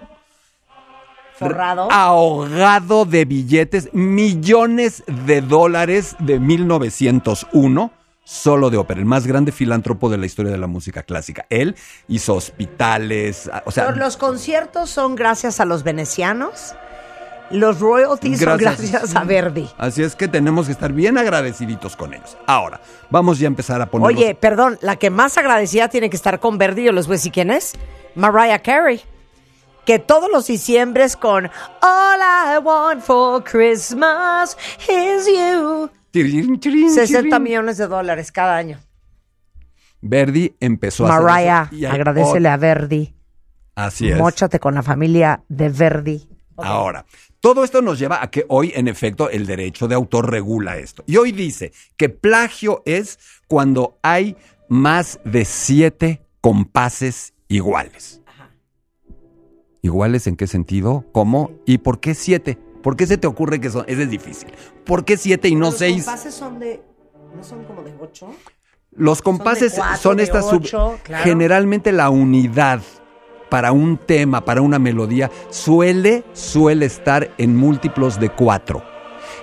Forrado. 1.37 1.87
ahogado 1.91 3.05
de 3.05 3.25
billetes, 3.25 3.89
millones 3.93 5.03
de 5.25 5.41
dólares 5.41 6.15
de 6.19 6.39
1901, 6.39 7.91
solo 8.23 8.69
de 8.69 8.77
ópera, 8.77 8.99
el 8.99 9.05
más 9.05 9.27
grande 9.27 9.51
filántropo 9.51 10.09
de 10.09 10.17
la 10.17 10.25
historia 10.25 10.51
de 10.51 10.57
la 10.57 10.67
música 10.67 11.03
clásica. 11.03 11.45
Él 11.49 11.75
hizo 12.07 12.33
hospitales, 12.35 13.49
o 13.65 13.71
sea, 13.71 13.91
los 13.91 14.17
conciertos 14.17 14.89
son 14.89 15.15
gracias 15.15 15.59
a 15.59 15.65
los 15.65 15.83
venecianos. 15.83 16.75
Los 17.49 17.79
royalties 17.79 18.41
Gracias. 18.41 18.75
son 18.75 18.91
gracias 18.91 19.15
a 19.15 19.23
Verdi. 19.23 19.69
Así 19.77 20.03
es 20.03 20.17
que 20.17 20.27
tenemos 20.27 20.65
que 20.65 20.73
estar 20.73 20.91
bien 20.91 21.17
agradeciditos 21.17 21.95
con 21.95 22.13
ellos. 22.13 22.35
Ahora, 22.45 22.81
vamos 23.09 23.39
ya 23.39 23.47
a 23.47 23.47
empezar 23.47 23.81
a 23.81 23.85
poner. 23.85 24.05
Oye, 24.05 24.35
perdón, 24.35 24.77
la 24.81 24.97
que 24.97 25.09
más 25.09 25.37
agradecida 25.37 25.87
tiene 25.87 26.09
que 26.09 26.17
estar 26.17 26.41
con 26.41 26.57
Verdi, 26.57 26.83
yo 26.83 26.91
les 26.91 27.07
voy 27.07 27.13
a 27.13 27.17
decir 27.17 27.31
quién 27.31 27.51
es. 27.51 27.71
Mariah 28.15 28.59
Carey. 28.59 29.01
Que 29.87 29.99
todos 29.99 30.29
los 30.29 30.45
diciembres 30.47 31.15
con 31.15 31.45
All 31.45 32.19
I 32.19 32.57
want 32.61 33.01
for 33.01 33.41
Christmas 33.41 34.57
is 34.81 35.25
you. 35.25 35.89
Tirín, 36.11 36.59
tirín, 36.59 36.91
60 36.91 37.21
tirín. 37.21 37.41
millones 37.41 37.77
de 37.77 37.87
dólares 37.87 38.29
cada 38.33 38.57
año. 38.57 38.79
Verdi 40.01 40.53
empezó 40.59 41.07
a 41.07 41.17
hacer 41.17 41.77
eso 41.79 41.89
agradecele 41.89 42.49
a 42.49 42.57
Verdi. 42.57 43.15
Así 43.75 44.09
es. 44.09 44.17
Móchate 44.17 44.59
con 44.59 44.75
la 44.75 44.83
familia 44.83 45.41
de 45.47 45.69
Verdi. 45.69 46.27
Ahora, 46.57 47.05
todo 47.39 47.63
esto 47.63 47.81
nos 47.81 47.97
lleva 47.97 48.21
a 48.21 48.29
que 48.29 48.45
hoy, 48.49 48.73
en 48.75 48.89
efecto, 48.89 49.29
el 49.29 49.45
derecho 49.45 49.87
de 49.87 49.95
autor 49.95 50.29
regula 50.29 50.77
esto. 50.77 51.05
Y 51.07 51.15
hoy 51.15 51.31
dice 51.31 51.71
que 51.95 52.09
plagio 52.09 52.83
es 52.85 53.19
cuando 53.47 53.99
hay 54.01 54.35
más 54.67 55.21
de 55.23 55.45
siete 55.45 56.27
compases 56.41 57.33
iguales. 57.47 58.21
¿Iguales 59.81 60.27
en 60.27 60.35
qué 60.35 60.47
sentido? 60.47 61.05
¿Cómo? 61.11 61.51
¿Y 61.65 61.79
por 61.79 61.99
qué 61.99 62.13
siete? 62.15 62.57
¿Por 62.81 62.95
qué 62.95 63.05
se 63.07 63.17
te 63.17 63.27
ocurre 63.27 63.59
que 63.59 63.69
son? 63.69 63.85
Ese 63.87 64.03
es 64.03 64.09
difícil. 64.09 64.49
¿Por 64.85 65.05
qué 65.05 65.17
siete 65.17 65.47
y 65.49 65.55
no 65.55 65.71
seis? 65.71 66.05
compases 66.05 66.33
son 66.33 66.59
de. 66.59 66.81
¿No 67.35 67.43
son 67.43 67.63
como 67.65 67.81
de 67.83 67.93
ocho? 67.99 68.29
Los 68.91 69.21
compases 69.21 69.73
cuatro, 69.75 69.97
son 69.97 70.19
estas 70.19 70.49
sub- 70.49 70.63
claro. 71.03 71.23
generalmente 71.23 71.91
la 71.91 72.09
unidad 72.09 72.81
para 73.49 73.71
un 73.71 73.97
tema, 73.97 74.43
para 74.43 74.61
una 74.61 74.79
melodía, 74.79 75.29
suele, 75.49 76.23
suele 76.33 76.85
estar 76.85 77.29
en 77.37 77.55
múltiplos 77.55 78.19
de 78.19 78.29
cuatro. 78.29 78.83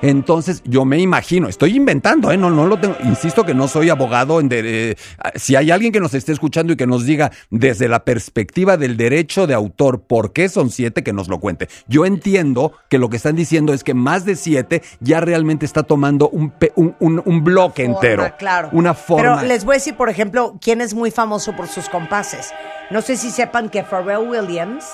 Entonces, 0.07 0.63
yo 0.67 0.85
me 0.85 0.99
imagino, 0.99 1.49
estoy 1.49 1.77
inventando, 1.77 2.31
¿eh? 2.31 2.37
no, 2.37 2.51
no 2.51 2.67
lo 2.67 2.79
tengo, 2.79 2.95
insisto 3.05 3.43
que 3.45 3.55
no 3.55 3.69
soy 3.69 3.89
abogado. 3.89 4.39
En 4.39 4.51
de- 4.51 4.91
eh, 4.91 4.97
si 5.35 5.57
hay 5.57 5.71
alguien 5.71 5.93
que 5.93 6.01
nos 6.01 6.13
esté 6.13 6.33
escuchando 6.33 6.75
y 6.75 6.77
que 6.77 6.87
nos 6.87 7.07
diga 7.07 7.33
desde 7.49 7.89
la 7.89 8.05
perspectiva 8.05 8.77
del 8.77 8.99
derecho 8.99 9.47
de 9.47 9.55
autor 9.55 10.03
por 10.03 10.35
qué 10.35 10.51
son 10.51 10.69
siete, 10.69 11.03
que 11.03 11.15
nos 11.15 11.29
lo 11.29 11.41
cuente. 11.41 11.69
Yo 11.89 12.05
entiendo 12.05 12.73
que 12.91 12.99
lo 12.99 13.09
que 13.09 13.17
están 13.17 13.35
diciendo 13.35 13.73
es 13.73 13.83
que 13.83 13.95
más 13.95 14.27
de 14.27 14.37
siete 14.37 14.83
ya 15.01 15.21
realmente 15.21 15.65
está 15.65 15.85
tomando 15.85 16.29
un, 16.29 16.53
un- 16.77 17.23
un 17.25 17.43
bloque 17.45 17.85
Forma, 17.87 17.95
entero. 17.97 18.35
Claro. 18.39 18.69
Una 18.73 18.93
forma. 18.93 19.37
Pero 19.39 19.49
les 19.49 19.65
voy 19.65 19.77
a 19.77 19.79
decir, 19.79 19.97
por 19.97 20.11
ejemplo, 20.11 20.59
quién 20.61 20.83
es 20.83 20.93
muy 20.93 21.11
famoso 21.13 21.57
por 21.57 21.67
sus 21.67 21.89
compases. 21.89 22.53
No 22.91 23.01
sé 23.01 23.17
si 23.17 23.31
sepan 23.31 23.71
que 23.71 23.83
Pharrell 23.83 24.29
Williams, 24.29 24.85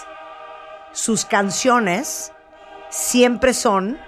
sus 0.93 1.25
canciones 1.25 2.31
siempre 2.91 3.55
son 3.55 3.99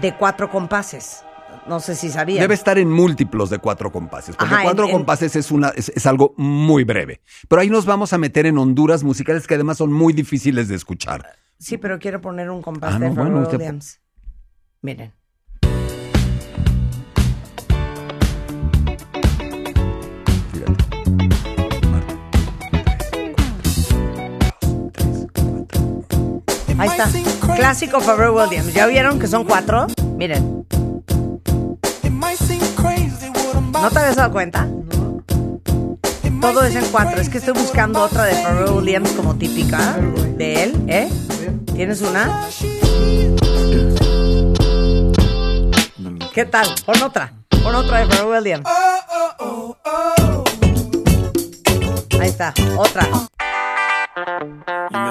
de 0.00 0.14
cuatro 0.16 0.50
compases. 0.50 1.24
No 1.66 1.80
sé 1.80 1.94
si 1.94 2.10
sabían. 2.10 2.40
Debe 2.40 2.54
estar 2.54 2.76
en 2.78 2.90
múltiplos 2.90 3.48
de 3.48 3.58
cuatro 3.58 3.90
compases, 3.90 4.36
porque 4.36 4.52
Ajá, 4.54 4.64
cuatro 4.64 4.84
en- 4.86 4.92
compases 4.92 5.34
es, 5.36 5.50
una, 5.50 5.68
es, 5.70 5.88
es 5.94 6.04
algo 6.06 6.34
muy 6.36 6.84
breve. 6.84 7.20
Pero 7.48 7.62
ahí 7.62 7.70
nos 7.70 7.86
vamos 7.86 8.12
a 8.12 8.18
meter 8.18 8.44
en 8.46 8.58
honduras 8.58 9.02
musicales 9.02 9.46
que 9.46 9.54
además 9.54 9.78
son 9.78 9.92
muy 9.92 10.12
difíciles 10.12 10.68
de 10.68 10.74
escuchar. 10.74 11.24
Sí, 11.58 11.78
pero 11.78 11.98
quiero 11.98 12.20
poner 12.20 12.50
un 12.50 12.60
compás 12.60 12.94
Ah, 12.94 12.98
de 12.98 13.08
no, 13.08 13.14
bueno, 13.14 13.40
usted-. 13.42 13.72
Miren. 14.82 15.12
Ahí 26.84 26.90
está. 26.98 27.54
Clásico 27.54 27.98
Pharrell 28.00 28.30
Williams. 28.30 28.74
¿Ya 28.74 28.86
vieron 28.86 29.18
que 29.18 29.26
son 29.26 29.44
cuatro? 29.44 29.86
Miren. 30.16 30.66
¿No 33.72 33.90
te 33.90 33.98
habías 33.98 34.16
dado 34.16 34.32
cuenta? 34.32 34.68
Todo 36.42 36.62
es 36.64 36.74
en 36.74 36.84
cuatro. 36.86 37.22
Es 37.22 37.30
que 37.30 37.38
estoy 37.38 37.54
buscando 37.54 38.02
otra 38.02 38.24
de 38.24 38.34
Pharrell 38.34 38.70
Williams 38.70 39.12
como 39.12 39.34
típica 39.36 39.96
de 40.36 40.64
él, 40.64 40.84
¿eh? 40.88 41.08
¿Tienes 41.74 42.02
una? 42.02 42.48
¿Qué 46.34 46.44
tal? 46.44 46.68
Pon 46.84 47.02
otra. 47.02 47.32
Pon 47.62 47.74
otra 47.74 48.00
de 48.00 48.06
Pharrell 48.06 48.30
Williams. 48.30 48.68
Ahí 52.20 52.28
está. 52.28 52.52
Otra. 52.76 53.08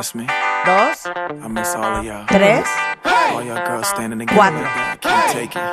Miss 0.04 0.16
me? 0.16 0.28
Dos. 0.66 1.08
I 1.08 1.48
miss 1.48 1.74
all 1.76 2.00
of 2.00 2.04
y'all. 2.04 2.26
Tres. 2.28 2.68
All 3.06 3.42
y'all 3.42 3.66
girls 3.66 3.88
standing 3.88 4.20
together 4.20 4.36
Cuatro. 4.36 4.60
like 4.60 4.76
that. 4.76 5.00
Can't 5.00 5.32
take 5.32 5.56
it. 5.56 5.64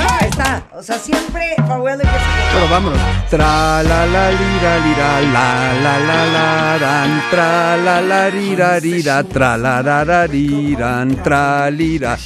Ahí 0.00 0.28
está. 0.30 0.62
O 0.72 0.82
sea, 0.82 0.98
siempre 0.98 1.56
Pero 1.58 2.68
vámonos. 2.70 2.98
Tra 3.28 3.82
la 3.82 4.06
la 4.06 4.30
lira 4.30 4.78
lira 4.78 5.20
la 5.20 5.74
la 5.84 5.98
la 5.98 6.24
la 6.24 6.78
ran 6.78 7.22
tra 7.30 7.76
la 7.76 8.00
la 8.00 8.30
rira 8.30 8.80
rira 8.80 9.22
tra 9.24 9.58
la 9.58 9.82
ra 9.82 10.02
ra 10.02 10.26
riran 10.26 11.22
tra 11.22 11.68
lira 11.68 12.16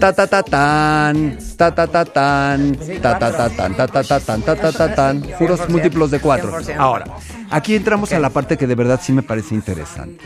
ta 0.00 0.14
ta 0.14 0.26
ta 0.26 0.42
tan 0.42 1.36
ta 1.58 1.70
ta 1.74 1.86
ta 1.86 2.04
tan 2.06 2.74
ta 3.02 3.18
ta 3.18 3.30
ta 3.30 3.48
tan 3.50 3.74
ta 3.76 3.86
ta 3.86 4.02
ta 4.02 4.18
tan 4.18 4.42
ta 4.42 4.56
ta 4.56 4.72
ta 4.72 4.94
tan 4.94 5.20
puros 5.38 5.60
100%, 5.60 5.68
múltiplos 5.68 6.10
de 6.10 6.20
cuatro. 6.20 6.50
100%. 6.58 6.76
Ahora, 6.78 7.04
aquí 7.50 7.74
entramos 7.74 8.10
a 8.12 8.18
la 8.18 8.30
parte 8.30 8.56
que 8.56 8.66
de 8.66 8.74
verdad 8.74 8.98
sí 9.02 9.12
me 9.12 9.22
parece 9.22 9.54
interesante. 9.54 10.24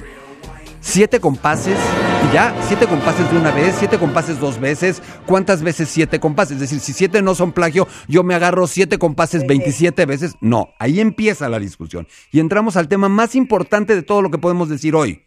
Siete 0.81 1.19
compases, 1.19 1.79
y 2.29 2.35
ya, 2.35 2.55
siete 2.69 2.87
compases 2.87 3.29
de 3.33 3.39
una 3.39 3.51
vez, 3.51 3.75
siete 3.77 3.99
compases 3.99 4.39
dos 4.39 4.61
veces. 4.61 5.03
¿Cuántas 5.27 5.63
veces 5.63 5.89
siete 5.89 6.21
compases? 6.21 6.57
Es 6.57 6.61
decir, 6.61 6.79
si 6.79 6.93
siete 6.93 7.21
no 7.21 7.35
son 7.35 7.53
plagio, 7.53 7.89
yo 8.07 8.23
me 8.23 8.35
agarro 8.35 8.69
siete 8.69 8.99
compases 8.99 9.45
27 9.47 10.07
veces. 10.07 10.35
No, 10.41 10.69
ahí 10.79 11.01
empieza 11.01 11.49
la 11.49 11.59
discusión. 11.59 12.07
Y 12.31 12.39
entramos 12.39 12.77
al 12.77 12.87
tema 12.87 13.09
más 13.09 13.35
importante 13.35 13.97
de 13.97 14.03
todo 14.03 14.23
lo 14.23 14.31
que 14.31 14.39
podemos 14.39 14.69
decir 14.69 14.95
hoy. 14.95 15.25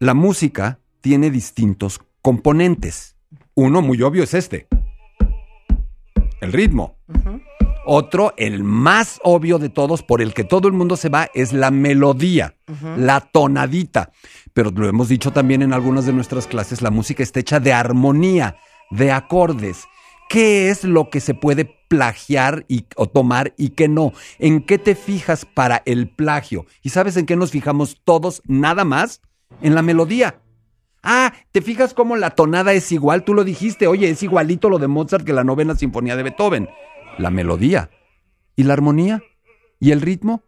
La 0.00 0.12
música 0.12 0.80
tiene 1.00 1.30
distintos 1.30 2.00
componentes. 2.20 3.17
Uno 3.58 3.82
muy 3.82 4.00
obvio 4.02 4.22
es 4.22 4.34
este. 4.34 4.68
El 6.40 6.52
ritmo. 6.52 6.96
Otro, 7.84 8.32
el 8.36 8.62
más 8.62 9.18
obvio 9.24 9.58
de 9.58 9.68
todos, 9.68 10.04
por 10.04 10.22
el 10.22 10.32
que 10.32 10.44
todo 10.44 10.68
el 10.68 10.74
mundo 10.74 10.96
se 10.96 11.08
va, 11.08 11.28
es 11.34 11.52
la 11.52 11.72
melodía, 11.72 12.54
la 12.96 13.20
tonadita. 13.20 14.12
Pero 14.52 14.70
lo 14.70 14.88
hemos 14.88 15.08
dicho 15.08 15.32
también 15.32 15.62
en 15.62 15.72
algunas 15.72 16.06
de 16.06 16.12
nuestras 16.12 16.46
clases, 16.46 16.82
la 16.82 16.92
música 16.92 17.24
está 17.24 17.40
hecha 17.40 17.58
de 17.58 17.72
armonía, 17.72 18.54
de 18.92 19.10
acordes. 19.10 19.86
¿Qué 20.28 20.70
es 20.70 20.84
lo 20.84 21.10
que 21.10 21.18
se 21.18 21.34
puede 21.34 21.64
plagiar 21.88 22.64
y, 22.68 22.86
o 22.94 23.08
tomar 23.08 23.54
y 23.56 23.70
qué 23.70 23.88
no? 23.88 24.12
¿En 24.38 24.62
qué 24.62 24.78
te 24.78 24.94
fijas 24.94 25.44
para 25.44 25.82
el 25.84 26.08
plagio? 26.08 26.64
¿Y 26.80 26.90
sabes 26.90 27.16
en 27.16 27.26
qué 27.26 27.34
nos 27.34 27.50
fijamos 27.50 28.00
todos 28.04 28.40
nada 28.46 28.84
más? 28.84 29.20
En 29.62 29.74
la 29.74 29.82
melodía. 29.82 30.42
Ah, 31.02 31.32
¿te 31.52 31.62
fijas 31.62 31.94
cómo 31.94 32.16
la 32.16 32.30
tonada 32.30 32.72
es 32.72 32.90
igual? 32.92 33.24
Tú 33.24 33.34
lo 33.34 33.44
dijiste, 33.44 33.86
oye, 33.86 34.10
es 34.10 34.22
igualito 34.22 34.68
lo 34.68 34.78
de 34.78 34.88
Mozart 34.88 35.24
que 35.24 35.32
la 35.32 35.44
novena 35.44 35.76
sinfonía 35.76 36.16
de 36.16 36.24
Beethoven. 36.24 36.68
La 37.18 37.30
melodía. 37.30 37.90
¿Y 38.56 38.64
la 38.64 38.72
armonía? 38.72 39.22
¿Y 39.78 39.92
el 39.92 40.00
ritmo? 40.00 40.42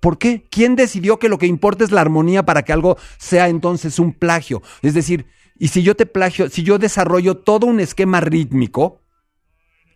¿Por 0.00 0.18
qué? 0.18 0.44
¿Quién 0.50 0.76
decidió 0.76 1.18
que 1.18 1.28
lo 1.28 1.38
que 1.38 1.46
importa 1.46 1.84
es 1.84 1.90
la 1.90 2.00
armonía 2.00 2.44
para 2.44 2.62
que 2.62 2.72
algo 2.72 2.96
sea 3.18 3.48
entonces 3.48 3.98
un 3.98 4.12
plagio? 4.12 4.62
Es 4.82 4.94
decir, 4.94 5.26
y 5.58 5.68
si 5.68 5.82
yo 5.82 5.94
te 5.94 6.06
plagio, 6.06 6.48
si 6.48 6.62
yo 6.62 6.78
desarrollo 6.78 7.36
todo 7.36 7.66
un 7.66 7.80
esquema 7.80 8.20
rítmico 8.20 9.00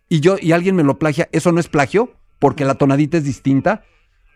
y 0.09 0.19
yo 0.19 0.37
y 0.39 0.51
alguien 0.51 0.75
me 0.75 0.83
lo 0.83 0.97
plagia, 0.97 1.27
¿eso 1.31 1.51
no 1.51 1.59
es 1.59 1.67
plagio? 1.67 2.13
Porque 2.39 2.65
la 2.65 2.75
tonadita 2.75 3.17
es 3.17 3.23
distinta. 3.23 3.83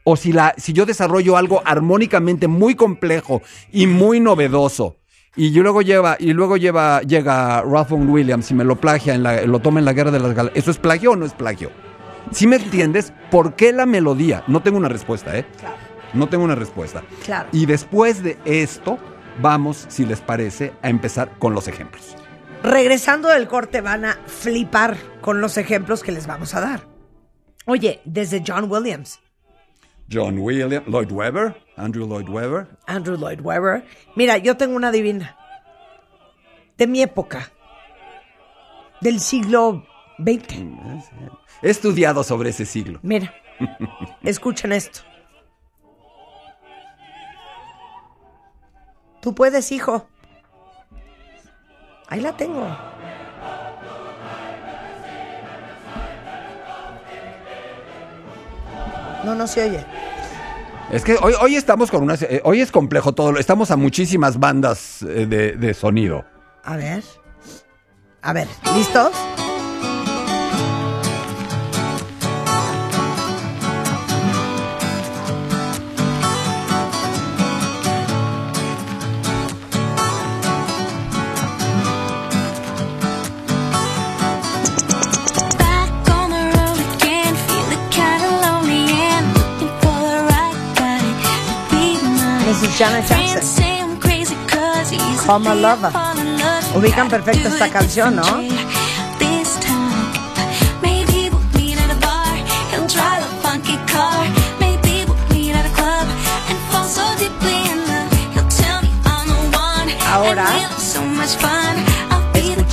O 0.04 0.16
si 0.16 0.34
la 0.34 0.54
si 0.58 0.74
yo 0.74 0.86
desarrollo 0.86 1.38
algo 1.38 1.62
armónicamente 1.64 2.48
muy 2.48 2.76
complejo 2.76 3.42
y 3.72 3.88
muy 3.88 4.20
novedoso 4.20 5.01
y 5.36 5.50
luego 5.52 5.82
lleva 5.82 6.18
y 6.20 6.34
luego 6.34 6.58
lleva 6.58 7.02
llega 7.02 7.62
Ralph 7.62 7.92
Williams 7.92 8.52
y 8.52 8.54
me 8.54 8.64
lo 8.64 8.76
plagia 8.76 9.14
en 9.14 9.24
la, 9.24 9.42
lo 9.44 9.60
toma 9.60 9.80
en 9.80 9.86
la 9.86 9.94
guerra 9.94 10.12
de 10.12 10.20
las 10.20 10.34
galaxias, 10.34 10.64
¿eso 10.64 10.72
es 10.72 10.78
plagio 10.78 11.12
o 11.12 11.16
no 11.16 11.26
es 11.26 11.34
plagio? 11.34 11.72
¿Sí 12.32 12.48
me 12.48 12.58
entiendes? 12.58 13.14
¿Por 13.30 13.56
qué 13.56 13.74
la 13.74 13.86
melodía? 13.86 14.44
No 14.48 14.62
tengo 14.62 14.78
una 14.78 14.90
respuesta, 14.90 15.38
¿eh? 15.38 15.46
Claro. 15.60 15.76
No 16.14 16.28
tengo 16.30 16.44
una 16.44 16.56
respuesta. 16.56 17.04
Claro. 17.24 17.50
Y 17.52 17.66
después 17.66 18.22
de 18.22 18.38
esto, 18.46 19.00
vamos, 19.42 19.86
si 19.90 20.06
les 20.06 20.22
parece, 20.22 20.74
a 20.82 20.90
empezar 20.90 21.32
con 21.40 21.54
los 21.54 21.68
ejemplos. 21.68 22.16
Regresando 22.64 23.30
del 23.30 23.48
corte 23.48 23.82
van 23.82 24.06
a 24.06 24.20
flipar 24.28 24.98
con 25.22 25.42
los 25.42 25.58
ejemplos 25.58 26.04
que 26.04 26.12
les 26.12 26.28
vamos 26.28 26.54
a 26.54 26.62
dar. 26.62 26.88
Oye, 27.66 28.02
desde 28.06 28.44
John 28.46 28.72
Williams, 28.72 29.20
John 30.12 30.40
Williams, 30.40 30.86
Lloyd 30.88 31.12
Webber, 31.12 31.56
Andrew 31.78 32.06
Lloyd 32.06 32.28
Webber. 32.28 32.68
Andrew 32.86 33.16
Lloyd 33.16 33.40
Webber. 33.40 33.86
Mira, 34.16 34.38
yo 34.38 34.58
tengo 34.58 34.76
una 34.76 34.92
divina. 34.92 35.38
De 36.78 36.86
mi 36.86 37.02
época. 37.02 37.50
Del 39.00 39.20
siglo 39.22 39.86
XX. 40.18 40.56
He 41.62 41.70
estudiado 41.70 42.24
sobre 42.24 42.50
ese 42.50 42.66
siglo. 42.66 43.00
Mira, 43.04 43.34
escuchen 44.24 44.74
esto. 44.74 45.00
Tú 49.22 49.34
puedes, 49.34 49.72
hijo. 49.72 50.08
Ahí 52.10 52.20
la 52.20 52.36
tengo. 52.36 52.68
No, 59.24 59.36
no 59.36 59.48
se 59.48 59.64
oye. 59.70 59.86
Es 60.92 61.04
que 61.04 61.16
hoy, 61.22 61.34
hoy 61.40 61.56
estamos 61.56 61.90
con 61.90 62.04
una. 62.04 62.16
eh, 62.16 62.42
Hoy 62.44 62.60
es 62.62 62.72
complejo 62.72 63.14
todo. 63.14 63.38
Estamos 63.38 63.72
a 63.72 63.78
muchísimas 63.78 64.40
bandas 64.40 65.02
eh, 65.04 65.26
de, 65.26 65.54
de 65.54 65.74
sonido. 65.74 66.26
A 66.64 66.76
ver. 66.76 67.04
A 68.24 68.34
ver, 68.34 68.48
¿listos? 68.76 69.12
Janet 92.82 93.08
Jackson. 93.08 94.00
Call 95.24 95.38
my 95.38 95.54
lover. 95.54 95.90
I 95.90 95.92
fall 95.92 96.18
in 96.18 96.40
love. 96.40 96.76
Ubican 96.76 97.10
perfecto 97.10 97.50
esta 97.50 97.70
canción, 97.70 98.16
¿no? 98.16 98.42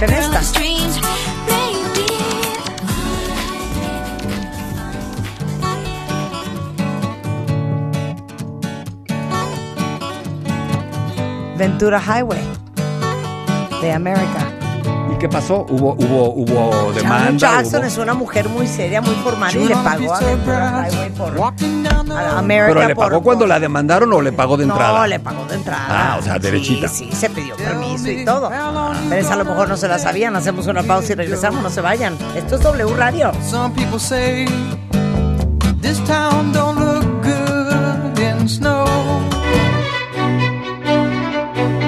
different 0.01 0.33
This 0.39 0.53
time, 0.53 1.08
Ventura 11.59 12.01
Highway 12.01 12.41
de 13.83 13.93
América. 13.93 14.47
¿Y 15.13 15.19
qué 15.19 15.29
pasó? 15.29 15.67
Hubo, 15.69 15.95
hubo, 15.95 16.33
hubo 16.35 16.93
demanda. 16.93 17.19
Janet 17.25 17.39
Jackson 17.41 17.81
hubo- 17.81 17.87
es 17.89 17.99
una 17.99 18.15
mujer 18.15 18.49
muy 18.49 18.67
seria, 18.69 19.01
muy 19.01 19.15
formal 19.17 19.55
y 19.57 19.65
le 19.65 19.75
pagó 19.75 20.15
a 20.15 20.21
Ventura 20.21 20.87
Highway 20.89 21.11
por 21.11 21.41
a 21.41 22.39
América 22.39 22.75
Pero 22.75 22.89
le 22.89 22.95
por- 22.95 23.05
pagó 23.09 23.23
cuando 23.23 23.41
por- 23.43 23.49
la 23.49 23.59
demandaron 23.61 24.13
o 24.13 24.21
le 24.21 24.33
pagó 24.33 24.57
de 24.57 24.65
entrada. 24.65 24.99
No, 25.01 25.07
le 25.07 25.19
pagó 25.21 25.45
de 25.47 25.55
entrada. 25.57 25.87
Ah, 25.89 26.17
o 26.19 26.23
sea, 26.23 26.39
derechita. 26.39 26.89
Sí, 26.89 27.09
sí, 27.11 27.17
se 27.17 27.31
pidió 27.31 27.57
permiso 27.57 28.09
y 28.11 28.25
todo. 28.25 28.51
Pero 29.09 29.21
esa 29.21 29.35
a 29.35 29.37
lo 29.37 29.45
mejor 29.45 29.69
no 29.69 29.77
se 29.77 29.89
la 29.89 29.99
sabían. 29.99 30.37
Hacemos 30.37 30.67
una 30.69 30.83
pausa 30.83 31.13
y 31.13 31.17
regresamos, 31.17 31.63
no 31.63 31.71
se 31.71 31.81
vayan. 31.81 32.17
Esto 32.37 32.55
es 32.57 32.63
W 32.63 32.95
Radio. 32.97 33.33
Some 33.49 33.75
people 33.75 33.99
say 33.99 34.47
this 35.81 35.99
town 36.05 36.53
don't 36.53 36.79
look 36.79 37.05
good 37.23 38.19
in 38.19 38.49
snow. 38.49 38.87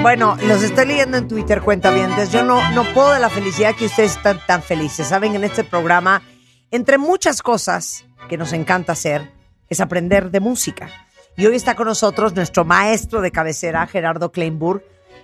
Bueno, 0.01 0.35
los 0.47 0.63
estoy 0.63 0.87
leyendo 0.87 1.17
en 1.17 1.27
Twitter, 1.27 1.61
cuentavientes. 1.61 2.31
Yo 2.31 2.43
no, 2.43 2.71
no 2.71 2.83
puedo 2.95 3.13
de 3.13 3.19
la 3.19 3.29
felicidad 3.29 3.75
que 3.75 3.85
ustedes 3.85 4.13
están 4.13 4.39
tan 4.47 4.63
felices. 4.63 5.07
Saben, 5.07 5.35
en 5.35 5.43
este 5.43 5.63
programa, 5.63 6.23
entre 6.71 6.97
muchas 6.97 7.43
cosas 7.43 8.05
que 8.27 8.35
nos 8.35 8.51
encanta 8.51 8.93
hacer, 8.93 9.31
es 9.69 9.79
aprender 9.79 10.31
de 10.31 10.39
música. 10.39 10.89
Y 11.37 11.45
hoy 11.45 11.55
está 11.55 11.75
con 11.75 11.85
nosotros 11.85 12.33
nuestro 12.35 12.65
maestro 12.65 13.21
de 13.21 13.31
cabecera, 13.31 13.85
Gerardo 13.85 14.31
Kleinburg, 14.31 14.83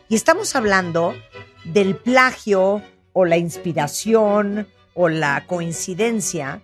y 0.09 0.15
estamos 0.15 0.55
hablando 0.55 1.15
del 1.63 1.95
plagio 1.95 2.83
o 3.13 3.25
la 3.25 3.37
inspiración 3.37 4.67
o 4.93 5.09
la 5.09 5.45
coincidencia 5.47 6.61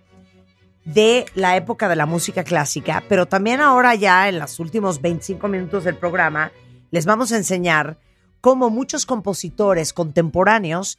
de 0.84 1.26
la 1.34 1.56
época 1.56 1.88
de 1.88 1.96
la 1.96 2.06
música 2.06 2.44
clásica, 2.44 3.02
pero 3.08 3.26
también 3.26 3.60
ahora 3.60 3.96
ya 3.96 4.28
en 4.28 4.38
los 4.38 4.60
últimos 4.60 5.02
25 5.02 5.48
minutos 5.48 5.82
del 5.82 5.96
programa 5.96 6.52
les 6.92 7.06
vamos 7.06 7.32
a 7.32 7.36
enseñar 7.36 7.98
cómo 8.44 8.68
muchos 8.68 9.06
compositores 9.06 9.94
contemporáneos 9.94 10.98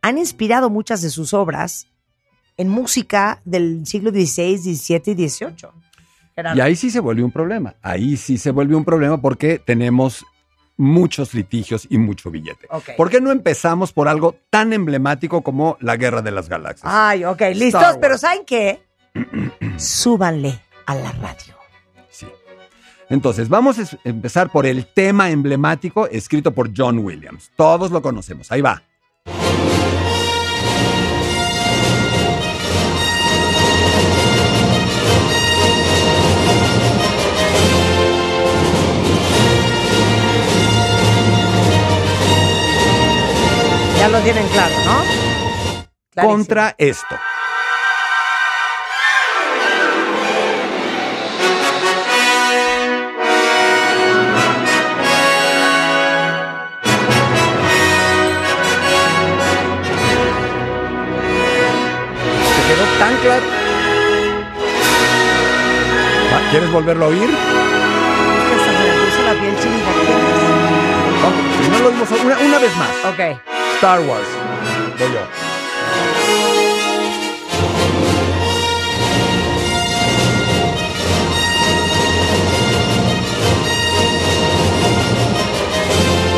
han 0.00 0.16
inspirado 0.16 0.70
muchas 0.70 1.02
de 1.02 1.10
sus 1.10 1.34
obras 1.34 1.88
en 2.56 2.68
música 2.68 3.42
del 3.44 3.84
siglo 3.84 4.12
XVI, 4.12 4.58
XVII 4.58 5.02
y 5.06 5.28
XVIII. 5.28 5.56
Gerardo. 6.36 6.56
Y 6.56 6.60
ahí 6.60 6.76
sí 6.76 6.92
se 6.92 7.00
vuelve 7.00 7.24
un 7.24 7.32
problema. 7.32 7.74
Ahí 7.82 8.16
sí 8.16 8.38
se 8.38 8.52
vuelve 8.52 8.76
un 8.76 8.84
problema 8.84 9.20
porque 9.20 9.58
tenemos 9.58 10.24
muchos 10.76 11.34
litigios 11.34 11.84
y 11.90 11.98
mucho 11.98 12.30
billete. 12.30 12.68
¿Por 12.96 13.10
qué 13.10 13.20
no 13.20 13.32
empezamos 13.32 13.92
por 13.92 14.06
algo 14.06 14.36
tan 14.48 14.72
emblemático 14.72 15.42
como 15.42 15.76
la 15.80 15.96
Guerra 15.96 16.22
de 16.22 16.30
las 16.30 16.48
Galaxias? 16.48 16.92
Ay, 16.94 17.24
ok, 17.24 17.42
listos, 17.56 17.98
pero 18.00 18.18
¿saben 18.18 18.44
qué? 18.46 18.84
Súbanle 19.78 20.60
a 20.86 20.94
la 20.94 21.10
radio. 21.10 21.63
Entonces, 23.10 23.48
vamos 23.48 23.78
a 23.78 23.98
empezar 24.04 24.50
por 24.50 24.66
el 24.66 24.86
tema 24.86 25.30
emblemático 25.30 26.08
escrito 26.08 26.52
por 26.52 26.70
John 26.76 26.98
Williams. 26.98 27.50
Todos 27.56 27.90
lo 27.90 28.02
conocemos. 28.02 28.50
Ahí 28.50 28.60
va. 28.60 28.82
Ya 43.98 44.08
lo 44.08 44.20
tienen 44.20 44.46
claro, 44.48 44.74
¿no? 44.84 45.02
Clarísimo. 46.10 46.36
Contra 46.36 46.74
esto. 46.76 47.16
Tan 62.98 63.16
claro? 63.16 63.44
Va, 66.32 66.50
¿Quieres 66.50 66.70
volverlo 66.72 67.04
a 67.06 67.08
oír? 67.08 67.30
Hasta 67.30 68.64
se 68.64 68.70
me 68.78 69.04
puso 69.04 69.22
la 69.22 69.32
piel 69.40 69.56
chinita. 69.60 69.90
Ok, 71.26 71.58
primero 71.58 71.82
lo 71.84 71.88
oímos 71.90 72.10
una, 72.10 72.38
una 72.38 72.58
vez 72.58 72.76
más. 72.76 73.12
Ok. 73.12 73.20
Star 73.76 74.00
Wars. 74.00 74.28
Voy 74.98 75.08
yo. 75.12 75.20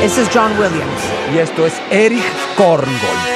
Ese 0.02 0.22
es 0.22 0.28
John 0.32 0.52
Williams. 0.52 1.02
Y 1.34 1.38
esto 1.38 1.66
es 1.66 1.74
Erich 1.90 2.22
Korngold. 2.56 3.35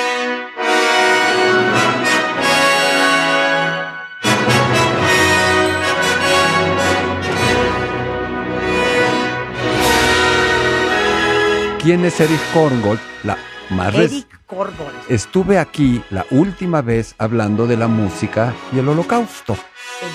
¿Quién 11.83 12.05
es 12.05 12.21
Erich 12.21 12.41
Korngold? 12.53 13.01
La 13.25 13.39
más 13.71 13.95
Eric 13.95 14.27
Corgold. 14.45 14.93
Estuve 15.09 15.59
aquí 15.59 16.03
la 16.11 16.27
última 16.31 16.83
vez 16.83 17.15
hablando 17.17 17.67
de 17.67 17.79
la 17.79 17.89
música 17.89 18.55
y 18.71 18.81
el 18.81 18.89
holocausto. 18.89 19.57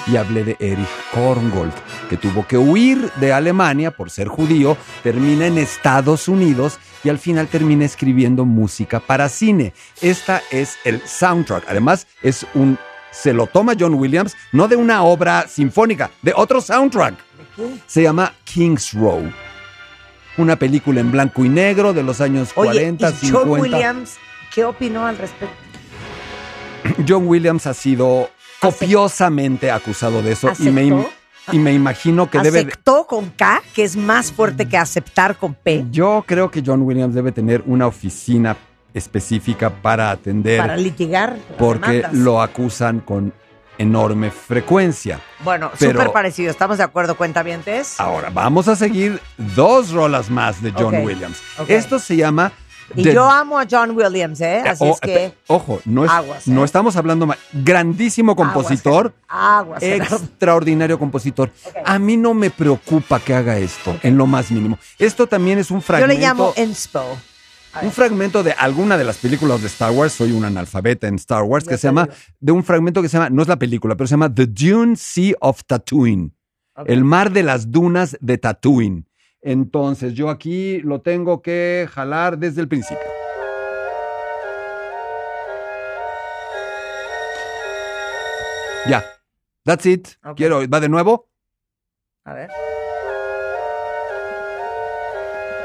Y 0.06 0.16
hablé 0.18 0.44
de 0.44 0.58
Erich 0.60 0.88
Korngold, 1.12 1.74
que 2.08 2.18
tuvo 2.18 2.46
que 2.46 2.60
huir 2.60 3.12
de 3.14 3.34
Alemania 3.34 3.90
por 3.90 4.12
ser 4.12 4.28
judío, 4.28 4.78
termina 5.02 5.48
en 5.48 5.58
Estados 5.58 6.28
Unidos 6.28 6.78
y 7.04 7.10
al 7.10 7.18
final 7.18 7.48
termina 7.48 7.86
escribiendo 7.86 8.46
música 8.46 9.00
para 9.00 9.28
cine. 9.28 9.74
Esta 10.04 10.44
es 10.52 10.78
el 10.84 11.02
soundtrack. 11.02 11.66
Además, 11.68 12.06
es 12.22 12.46
un. 12.54 12.78
Se 13.10 13.34
lo 13.34 13.48
toma 13.48 13.74
John 13.80 13.96
Williams, 13.96 14.36
no 14.52 14.68
de 14.68 14.76
una 14.76 15.02
obra 15.02 15.48
sinfónica, 15.48 16.12
de 16.22 16.32
otro 16.36 16.62
soundtrack. 16.62 17.16
Se 17.88 18.04
llama 18.04 18.34
King's 18.44 18.94
Row. 18.94 19.32
Una 20.38 20.56
película 20.58 21.00
en 21.00 21.12
blanco 21.12 21.46
y 21.46 21.50
negro 21.50 21.94
de 21.94 22.04
los 22.04 22.20
años 22.22 22.52
Oye, 22.56 22.72
40, 22.72 23.10
¿y 23.10 23.14
50. 23.14 23.38
John 23.50 23.50
Williams 23.60 24.18
qué 24.54 24.66
opinó 24.66 25.06
al 25.06 25.18
respecto? 25.18 25.56
John 27.08 27.28
Williams 27.28 27.68
ha 27.68 27.74
sido 27.74 28.30
copiosamente 28.60 29.72
acusado 29.72 30.22
de 30.22 30.32
eso 30.34 30.50
y 30.60 30.70
me, 30.70 31.06
y 31.52 31.60
me 31.60 31.74
imagino 31.74 32.30
que 32.30 32.40
debe... 32.40 32.64
de- 32.64 32.72
Aceptó 32.72 33.06
con 33.08 33.30
K, 33.32 33.62
que 33.74 33.84
es 33.84 33.96
más 33.96 34.32
fuerte 34.32 34.68
que 34.68 34.78
aceptar 34.78 35.38
con 35.38 35.54
P, 35.54 35.86
yo 35.92 36.24
creo 36.28 36.50
que 36.52 36.64
John 36.66 36.82
Williams 36.82 37.14
debe 37.16 37.32
tener 37.32 37.64
una 37.66 37.88
oficina 37.88 38.56
específica 38.94 39.70
para 39.70 40.10
atender 40.12 40.60
para 40.60 40.78
litigar. 40.78 41.36
porque 41.58 42.04
lo 42.14 42.42
acusan 42.42 43.02
con 43.02 43.34
enorme 43.78 44.32
frecuencia. 44.32 45.20
Bueno, 45.44 45.72
súper 45.78 46.12
parecido. 46.12 46.52
¿Estamos 46.52 46.78
de 46.78 46.84
acuerdo, 46.84 47.16
cuentavientes? 47.16 48.00
Ahora, 48.00 48.30
vamos 48.34 48.68
a 48.68 48.76
seguir 48.76 49.22
dos 49.38 49.92
rolas 49.92 50.30
más 50.30 50.62
de 50.62 50.72
John 50.72 50.96
Williams. 51.06 51.38
Esto 51.68 52.00
se 52.00 52.16
llama 52.16 52.52
Y 52.96 53.02
yo 53.12 53.28
amo 53.30 53.58
a 53.60 53.66
John 53.70 53.98
Williams, 53.98 54.40
¿eh? 54.42 54.62
Así 54.64 54.84
O- 54.84 54.94
es 54.94 55.00
que. 55.00 55.34
Ojo, 55.48 55.82
no, 55.86 56.06
es- 56.06 56.12
Aguas, 56.12 56.48
no 56.48 56.62
¿eh? 56.62 56.66
estamos 56.66 56.96
hablando 56.96 57.26
mal. 57.26 57.38
Grandísimo 57.52 58.36
compositor. 58.36 59.12
Aguas, 59.28 59.80
Gerardo. 59.82 60.18
Extraordinario 60.18 61.00
compositor. 61.00 61.52
A 61.84 61.98
mí 61.98 62.16
no 62.16 62.36
me 62.36 62.52
preocupa 62.52 63.20
que 63.20 63.34
haga 63.34 63.58
esto, 63.58 63.98
en 64.04 64.18
lo 64.18 64.28
más 64.28 64.52
mínimo. 64.52 64.78
Esto 65.00 65.26
también 65.26 65.58
es 65.58 65.72
un 65.72 65.80
Yo 65.80 65.86
fragmento. 65.88 66.14
le 66.14 66.20
llamo 66.22 66.54
inspo. 66.58 67.04
Un 67.82 67.92
fragmento 67.92 68.44
de 68.44 68.52
alguna 68.54 68.98
de 68.98 69.04
las 69.04 69.18
películas 69.18 69.62
de 69.62 69.68
Star 69.68 69.92
Wars, 69.92 70.14
soy 70.14 70.32
un 70.32 70.46
analfabeta 70.46 71.08
en 71.08 71.16
Star 71.16 71.44
Wars, 71.44 71.66
que 71.66 71.78
se 71.78 71.88
llama, 71.88 72.08
de 72.40 72.52
un 72.52 72.64
fragmento 72.64 73.02
que 73.02 73.10
se 73.10 73.18
llama, 73.18 73.30
no 73.30 73.42
es 73.42 73.48
la 73.48 73.60
película, 73.60 73.96
pero 73.96 74.08
se 74.08 74.12
llama 74.12 74.34
The 74.34 74.48
Dune 74.48 74.96
Sea 74.96 75.36
of 75.42 75.64
Tatooine. 75.66 76.32
El 76.86 77.04
mar 77.04 77.32
de 77.32 77.44
las 77.44 77.72
dunas 77.72 78.18
de 78.22 78.38
Tatooine. 78.38 79.06
Entonces, 79.42 80.14
yo 80.14 80.30
aquí 80.30 80.80
lo 80.80 81.02
tengo 81.02 81.42
que 81.42 81.88
jalar 81.92 82.38
desde 82.38 82.62
el 82.62 82.68
principio. 82.68 83.06
Ya. 88.88 89.04
That's 89.64 89.86
it. 89.86 90.08
Quiero, 90.36 90.68
va 90.70 90.80
de 90.80 90.90
nuevo. 90.90 91.30
A 92.24 92.34
ver. 92.34 92.50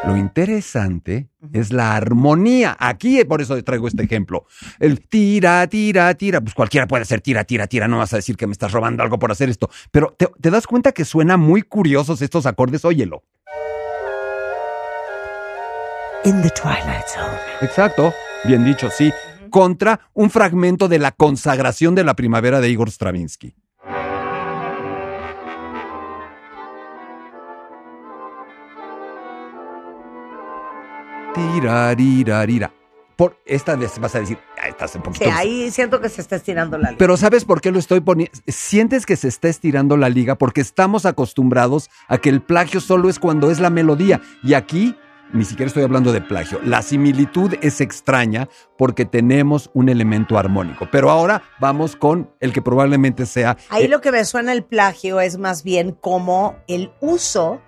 Lo 0.05 0.17
interesante 0.17 1.29
es 1.53 1.73
la 1.73 1.95
armonía. 1.95 2.77
Aquí, 2.79 3.23
por 3.25 3.43
eso 3.43 3.63
traigo 3.63 3.87
este 3.87 4.03
ejemplo. 4.03 4.47
El 4.79 5.07
tira, 5.07 5.67
tira, 5.67 6.15
tira. 6.15 6.41
Pues 6.41 6.55
cualquiera 6.55 6.87
puede 6.87 7.03
hacer 7.03 7.21
tira, 7.21 7.45
tira, 7.45 7.67
tira. 7.67 7.87
No 7.87 7.99
vas 7.99 8.13
a 8.15 8.17
decir 8.17 8.37
que 8.37 8.47
me 8.47 8.53
estás 8.53 8.73
robando 8.73 9.03
algo 9.03 9.19
por 9.19 9.31
hacer 9.31 9.51
esto. 9.51 9.69
Pero 9.91 10.15
te, 10.17 10.29
te 10.41 10.51
das 10.51 10.67
cuenta 10.67 10.93
que 10.93 11.05
suena 11.05 11.37
muy 11.37 11.63
curiosos 11.63 12.23
estos 12.23 12.47
acordes. 12.47 12.85
Óyelo. 12.85 13.25
In 16.25 16.43
the 16.43 16.51
Twilight 16.51 17.07
Zone. 17.07 17.39
Exacto. 17.61 18.15
Bien 18.45 18.65
dicho, 18.65 18.91
sí. 18.91 19.13
Contra 19.51 20.01
un 20.15 20.31
fragmento 20.31 20.89
de 20.89 20.99
la 20.99 21.13
consagración 21.13 21.95
de 21.95 22.05
la 22.05 22.15
primavera 22.15 22.61
de 22.61 22.71
Igor 22.71 22.91
Stravinsky. 22.91 23.55
Tirarirarira. 31.35 32.72
Por 33.16 33.37
esta 33.45 33.76
vez 33.76 33.99
vas 33.99 34.14
a 34.14 34.20
decir, 34.20 34.39
"Ah, 34.62 34.68
estás 34.68 34.95
un 34.97 35.03
poquito. 35.03 35.26
Sí, 35.26 35.31
ahí 35.31 35.70
siento 35.70 36.01
que 36.01 36.09
se 36.09 36.22
está 36.22 36.37
estirando 36.37 36.78
la 36.78 36.85
línea. 36.91 36.99
Pero 36.99 37.16
¿sabes 37.18 37.45
por 37.45 37.61
qué 37.61 37.70
lo 37.70 37.78
estoy 37.78 38.01
poniendo? 38.01 38.33
Sientes 38.47 39.05
que 39.05 39.16
se 39.16 39.28
está 39.28 39.49
estirando 39.49 39.99
la 39.99 40.09
liga 40.09 40.37
porque 40.37 40.62
estamos 40.62 41.05
acostumbrados 41.05 41.91
a 42.09 42.16
que 42.16 42.31
el 42.31 42.41
plagio 42.41 42.81
solo 42.81 43.11
es 43.11 43.18
cuando 43.18 43.51
es 43.51 43.61
la 43.61 43.68
melodía. 43.68 44.22
Y 44.43 44.55
aquí 44.55 44.97
ni 45.33 45.45
siquiera 45.45 45.68
estoy 45.68 45.83
hablando 45.83 46.12
de 46.12 46.20
plagio. 46.20 46.61
La 46.64 46.83
similitud 46.83 47.55
es 47.61 47.81
extraña 47.81 48.49
porque 48.76 49.05
tenemos 49.05 49.70
un 49.74 49.89
elemento 49.89 50.39
armónico. 50.39 50.89
Pero 50.91 51.11
ahora 51.11 51.43
vamos 51.61 51.97
con 51.97 52.31
el 52.41 52.53
que 52.53 52.62
probablemente 52.62 53.26
sea... 53.26 53.57
Ahí 53.68 53.85
eh, 53.85 53.89
lo 53.89 54.01
que 54.01 54.12
me 54.12 54.24
suena 54.24 54.53
el 54.53 54.64
plagio 54.64 55.20
es 55.20 55.39
más 55.39 55.62
bien 55.62 55.93
como 55.93 56.57
el 56.66 56.93
uso 57.01 57.61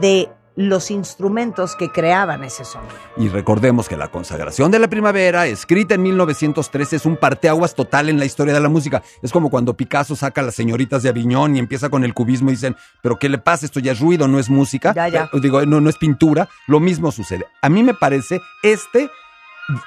de 0.00 0.30
los 0.58 0.90
instrumentos 0.90 1.76
que 1.76 1.92
creaban 1.92 2.42
ese 2.42 2.64
sonido. 2.64 2.92
Y 3.16 3.28
recordemos 3.28 3.88
que 3.88 3.96
la 3.96 4.08
consagración 4.08 4.72
de 4.72 4.80
la 4.80 4.88
primavera, 4.88 5.46
escrita 5.46 5.94
en 5.94 6.02
1913, 6.02 6.96
es 6.96 7.06
un 7.06 7.16
parteaguas 7.16 7.76
total 7.76 8.08
en 8.08 8.18
la 8.18 8.24
historia 8.24 8.52
de 8.52 8.58
la 8.58 8.68
música. 8.68 9.04
Es 9.22 9.30
como 9.30 9.50
cuando 9.50 9.76
Picasso 9.76 10.16
saca 10.16 10.40
a 10.40 10.44
las 10.44 10.56
señoritas 10.56 11.04
de 11.04 11.10
Aviñón 11.10 11.54
y 11.54 11.60
empieza 11.60 11.90
con 11.90 12.02
el 12.02 12.12
cubismo 12.12 12.50
y 12.50 12.54
dicen, 12.54 12.74
pero 13.02 13.20
¿qué 13.20 13.28
le 13.28 13.38
pasa? 13.38 13.66
Esto 13.66 13.78
ya 13.78 13.92
es 13.92 14.00
ruido, 14.00 14.26
no 14.26 14.40
es 14.40 14.50
música. 14.50 14.92
Ya, 14.94 15.06
ya. 15.06 15.30
Digo, 15.32 15.64
no, 15.64 15.80
no 15.80 15.88
es 15.88 15.96
pintura. 15.96 16.48
Lo 16.66 16.80
mismo 16.80 17.12
sucede. 17.12 17.46
A 17.62 17.68
mí 17.68 17.84
me 17.84 17.94
parece 17.94 18.40
este, 18.64 19.08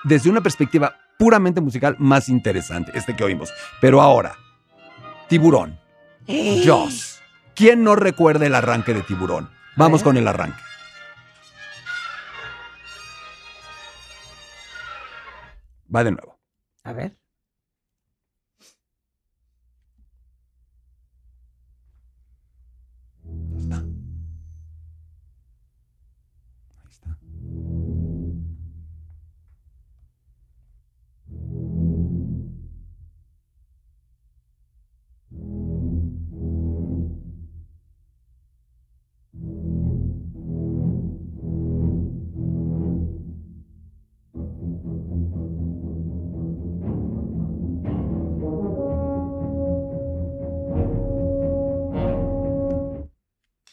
desde 0.06 0.30
una 0.30 0.40
perspectiva 0.40 0.96
puramente 1.20 1.60
musical, 1.60 1.98
más 2.00 2.30
interesante, 2.30 2.94
este 2.96 3.14
que 3.14 3.26
oímos. 3.26 3.54
Pero 3.82 4.02
ahora, 4.02 4.38
Tiburón, 5.28 5.78
Jaws. 6.64 7.20
¿Quién 7.56 7.84
no 7.84 7.98
recuerda 7.98 8.46
el 8.46 8.56
arranque 8.56 8.94
de 8.94 9.02
Tiburón? 9.02 9.50
Vamos 9.82 10.02
ver. 10.02 10.04
con 10.04 10.18
el 10.18 10.28
arranque. 10.28 10.62
Va 15.94 16.04
de 16.04 16.12
nuevo. 16.12 16.40
A 16.84 16.94
ver. 16.94 17.21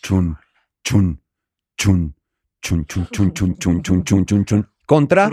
Chun, 0.09 0.39
chun, 0.83 1.19
chun, 1.77 2.15
chun, 2.63 2.87
chun, 2.89 3.07
chun, 3.13 3.31
chun, 3.35 3.55
chun, 3.61 3.83
chun, 3.83 4.03
chun, 4.03 4.25
chun, 4.25 4.45
chun. 4.47 4.65
Contra. 4.87 5.29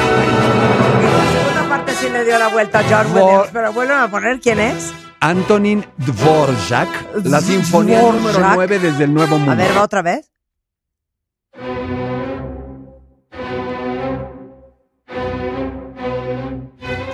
La 0.00 1.32
segunda 1.32 1.68
parte 1.68 1.94
sí 1.94 2.08
le 2.08 2.24
dio 2.24 2.38
la 2.38 2.48
vuelta 2.48 2.80
a 2.80 2.82
John 2.82 3.12
Vor- 3.12 3.22
Williams, 3.24 3.50
pero 3.52 3.72
vuelven 3.72 3.98
a 3.98 4.08
poner 4.10 4.40
quién 4.40 4.60
es. 4.60 4.92
Antonin 5.22 5.84
Dvorak, 5.98 6.88
la 7.24 7.42
sinfonía 7.42 8.00
número 8.00 8.40
9 8.54 8.78
desde 8.78 9.04
el 9.04 9.12
Nuevo 9.12 9.36
Mundo. 9.36 9.52
A 9.52 9.54
ver, 9.54 9.76
va 9.76 9.82
otra 9.82 10.00
vez. 10.00 10.30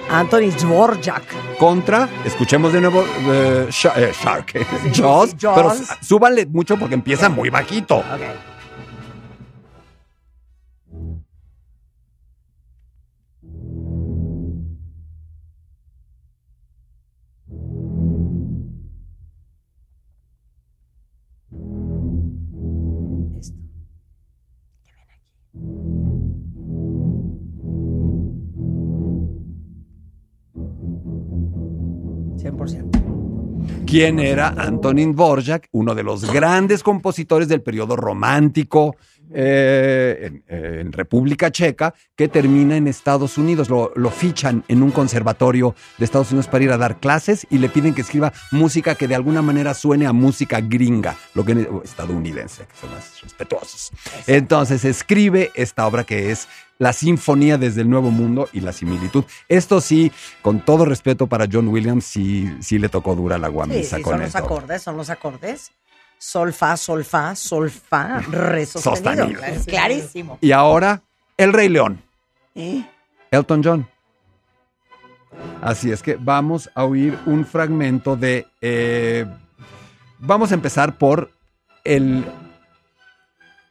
Anthony 0.08 0.50
Dvorak. 0.56 1.24
Contra, 1.58 2.08
escuchemos 2.24 2.72
de 2.72 2.80
nuevo 2.80 3.04
eh, 3.28 3.66
Shark, 3.70 4.66
Jaws, 4.94 5.34
pero 5.40 5.72
súbanle 6.00 6.46
mucho 6.46 6.76
porque 6.78 6.94
empieza 6.94 7.28
muy 7.28 7.50
bajito. 7.50 8.04
¿Quién 33.96 34.18
era 34.18 34.48
Antonin 34.48 35.14
Dvorak? 35.14 35.68
Uno 35.72 35.94
de 35.94 36.02
los 36.02 36.30
grandes 36.30 36.82
compositores 36.82 37.48
del 37.48 37.62
periodo 37.62 37.96
romántico 37.96 38.94
eh, 39.32 40.18
en, 40.20 40.44
eh, 40.48 40.80
en 40.82 40.92
República 40.92 41.50
Checa, 41.50 41.94
que 42.14 42.28
termina 42.28 42.76
en 42.76 42.88
Estados 42.88 43.38
Unidos. 43.38 43.70
Lo, 43.70 43.92
lo 43.96 44.10
fichan 44.10 44.62
en 44.68 44.82
un 44.82 44.90
conservatorio 44.90 45.74
de 45.96 46.04
Estados 46.04 46.30
Unidos 46.30 46.46
para 46.46 46.64
ir 46.64 46.72
a 46.72 46.76
dar 46.76 47.00
clases 47.00 47.46
y 47.48 47.56
le 47.56 47.70
piden 47.70 47.94
que 47.94 48.02
escriba 48.02 48.34
música 48.50 48.96
que 48.96 49.08
de 49.08 49.14
alguna 49.14 49.40
manera 49.40 49.72
suene 49.72 50.06
a 50.06 50.12
música 50.12 50.60
gringa, 50.60 51.16
lo 51.32 51.46
que 51.46 51.66
estadounidense, 51.82 52.66
que 52.66 52.76
son 52.78 52.90
más 52.90 53.18
respetuosos. 53.22 53.92
Entonces 54.26 54.84
escribe 54.84 55.52
esta 55.54 55.86
obra 55.86 56.04
que 56.04 56.30
es 56.30 56.48
la 56.78 56.92
sinfonía 56.92 57.58
desde 57.58 57.82
el 57.82 57.90
Nuevo 57.90 58.10
Mundo 58.10 58.48
y 58.52 58.60
la 58.60 58.72
similitud. 58.72 59.24
Esto 59.48 59.80
sí, 59.80 60.12
con 60.42 60.60
todo 60.64 60.84
respeto 60.84 61.26
para 61.26 61.46
John 61.50 61.68
Williams, 61.68 62.04
sí, 62.04 62.54
sí 62.60 62.78
le 62.78 62.88
tocó 62.88 63.14
dura 63.14 63.38
la 63.38 63.48
Sí, 63.48 63.52
guamisa 63.54 63.96
sí, 63.96 64.02
con 64.02 64.12
son 64.14 64.20
los 64.22 64.36
acordes, 64.36 64.82
son 64.82 64.96
los 64.96 65.10
acordes. 65.10 65.72
Sol, 66.18 66.52
fa, 66.52 66.76
sol, 66.76 67.04
fa, 67.04 67.34
sol, 67.36 67.70
fa, 67.70 68.20
re 68.20 68.64
sostenido. 68.66 69.26
Sostenido. 69.26 69.42
Es 69.44 69.66
clarísimo. 69.66 70.38
Y 70.40 70.52
ahora, 70.52 71.02
El 71.36 71.52
Rey 71.52 71.68
León, 71.68 72.02
¿Eh? 72.54 72.84
Elton 73.30 73.62
John. 73.62 73.88
Así 75.60 75.90
es 75.90 76.02
que 76.02 76.16
vamos 76.18 76.70
a 76.74 76.84
oír 76.84 77.18
un 77.26 77.44
fragmento 77.44 78.16
de... 78.16 78.46
eh, 78.62 79.26
vamos 80.18 80.50
a 80.50 80.54
empezar 80.54 80.96
por 80.96 81.30
el 81.84 82.24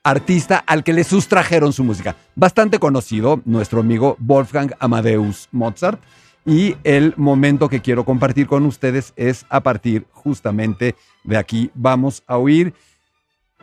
artista 0.05 0.63
al 0.65 0.83
que 0.83 0.93
le 0.93 1.03
sustrajeron 1.03 1.73
su 1.73 1.83
música. 1.83 2.15
Bastante 2.35 2.79
conocido, 2.79 3.41
nuestro 3.43 3.81
amigo 3.81 4.15
Wolfgang 4.19 4.71
Amadeus 4.79 5.49
Mozart. 5.51 5.99
Y 6.45 6.75
el 6.83 7.15
momento 7.17 7.67
que 7.67 7.81
quiero 7.81 8.05
compartir 8.05 8.45
con 8.45 8.65
ustedes 8.65 9.13
es 9.15 9.47
a 9.49 9.61
partir 9.61 10.05
justamente 10.11 10.95
de 11.23 11.37
aquí. 11.37 11.71
Vamos 11.73 12.23
a 12.27 12.37
oír 12.37 12.73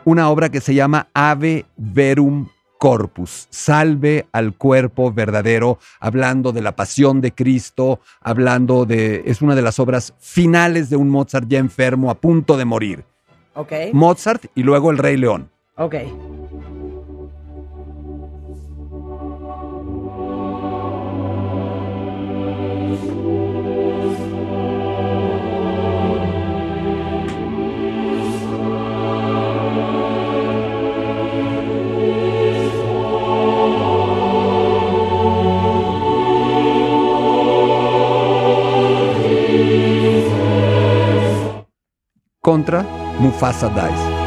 una 0.05 0.29
obra 0.29 0.49
que 0.49 0.61
se 0.61 0.75
llama 0.75 1.07
Ave 1.15 1.65
Verum 1.77 2.49
Corpus, 2.77 3.47
salve 3.51 4.27
al 4.33 4.57
cuerpo 4.57 5.13
verdadero, 5.13 5.79
hablando 6.01 6.51
de 6.51 6.63
la 6.63 6.75
pasión 6.75 7.21
de 7.21 7.31
Cristo, 7.31 8.01
hablando 8.21 8.85
de, 8.85 9.23
es 9.27 9.41
una 9.41 9.55
de 9.55 9.63
las 9.63 9.79
obras 9.79 10.15
finales 10.19 10.91
de 10.91 10.97
un 10.97 11.09
Mozart 11.09 11.47
ya 11.47 11.61
enfermo, 11.61 12.11
a 12.11 12.17
punto 12.17 12.57
de 12.57 12.65
morir. 12.65 13.05
Ok. 13.55 13.73
Mozart 13.93 14.47
y 14.57 14.65
luego 14.65 14.91
el 14.91 14.99
Rey 14.99 15.17
León. 15.17 15.53
Ok. 15.77 15.95
Contra 42.43 42.83
Mufasa 43.21 43.69
Dice. 43.69 44.22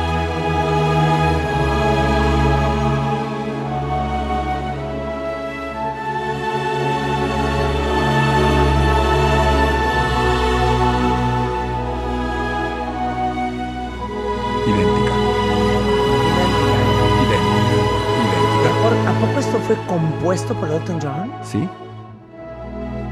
Compuesto 20.36 20.54
por 20.56 20.70
Elton 20.70 21.00
John? 21.02 21.32
Sí. 21.44 21.70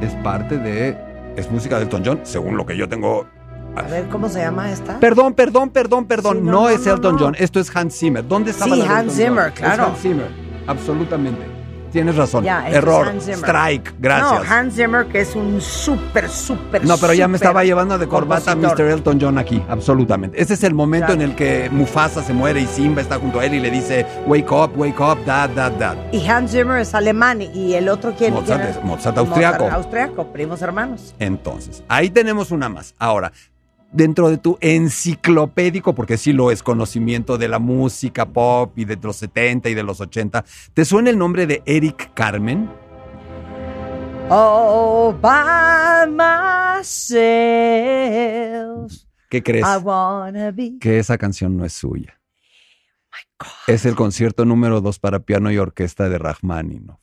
Es 0.02 0.14
parte 0.24 0.58
de. 0.58 0.98
Es 1.38 1.50
música 1.50 1.78
de 1.78 1.84
Elton 1.84 2.04
John, 2.06 2.20
según 2.24 2.58
lo 2.58 2.66
que 2.66 2.76
yo 2.76 2.88
tengo. 2.90 3.26
A 3.76 3.82
ver, 3.84 4.08
¿cómo 4.10 4.30
se 4.30 4.40
llama 4.40 4.72
esta? 4.72 5.00
Perdón, 5.00 5.34
perdón, 5.34 5.70
perdón, 5.70 6.06
perdón. 6.06 6.38
Sí, 6.38 6.44
no, 6.44 6.52
no, 6.52 6.62
no, 6.64 6.70
es 6.70 6.86
Elton 6.86 7.16
no. 7.16 7.20
John. 7.20 7.36
Esto 7.40 7.60
es 7.60 7.76
Hans 7.76 7.98
Zimmer. 7.98 8.28
¿Dónde 8.28 8.52
estaba 8.52 8.76
Sí, 8.76 8.82
la 8.82 8.88
de 8.88 8.94
Hans 8.94 9.14
Zimmer, 9.16 9.46
John? 9.46 9.54
claro. 9.56 9.84
Es 9.84 9.90
Hans 9.90 10.00
Zimmer. 10.00 10.28
Absolutamente. 10.68 11.53
Tienes 11.94 12.16
razón. 12.18 12.44
Ya, 12.44 12.68
esto 12.68 12.70
es 12.72 12.76
Error. 12.76 13.14
Strike. 13.20 13.94
Gracias. 14.00 14.44
No, 14.50 14.52
Hans 14.56 14.76
Zimmer, 14.76 15.06
que 15.06 15.22
es 15.22 15.36
un 15.36 15.62
súper, 15.62 16.28
súper, 16.28 16.84
No, 16.86 16.98
pero 16.98 17.14
ya 17.14 17.28
me 17.28 17.38
estaba 17.38 17.64
llevando 17.64 17.98
de 17.98 18.08
corbata 18.08 18.54
compositor. 18.54 18.88
Mr. 18.88 18.92
Elton 18.94 19.20
John 19.22 19.38
aquí, 19.38 19.64
absolutamente. 19.70 20.42
Ese 20.42 20.56
es 20.56 20.64
el 20.64 20.74
momento 20.74 21.06
Claro. 21.08 21.22
en 21.22 21.30
el 21.30 21.36
que 21.36 21.70
Mufasa 21.72 22.22
se 22.24 22.34
muere 22.34 22.60
y 22.62 22.66
Simba 22.66 23.02
está 23.02 23.20
junto 23.20 23.40
a 23.40 23.46
él 23.46 23.54
y 23.54 23.60
le 23.60 23.70
dice, 23.70 24.06
wake 24.26 24.52
up, 24.52 24.72
wake 24.76 25.00
up, 25.00 25.24
dad, 25.26 25.52
dad, 25.52 25.72
dad. 25.74 25.96
Y 26.12 26.28
Hans 26.28 26.52
Zimmer 26.52 26.80
es 26.82 26.94
alemán 26.96 27.42
y 27.42 27.76
el 27.76 27.88
otro 27.88 28.14
quién, 28.18 28.34
Mozart 28.34 28.62
quién 28.62 28.76
es- 28.76 28.84
Mozart 28.84 29.18
austriaco. 29.18 29.64
Mozart 29.66 29.78
austriaco, 29.78 30.28
primos 30.34 30.62
hermanos. 30.64 31.14
Entonces, 31.20 31.84
ahí 31.88 32.10
tenemos 32.10 32.50
una 32.52 32.70
más. 32.70 32.96
Ahora, 32.98 33.32
dentro 33.94 34.30
de 34.30 34.38
tu 34.38 34.58
enciclopédico, 34.60 35.96
porque 35.96 36.18
sí 36.18 36.34
lo 36.34 36.52
es, 36.52 36.64
conocimiento 36.64 37.38
de 37.38 37.48
la 37.48 37.60
música 37.60 38.26
pop 38.26 38.78
y 38.78 38.86
de 38.86 38.98
los 39.02 39.16
70 39.18 39.70
y 39.70 39.74
de 39.74 39.84
los 39.84 40.02
80, 40.02 40.44
¿te 40.74 40.84
suena 40.84 41.10
el 41.10 41.18
nombre 41.18 41.48
de 41.48 41.62
Eric 41.66 42.12
Carmen? 42.14 42.70
Oh, 44.30 45.16
by 45.22 46.08
myself, 46.10 46.84
¿Qué 49.30 49.44
crees? 49.44 49.66
I 49.66 49.78
wanna 49.82 50.52
be. 50.52 50.78
Que 50.80 51.00
esa 51.00 51.18
canción 51.18 51.58
no 51.58 51.66
es 51.66 51.74
suya. 51.74 52.20
Es 53.68 53.86
el 53.86 53.96
concierto 53.96 54.46
número 54.46 54.82
dos 54.82 55.00
para 55.00 55.20
piano 55.20 55.52
y 55.52 55.58
orquesta 55.58 56.10
de 56.10 56.18
Rachmaninoff. 56.18 57.03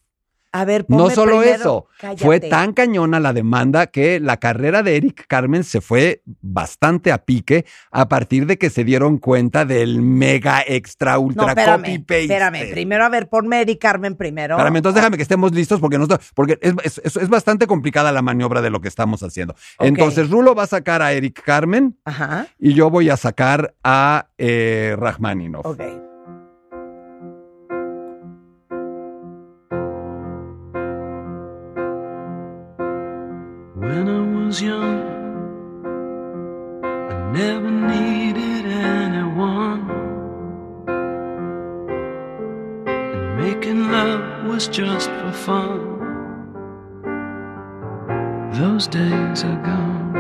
A 0.53 0.65
ver, 0.65 0.85
No 0.89 0.99
ponme 0.99 1.15
solo 1.15 1.39
primero- 1.39 1.57
eso, 1.61 1.87
Cállate. 2.01 2.25
fue 2.25 2.41
tan 2.41 2.73
cañona 2.73 3.21
la 3.21 3.33
demanda 3.33 3.87
que 3.87 4.19
la 4.19 4.39
carrera 4.39 4.83
de 4.83 4.97
Eric 4.97 5.27
Carmen 5.29 5.63
se 5.63 5.81
fue 5.81 6.23
bastante 6.43 7.13
a 7.13 7.19
pique 7.25 7.65
a 7.93 8.09
partir 8.09 8.47
de 8.47 8.59
que 8.59 8.69
se 8.69 8.83
dieron 8.83 9.19
cuenta 9.19 9.65
del 9.65 10.03
mega 10.03 10.63
extra 10.67 11.13
No, 11.15 11.21
ultra 11.21 11.49
espérame, 11.51 11.81
copy 11.83 11.99
paste. 12.01 12.23
espérame. 12.25 12.71
Primero, 12.73 13.05
a 13.05 13.09
ver, 13.11 13.29
ponme 13.29 13.61
Eric 13.61 13.81
Carmen 13.81 14.17
primero. 14.17 14.57
Espérame, 14.57 14.77
entonces 14.79 14.97
déjame 14.97 15.17
que 15.19 15.23
estemos 15.23 15.53
listos 15.53 15.79
porque, 15.79 15.99
no, 15.99 16.09
porque 16.35 16.59
es, 16.61 16.75
es- 16.83 17.01
es- 17.05 17.17
es 17.17 17.29
bastante 17.29 17.69
complicada 17.69 18.11
la 18.11 18.23
maniobra 18.23 18.61
de 18.61 18.71
lo 18.71 18.81
que 18.81 18.89
estamos 18.89 19.23
haciendo. 19.23 19.55
Entonces, 19.79 20.31
Rulo 20.31 20.57
va 20.57 20.65
a 20.65 20.67
sacar 20.67 21.01
a 21.01 21.13
Eric 21.13 21.43
Carmen 21.45 21.97
Ajá, 22.05 22.49
y 22.59 22.75
yo 22.75 22.91
voy 22.91 23.09
a 23.09 23.17
sacar 23.17 23.75
a 23.85 24.27
eh, 24.37 24.97
Rachmaninoff. 24.99 25.65
ok. 25.65 26.10
When 33.81 34.09
I 34.09 34.21
was 34.45 34.61
young, 34.61 35.01
I 36.85 37.33
never 37.33 37.71
needed 37.71 38.67
anyone. 38.67 39.89
And 42.87 43.37
making 43.39 43.91
love 43.91 44.45
was 44.45 44.69
just 44.69 45.09
for 45.09 45.33
fun. 45.33 45.81
Those 48.53 48.87
days 48.87 49.45
are 49.45 49.63
gone. 49.65 50.20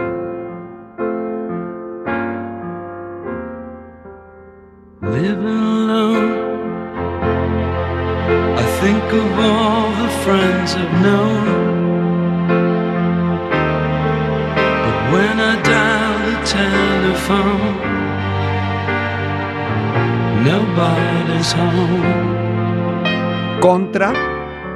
Contra 23.60 24.12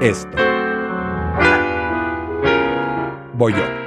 esto. 0.01 0.37
Voy 3.35 3.53
yo. 3.53 3.84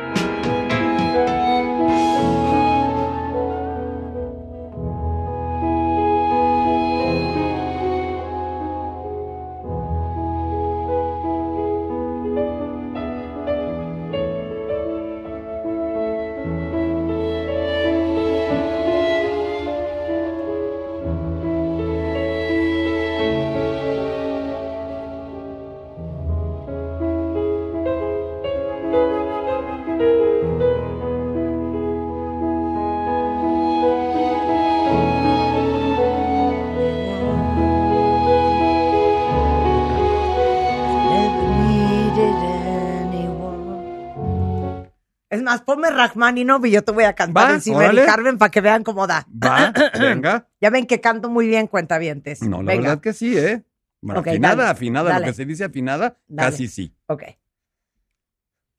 Rachmaninoff 46.27 46.65
y 46.65 46.71
yo 46.71 46.83
te 46.83 46.91
voy 46.91 47.03
a 47.05 47.13
cantar 47.13 47.49
Va, 47.49 47.53
encima 47.55 47.79
de 47.79 47.85
órale. 47.85 48.01
Eric 48.01 48.11
Carmen 48.13 48.37
para 48.37 48.51
que 48.51 48.61
vean 48.61 48.83
cómo 48.83 49.07
da. 49.07 49.25
Va, 49.31 49.71
venga. 49.99 50.47
Ya 50.61 50.69
ven 50.69 50.85
que 50.85 50.99
canto 51.01 51.29
muy 51.29 51.47
bien, 51.47 51.67
cuentavientes. 51.67 52.41
No, 52.41 52.61
la 52.61 52.71
Venga. 52.73 52.89
verdad 52.89 53.01
que 53.01 53.13
sí, 53.13 53.37
¿eh? 53.37 53.63
Bueno, 54.01 54.19
afinada, 54.21 54.55
dale, 54.55 54.69
afinada, 54.71 55.09
dale. 55.09 55.25
lo 55.25 55.31
que 55.31 55.35
se 55.35 55.45
dice 55.45 55.63
afinada, 55.63 56.17
Dale. 56.27 56.51
casi 56.51 56.67
sí. 56.67 56.93
Ok. 57.07 57.23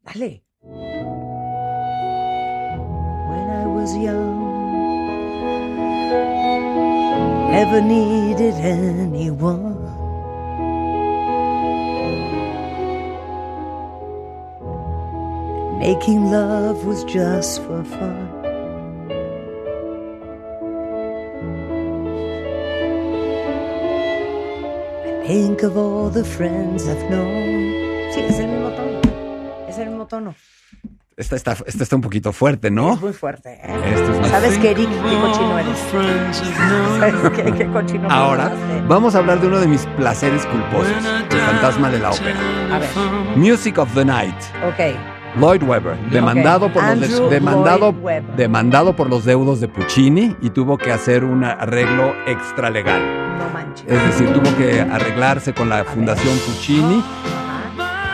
Dale. 0.03 0.45
When 3.29 3.51
I 3.51 3.67
was 3.67 3.93
young, 3.97 4.39
never 7.51 7.83
needed 7.83 8.55
anyone. 8.55 9.78
Making 15.79 16.31
love 16.31 16.85
was 16.85 17.05
just 17.05 17.63
for 17.63 17.85
fun. 17.85 18.27
Think 25.27 25.63
of 25.63 25.77
all 25.77 26.09
the 26.11 26.25
friends 26.25 26.87
I've 26.89 27.09
known. 27.11 28.11
Sí, 28.15 28.21
es 28.21 28.39
el 28.39 28.49
mismo 28.49 28.71
tono. 28.71 29.01
Es 29.69 29.79
el 29.79 29.89
mismo 29.91 30.07
tono. 30.07 30.35
Esta 31.17 31.37
está, 31.37 31.57
esta 31.67 31.83
está 31.83 31.97
un 31.97 32.03
poquito 32.03 32.33
fuerte, 32.33 32.71
¿no? 32.71 32.95
Es 32.95 33.01
muy 33.01 33.13
fuerte. 33.13 33.59
¿eh? 33.63 33.95
Esto 33.95 34.13
es 34.13 34.21
más- 34.21 34.31
¿Sabes 34.31 34.57
qué, 34.59 34.71
Eric? 34.71 34.89
¿Qué 34.89 35.21
cochino 35.21 35.59
eres? 35.59 35.79
¿Sabes 36.99 37.31
qué, 37.37 37.53
qué 37.53 37.67
cochino 37.67 38.09
Ahora 38.11 38.53
vamos 38.87 39.15
a 39.15 39.19
hablar 39.19 39.41
de 39.41 39.49
uno 39.49 39.59
de 39.59 39.67
mis 39.67 39.85
placeres 39.97 40.47
culposos, 40.47 40.93
I 41.05 41.35
el 41.35 41.41
fantasma 41.41 41.91
de 41.91 41.99
la 41.99 42.11
ópera. 42.13 42.39
A 42.73 42.79
ver. 42.79 42.89
Music 43.37 43.79
of 43.79 43.93
the 43.95 44.05
Night. 44.05 44.37
Ok. 44.67 45.18
Lloyd 45.37 45.63
Webber, 45.63 45.97
demandado 46.11 46.73
por 46.73 46.83
los 46.97 47.31
demandado, 47.31 47.93
Lloyd 47.93 48.03
Webber. 48.03 48.37
demandado 48.37 48.97
por 48.97 49.09
los 49.09 49.25
deudos 49.25 49.61
de 49.61 49.69
Puccini 49.69 50.37
y 50.41 50.51
tuvo 50.51 50.79
que 50.79 50.91
hacer 50.93 51.25
un 51.25 51.45
arreglo 51.45 52.15
extralegal. 52.27 53.01
No 53.39 53.49
manches. 53.53 53.87
Es 53.89 54.03
decir, 54.05 54.33
tuvo 54.33 54.57
que 54.57 54.81
arreglarse 54.81 55.53
con 55.53 55.69
la 55.69 55.85
Fundación 55.85 56.37
Puccini 56.39 57.03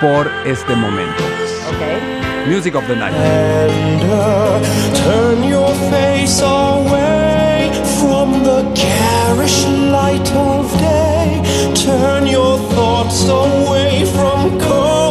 por 0.01 0.29
este 0.45 0.75
momento. 0.75 1.23
Ok. 1.69 2.49
Music 2.49 2.75
of 2.75 2.87
the 2.87 2.97
Night. 2.97 3.15
Tender, 3.15 4.61
turn 5.03 5.49
your 5.49 5.73
face 5.91 6.43
away 6.43 7.71
from 7.99 8.43
the 8.43 8.63
garish 8.75 9.65
light 9.91 10.31
of 10.35 10.71
day. 10.79 11.41
Turn 11.75 12.27
your 12.27 12.59
thoughts 12.75 13.27
away 13.29 14.05
from 14.05 14.59
cold 14.61 14.95
and. 14.99 15.04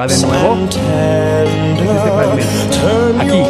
Va 0.00 0.06
de 0.06 0.16
nuevo. 0.26 0.54
Aquí. 3.18 3.42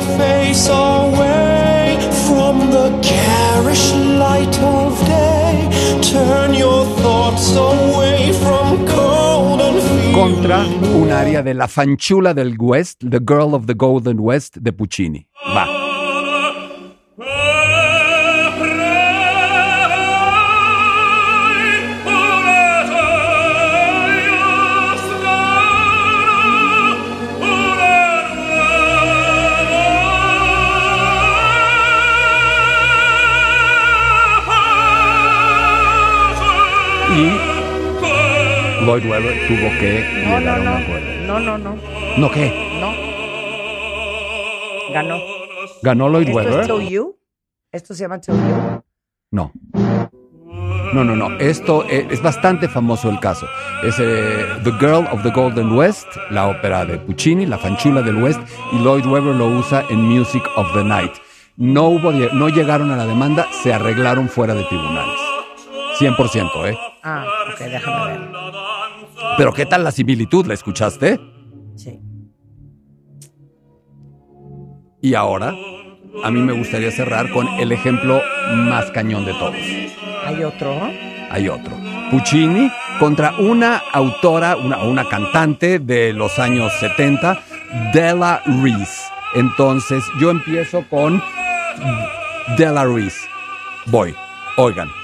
Contra 10.12 10.66
un 10.92 11.12
área 11.12 11.44
de 11.44 11.54
La 11.54 11.68
Fanchula 11.68 12.34
del 12.34 12.56
West, 12.58 13.04
The 13.08 13.20
Girl 13.20 13.54
of 13.54 13.66
the 13.66 13.74
Golden 13.74 14.18
West 14.18 14.56
de 14.56 14.72
Puccini. 14.72 15.28
Va. 15.54 15.79
Y 37.20 38.84
Lloyd 38.86 39.04
Webber 39.04 39.46
tuvo 39.46 39.68
que 39.78 40.04
No, 40.24 40.38
llegar 40.38 40.60
no, 40.62 40.70
a 40.70 40.76
un 40.76 40.82
acuerdo. 40.82 41.26
No, 41.26 41.38
no, 41.40 41.58
no. 41.58 41.76
¿No 42.16 42.30
qué? 42.30 42.50
No. 42.80 42.92
Ganó. 44.94 45.18
¿Ganó 45.82 46.08
Lloyd 46.08 46.28
¿Esto 46.28 46.36
Webber? 46.36 46.82
es 46.82 46.90
You? 46.90 47.16
¿Esto 47.72 47.94
se 47.94 48.04
llama 48.04 48.20
Till 48.20 48.34
You? 48.34 48.82
No. 49.32 49.52
No, 50.94 51.04
no, 51.04 51.14
no. 51.14 51.38
Esto 51.38 51.84
eh, 51.88 52.08
es 52.10 52.22
bastante 52.22 52.68
famoso 52.68 53.10
el 53.10 53.20
caso. 53.20 53.46
Es 53.84 53.96
eh, 54.00 54.44
The 54.64 54.72
Girl 54.72 55.06
of 55.12 55.22
the 55.22 55.30
Golden 55.30 55.72
West, 55.72 56.08
la 56.30 56.48
ópera 56.48 56.84
de 56.86 56.98
Puccini, 56.98 57.44
la 57.46 57.58
fanchula 57.58 58.02
del 58.02 58.16
West, 58.16 58.40
y 58.72 58.78
Lloyd 58.82 59.04
Webber 59.06 59.34
lo 59.36 59.46
usa 59.46 59.84
en 59.90 60.00
Music 60.00 60.42
of 60.56 60.72
the 60.72 60.82
Night. 60.82 61.12
No, 61.56 61.84
hubo, 61.88 62.10
no 62.10 62.48
llegaron 62.48 62.90
a 62.90 62.96
la 62.96 63.06
demanda, 63.06 63.46
se 63.62 63.72
arreglaron 63.72 64.28
fuera 64.28 64.54
de 64.54 64.64
tribunales. 64.64 65.29
100%, 66.00 66.68
¿eh? 66.68 66.78
Ah, 67.02 67.26
ok, 67.52 67.58
déjame 67.58 68.06
ver. 68.06 68.20
Pero 69.36 69.52
¿qué 69.52 69.66
tal 69.66 69.84
la 69.84 69.90
similitud? 69.90 70.46
¿La 70.46 70.54
escuchaste? 70.54 71.20
Sí. 71.76 72.00
Y 75.02 75.14
ahora, 75.14 75.54
a 76.24 76.30
mí 76.30 76.40
me 76.40 76.52
gustaría 76.52 76.90
cerrar 76.90 77.30
con 77.30 77.46
el 77.46 77.72
ejemplo 77.72 78.20
más 78.54 78.90
cañón 78.90 79.24
de 79.24 79.32
todos. 79.34 79.56
¿Hay 80.26 80.42
otro? 80.42 80.74
hay 81.30 81.48
otro. 81.48 81.72
Puccini 82.10 82.70
contra 82.98 83.34
una 83.38 83.82
autora, 83.92 84.56
una, 84.56 84.78
una 84.78 85.08
cantante 85.08 85.78
de 85.78 86.12
los 86.12 86.38
años 86.38 86.72
70, 86.80 87.40
Della 87.94 88.42
Reese. 88.62 89.00
Entonces, 89.34 90.04
yo 90.18 90.30
empiezo 90.30 90.84
con 90.90 91.22
Della 92.58 92.84
Reese. 92.84 93.20
Voy, 93.86 94.14
oigan. 94.56 94.99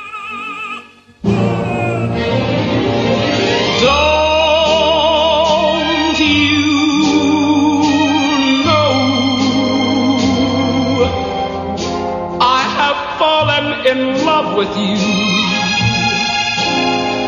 With 14.57 14.75
you 14.77 14.97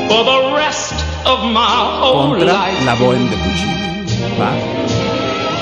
for 0.08 0.24
the 0.24 0.52
rest 0.56 0.94
of 1.26 1.44
my 1.52 2.00
whole 2.00 2.28
Contra 2.28 2.52
life. 2.52 2.84
la 2.86 2.94
Bohème 2.96 3.28
de 3.28 3.36
Puccini. 3.36 4.38
¿Va? 4.38 5.58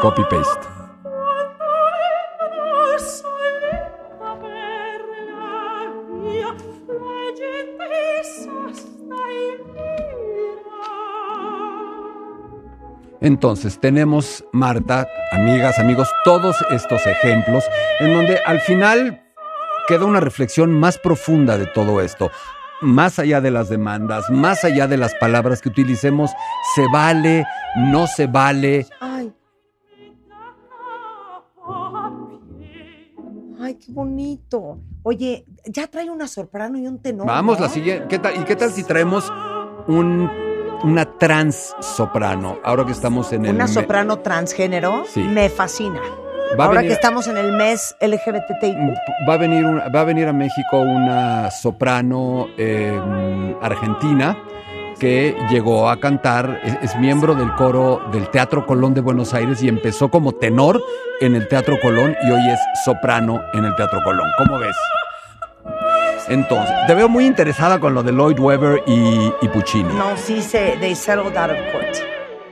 Copy 0.00 0.22
paste. 0.30 0.77
Entonces, 13.20 13.80
tenemos, 13.80 14.44
Marta, 14.52 15.08
amigas, 15.32 15.78
amigos, 15.78 16.08
todos 16.24 16.56
estos 16.70 17.04
ejemplos 17.06 17.64
en 18.00 18.14
donde 18.14 18.38
al 18.46 18.60
final 18.60 19.22
queda 19.88 20.04
una 20.04 20.20
reflexión 20.20 20.72
más 20.72 20.98
profunda 20.98 21.58
de 21.58 21.66
todo 21.66 22.00
esto. 22.00 22.30
Más 22.80 23.18
allá 23.18 23.40
de 23.40 23.50
las 23.50 23.68
demandas, 23.68 24.30
más 24.30 24.64
allá 24.64 24.86
de 24.86 24.96
las 24.96 25.14
palabras 25.16 25.60
que 25.60 25.68
utilicemos, 25.68 26.30
se 26.76 26.84
vale, 26.92 27.44
no 27.76 28.06
se 28.06 28.28
vale. 28.28 28.86
Ay. 29.00 29.32
Ay, 33.60 33.74
qué 33.74 33.90
bonito. 33.92 34.78
Oye, 35.02 35.44
ya 35.64 35.88
trae 35.88 36.08
una 36.08 36.28
soprano 36.28 36.78
y 36.78 36.86
un 36.86 37.02
tenor. 37.02 37.26
Vamos, 37.26 37.58
¿no? 37.58 37.66
la 37.66 37.70
siguiente. 37.70 38.06
¿Qué 38.08 38.20
tal? 38.20 38.36
¿Y 38.36 38.44
qué 38.44 38.54
tal 38.54 38.70
si 38.70 38.84
traemos 38.84 39.32
un, 39.88 40.30
una 40.84 41.04
trans 41.04 41.74
soprano? 41.80 42.58
Ahora 42.64 42.84
que 42.84 42.92
estamos 42.92 43.32
en 43.32 43.46
el. 43.46 43.54
Una 43.54 43.66
soprano 43.68 44.18
transgénero. 44.18 45.04
Sí. 45.06 45.22
Me 45.22 45.48
fascina. 45.48 46.00
Va 46.58 46.64
Ahora 46.64 46.80
venir- 46.80 46.88
que 46.88 46.94
estamos 46.94 47.26
en 47.28 47.36
el 47.36 47.52
mes 47.52 47.94
LGBTI. 48.00 48.74
Va 49.28 49.34
a 49.34 49.36
venir, 49.36 49.64
va 49.94 50.00
a, 50.00 50.04
venir 50.04 50.26
a 50.28 50.32
México 50.32 50.78
una 50.78 51.50
soprano 51.50 52.46
eh, 52.56 52.98
argentina 53.60 54.36
que 54.98 55.36
llegó 55.50 55.88
a 55.90 56.00
cantar, 56.00 56.60
es, 56.64 56.76
es 56.82 56.96
miembro 56.96 57.34
del 57.34 57.52
coro 57.54 58.00
del 58.12 58.28
Teatro 58.30 58.66
Colón 58.66 58.94
de 58.94 59.00
Buenos 59.00 59.32
Aires 59.34 59.62
y 59.62 59.68
empezó 59.68 60.08
como 60.10 60.32
tenor 60.32 60.82
en 61.20 61.36
el 61.36 61.46
Teatro 61.48 61.76
Colón 61.80 62.16
y 62.26 62.30
hoy 62.32 62.40
es 62.50 62.58
soprano 62.84 63.40
en 63.52 63.64
el 63.64 63.76
Teatro 63.76 64.00
Colón. 64.02 64.26
¿Cómo 64.38 64.58
ves? 64.58 64.74
Entonces, 66.28 66.74
te 66.86 66.94
veo 66.94 67.08
muy 67.08 67.26
interesada 67.26 67.78
con 67.80 67.94
lo 67.94 68.02
de 68.02 68.12
Lloyd 68.12 68.38
Webber 68.38 68.82
y, 68.86 69.32
y 69.40 69.48
Puccini. 69.48 69.92
No, 69.94 70.16
sí 70.16 70.42
se. 70.42 70.76
They 70.80 70.94
settled 70.94 71.36
out 71.36 71.50
of 71.50 71.56
court. 71.72 71.94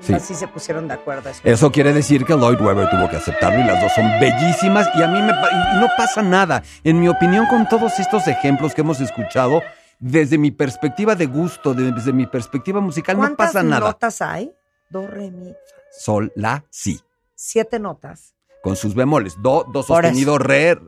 Sí. 0.01 0.15
Así 0.15 0.35
se 0.35 0.47
pusieron 0.47 0.87
de 0.89 0.95
acuerdo. 0.95 1.29
Es- 1.31 1.41
Eso 1.43 1.73
quiere 1.73 1.93
decir 1.93 2.25
que 2.25 2.35
Lloyd 2.35 2.61
Webber 2.61 2.89
tuvo 2.91 3.09
que 3.11 3.17
aceptarlo 3.17 3.59
y 3.61 3.65
las 3.65 3.81
dos 3.83 3.93
son 3.93 4.05
bellísimas 4.21 4.89
y 4.95 5.03
a 5.03 5.09
mí 5.09 5.21
me 5.21 5.33
y 5.33 5.81
no 5.81 5.89
pasa 5.97 6.23
nada. 6.23 6.63
En 6.85 7.01
mi 7.01 7.09
opinión, 7.09 7.47
con 7.47 7.69
todos 7.69 7.99
estos 7.99 8.29
ejemplos 8.29 8.73
que 8.75 8.83
hemos 8.83 9.01
escuchado, 9.01 9.63
desde 9.99 10.39
mi 10.39 10.51
perspectiva 10.53 11.15
de 11.17 11.27
gusto, 11.27 11.75
de- 11.75 11.91
desde 11.91 12.13
mi 12.13 12.27
perspectiva 12.27 12.81
musical, 12.81 13.17
no 13.17 13.23
¿Cuántas 13.23 13.49
pasa 13.49 13.63
nada. 13.65 13.87
notas 13.89 14.23
hay? 14.23 14.53
Do, 14.91 15.07
re, 15.09 15.31
mi. 15.33 15.53
Sol, 15.91 16.31
la, 16.37 16.63
si, 16.71 17.01
Siete 17.35 17.79
notas. 17.81 18.35
con 18.63 18.77
sus 18.77 18.95
bemoles. 18.95 19.35
Do, 19.43 19.65
do 19.73 19.83
sostenido, 19.83 20.39
re 20.39 20.79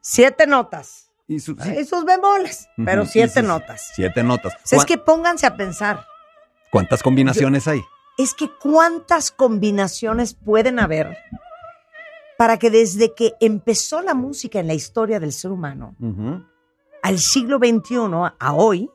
Siete 0.00 0.46
notas. 0.46 1.07
Y 1.28 1.38
sus 1.40 1.56
sí. 1.62 2.04
Bemoles, 2.06 2.68
pero 2.84 3.04
siete 3.04 3.42
notas. 3.42 3.90
Siete 3.94 4.22
notas. 4.22 4.54
O 4.54 4.58
sea, 4.64 4.78
es 4.78 4.84
¿Cuán- 4.84 4.86
que 4.86 4.98
pónganse 4.98 5.46
a 5.46 5.56
pensar. 5.56 6.04
¿Cuántas 6.72 7.02
combinaciones 7.02 7.68
hay? 7.68 7.82
Es 8.16 8.34
que 8.34 8.50
cuántas 8.50 9.30
combinaciones 9.30 10.34
pueden 10.34 10.80
haber 10.80 11.16
para 12.38 12.58
que 12.58 12.70
desde 12.70 13.14
que 13.14 13.34
empezó 13.40 14.00
la 14.00 14.14
música 14.14 14.58
en 14.58 14.66
la 14.66 14.74
historia 14.74 15.20
del 15.20 15.32
ser 15.32 15.50
humano, 15.52 15.94
al 17.02 17.18
siglo 17.18 17.58
XXI, 17.58 17.96
a 18.38 18.52
hoy, 18.54 18.90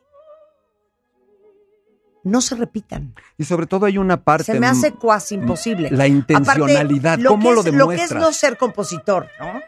no 2.24 2.40
se 2.40 2.54
repitan. 2.56 3.14
Y 3.36 3.44
sobre 3.44 3.66
todo 3.66 3.86
hay 3.86 3.98
una 3.98 4.22
parte. 4.24 4.44
Se 4.44 4.58
me 4.60 4.66
hace 4.66 4.92
cuasi 4.92 5.34
imposible. 5.34 5.90
La 5.90 6.06
intencionalidad, 6.06 7.14
Aparte, 7.14 7.28
¿cómo 7.28 7.48
que 7.50 7.54
lo 7.54 7.62
demuestras? 7.62 7.78
Lo 7.78 7.88
que 7.88 8.02
es 8.02 8.12
no 8.28 8.32
ser 8.32 8.56
compositor, 8.56 9.28
¿no? 9.38 9.60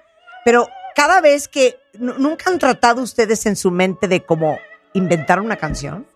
Pero 0.44 0.66
cada 0.96 1.20
vez 1.20 1.46
que 1.46 1.78
nunca 1.98 2.50
han 2.50 2.58
tratado 2.58 3.02
ustedes 3.02 3.44
en 3.44 3.54
su 3.54 3.70
mente 3.70 4.08
de 4.08 4.24
cómo 4.24 4.58
inventar 4.94 5.40
una 5.40 5.56
canción, 5.56 6.06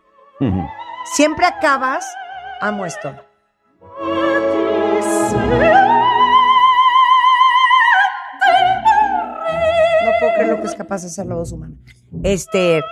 siempre 1.05 1.45
acabas, 1.45 2.07
amo 2.62 2.87
esto. 2.87 3.14
No 10.03 10.11
puedo 10.18 10.35
creer 10.35 10.49
lo 10.49 10.61
que 10.62 10.66
es 10.66 10.74
capaz 10.74 11.03
de 11.03 11.09
hacer 11.09 11.26
la 11.26 11.35
voz 11.35 11.53
humana. 11.53 11.76
Este. 12.24 12.83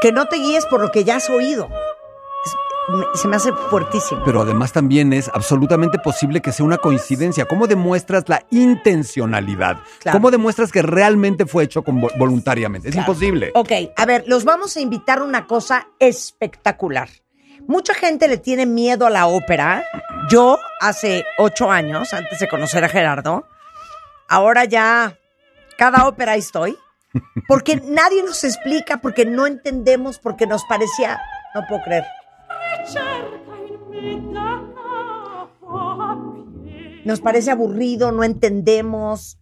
Que 0.00 0.12
no 0.12 0.26
te 0.26 0.36
guíes 0.36 0.64
por 0.66 0.80
lo 0.80 0.92
que 0.92 1.02
ya 1.02 1.16
has 1.16 1.28
oído. 1.28 1.68
Se 3.14 3.28
me 3.28 3.36
hace 3.36 3.52
fuertísimo. 3.52 4.22
Pero 4.24 4.42
además 4.42 4.72
también 4.72 5.12
es 5.12 5.28
absolutamente 5.32 5.98
posible 5.98 6.40
que 6.40 6.52
sea 6.52 6.64
una 6.66 6.78
coincidencia. 6.78 7.44
¿Cómo 7.46 7.66
demuestras 7.66 8.28
la 8.28 8.44
intencionalidad? 8.50 9.78
Claro. 10.00 10.16
¿Cómo 10.18 10.30
demuestras 10.30 10.72
que 10.72 10.82
realmente 10.82 11.46
fue 11.46 11.64
hecho 11.64 11.82
con 11.82 12.00
voluntariamente? 12.18 12.88
Es 12.88 12.94
Claro. 12.94 13.10
imposible. 13.12 13.50
Ok, 13.54 13.72
a 13.96 14.06
ver, 14.06 14.24
los 14.26 14.44
vamos 14.44 14.76
a 14.76 14.80
invitar 14.80 15.18
a 15.18 15.24
una 15.24 15.46
cosa 15.46 15.88
espectacular. 15.98 17.08
Mucha 17.66 17.94
gente 17.94 18.26
le 18.28 18.38
tiene 18.38 18.66
miedo 18.66 19.06
a 19.06 19.10
la 19.10 19.26
ópera. 19.26 19.84
Yo, 20.28 20.58
hace 20.80 21.24
ocho 21.38 21.70
años, 21.70 22.12
antes 22.14 22.38
de 22.40 22.48
conocer 22.48 22.82
a 22.84 22.88
Gerardo, 22.88 23.44
ahora 24.28 24.64
ya 24.64 25.16
cada 25.78 26.06
ópera 26.08 26.36
estoy. 26.36 26.76
Porque 27.48 27.76
nadie 27.84 28.22
nos 28.22 28.42
explica, 28.44 28.96
porque 28.98 29.24
no 29.26 29.46
entendemos, 29.46 30.18
porque 30.18 30.46
nos 30.46 30.64
parecía. 30.64 31.20
No 31.54 31.62
puedo 31.68 31.82
creer. 31.82 32.04
Nos 37.04 37.20
parece 37.20 37.50
aburrido, 37.50 38.12
no 38.12 38.24
entendemos. 38.24 39.38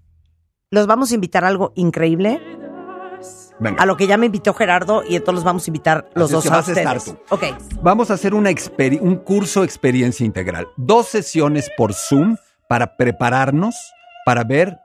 Los 0.70 0.86
vamos 0.86 1.10
a 1.10 1.14
invitar 1.14 1.44
a 1.44 1.48
algo 1.48 1.72
increíble. 1.74 2.40
Venga. 3.60 3.82
A 3.82 3.86
lo 3.86 3.96
que 3.96 4.06
ya 4.06 4.16
me 4.16 4.26
invitó 4.26 4.54
Gerardo 4.54 5.02
y 5.02 5.16
entonces 5.16 5.36
los 5.36 5.44
vamos 5.44 5.66
a 5.66 5.70
invitar 5.70 6.08
los 6.14 6.26
Así 6.26 6.30
es 6.30 6.30
dos 6.32 6.42
que 6.44 6.48
a 6.48 6.52
vas 6.52 6.68
a 6.68 6.72
estar 6.72 6.96
ustedes. 6.96 7.18
tú. 7.18 7.34
Ok. 7.34 7.44
Vamos 7.82 8.10
a 8.10 8.14
hacer 8.14 8.34
una 8.34 8.50
un 9.00 9.16
curso 9.16 9.64
experiencia 9.64 10.24
integral. 10.24 10.68
Dos 10.76 11.08
sesiones 11.08 11.68
por 11.76 11.92
Zoom 11.92 12.36
para 12.68 12.96
prepararnos 12.96 13.74
para 14.24 14.44
ver 14.44 14.78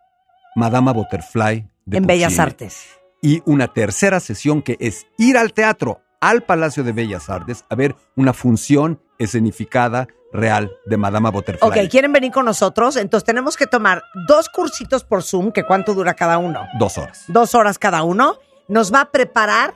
Madama 0.56 0.92
Butterfly 0.94 1.70
de 1.86 1.98
en 1.98 2.08
Bellas. 2.08 2.40
Artes. 2.40 2.88
Y 3.22 3.42
una 3.46 3.68
tercera 3.68 4.20
sesión 4.20 4.62
que 4.62 4.78
es 4.80 5.06
ir 5.18 5.38
al 5.38 5.54
teatro, 5.54 6.02
al 6.24 6.44
Palacio 6.44 6.86
de 6.86 6.94
Bellas 6.94 7.30
Artes, 7.30 7.66
a 7.70 7.76
ver 7.76 7.98
una 8.16 8.32
función 8.32 9.02
escenificada 9.18 10.08
real 10.32 10.72
de 10.86 10.96
Madama 10.96 11.30
Butterfly. 11.32 11.68
Ok, 11.68 11.92
¿quieren 11.92 12.14
venir 12.14 12.32
con 12.32 12.46
nosotros? 12.46 12.96
Entonces 12.96 13.26
tenemos 13.26 13.58
que 13.58 13.68
tomar 13.68 14.04
dos 14.26 14.48
cursitos 14.48 15.04
por 15.04 15.22
Zoom, 15.22 15.52
que 15.52 15.64
cuánto 15.66 15.94
dura 15.94 16.14
cada 16.14 16.38
uno. 16.38 16.62
Dos 16.80 16.98
horas. 16.98 17.26
Dos 17.28 17.54
horas 17.56 17.78
cada 17.78 18.04
uno. 18.04 18.38
Nos 18.70 18.94
va 18.94 19.02
a 19.02 19.12
preparar 19.12 19.74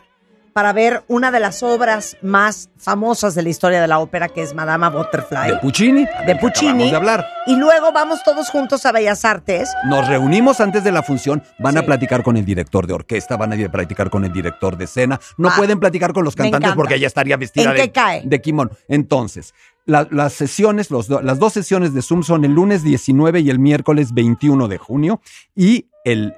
para 0.58 0.74
ver 0.74 1.04
una 1.08 1.30
de 1.30 1.40
las 1.40 1.62
obras 1.62 2.18
más 2.24 2.72
famosas 2.80 3.36
de 3.36 3.44
la 3.44 3.50
historia 3.50 3.80
de 3.80 3.88
la 3.88 4.00
ópera, 4.00 4.28
que 4.28 4.42
es 4.42 4.56
Madama 4.56 4.90
Butterfly. 4.90 5.52
De 5.52 5.58
Puccini. 5.58 6.08
de 6.26 6.36
Puccini. 6.36 6.90
de 6.90 6.96
hablar. 6.96 7.28
Y 7.46 7.56
luego 7.56 7.92
vamos 7.92 8.24
todos 8.24 8.50
juntos 8.50 8.84
a 8.88 8.92
Bellas 8.92 9.24
Artes. 9.24 9.70
Nos 9.86 10.08
reunimos 10.08 10.60
antes 10.60 10.84
de 10.84 10.92
la 10.92 11.04
función, 11.04 11.44
van 11.60 11.74
Sí. 11.74 11.78
a 11.78 11.86
platicar 11.86 12.24
con 12.24 12.38
el 12.38 12.44
director 12.46 12.88
de 12.88 12.94
orquesta, 12.96 13.38
van 13.38 13.54
a 13.54 13.70
platicar 13.72 14.10
con 14.10 14.26
el 14.26 14.34
director 14.34 14.78
de 14.78 14.86
escena. 14.86 15.20
No 15.38 15.50
Ah, 15.50 15.54
pueden 15.58 15.80
platicar 15.80 16.12
con 16.12 16.24
los 16.26 16.36
cantantes 16.36 16.72
porque 16.74 16.96
ella 16.96 17.06
estaría 17.06 17.38
vestida 17.38 17.66
¿En 17.70 17.76
de, 17.76 17.82
qué 17.84 17.92
cae? 17.92 18.22
de 18.26 18.42
kimono. 18.42 18.72
Entonces, 18.88 19.54
la- 19.86 20.08
las 20.10 20.34
sesiones, 20.34 20.90
los 20.90 21.08
do- 21.08 21.22
las 21.22 21.38
dos 21.38 21.54
sesiones 21.54 21.94
de 21.94 22.02
Zoom 22.02 22.24
son 22.24 22.44
el 22.46 22.54
lunes 22.54 22.82
19 22.82 23.42
y 23.42 23.52
el 23.52 23.60
miércoles 23.60 24.12
21 24.12 24.68
de 24.68 24.80
junio 24.80 25.22
y 25.56 25.86
el 26.04 26.34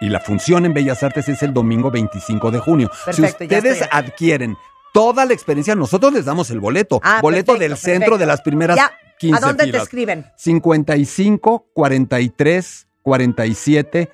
y 0.00 0.08
la 0.08 0.20
función 0.20 0.64
en 0.66 0.74
Bellas 0.74 1.02
Artes 1.02 1.28
es 1.28 1.42
el 1.42 1.52
domingo 1.52 1.90
25 1.90 2.50
de 2.50 2.58
junio. 2.60 2.90
Perfecto, 3.04 3.38
si 3.38 3.44
ustedes 3.44 3.88
adquieren 3.90 4.56
toda 4.92 5.24
la 5.24 5.32
experiencia, 5.34 5.74
nosotros 5.74 6.12
les 6.12 6.24
damos 6.24 6.50
el 6.50 6.60
boleto. 6.60 7.00
Ah, 7.02 7.20
boleto 7.20 7.52
perfecto, 7.52 7.68
del 7.70 7.76
centro 7.78 7.98
perfecto. 8.12 8.18
de 8.18 8.26
las 8.26 8.40
primeras 8.42 8.76
Ya, 8.76 8.92
15 9.18 9.36
¿A 9.36 9.46
dónde 9.46 9.66
te 9.70 9.76
escriben? 9.78 10.26
55 10.36 11.66
43 11.72 12.86
47 13.02 14.12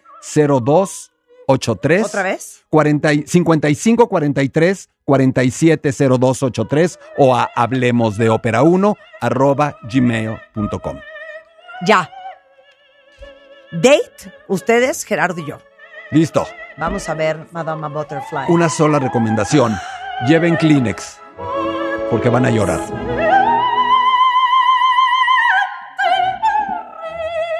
02 0.62 1.10
83 1.46 2.04
¿Otra 2.06 2.22
vez? 2.22 2.64
40 2.70 3.12
y- 3.12 3.26
55 3.26 4.08
43 4.08 4.88
47 5.04 5.90
02 6.18 6.42
83 6.42 6.98
o 7.18 7.36
a 7.36 7.50
hablemos 7.54 8.16
de 8.16 8.30
ópera 8.30 8.62
1 8.62 8.96
arroba 9.20 9.76
gmail.com. 9.82 11.00
Ya. 11.86 12.10
Date, 13.72 14.32
ustedes, 14.48 15.04
Gerardo 15.04 15.40
y 15.40 15.46
yo. 15.46 15.58
Listo. 16.14 16.46
Vamos 16.76 17.08
a 17.08 17.14
ver 17.14 17.48
Madama 17.50 17.88
Butterfly. 17.88 18.44
Una 18.46 18.68
sola 18.68 19.00
recomendación. 19.00 19.76
Lleven 20.28 20.54
Kleenex 20.54 21.18
porque 22.08 22.28
van 22.28 22.46
a 22.46 22.50
llorar. 22.50 22.78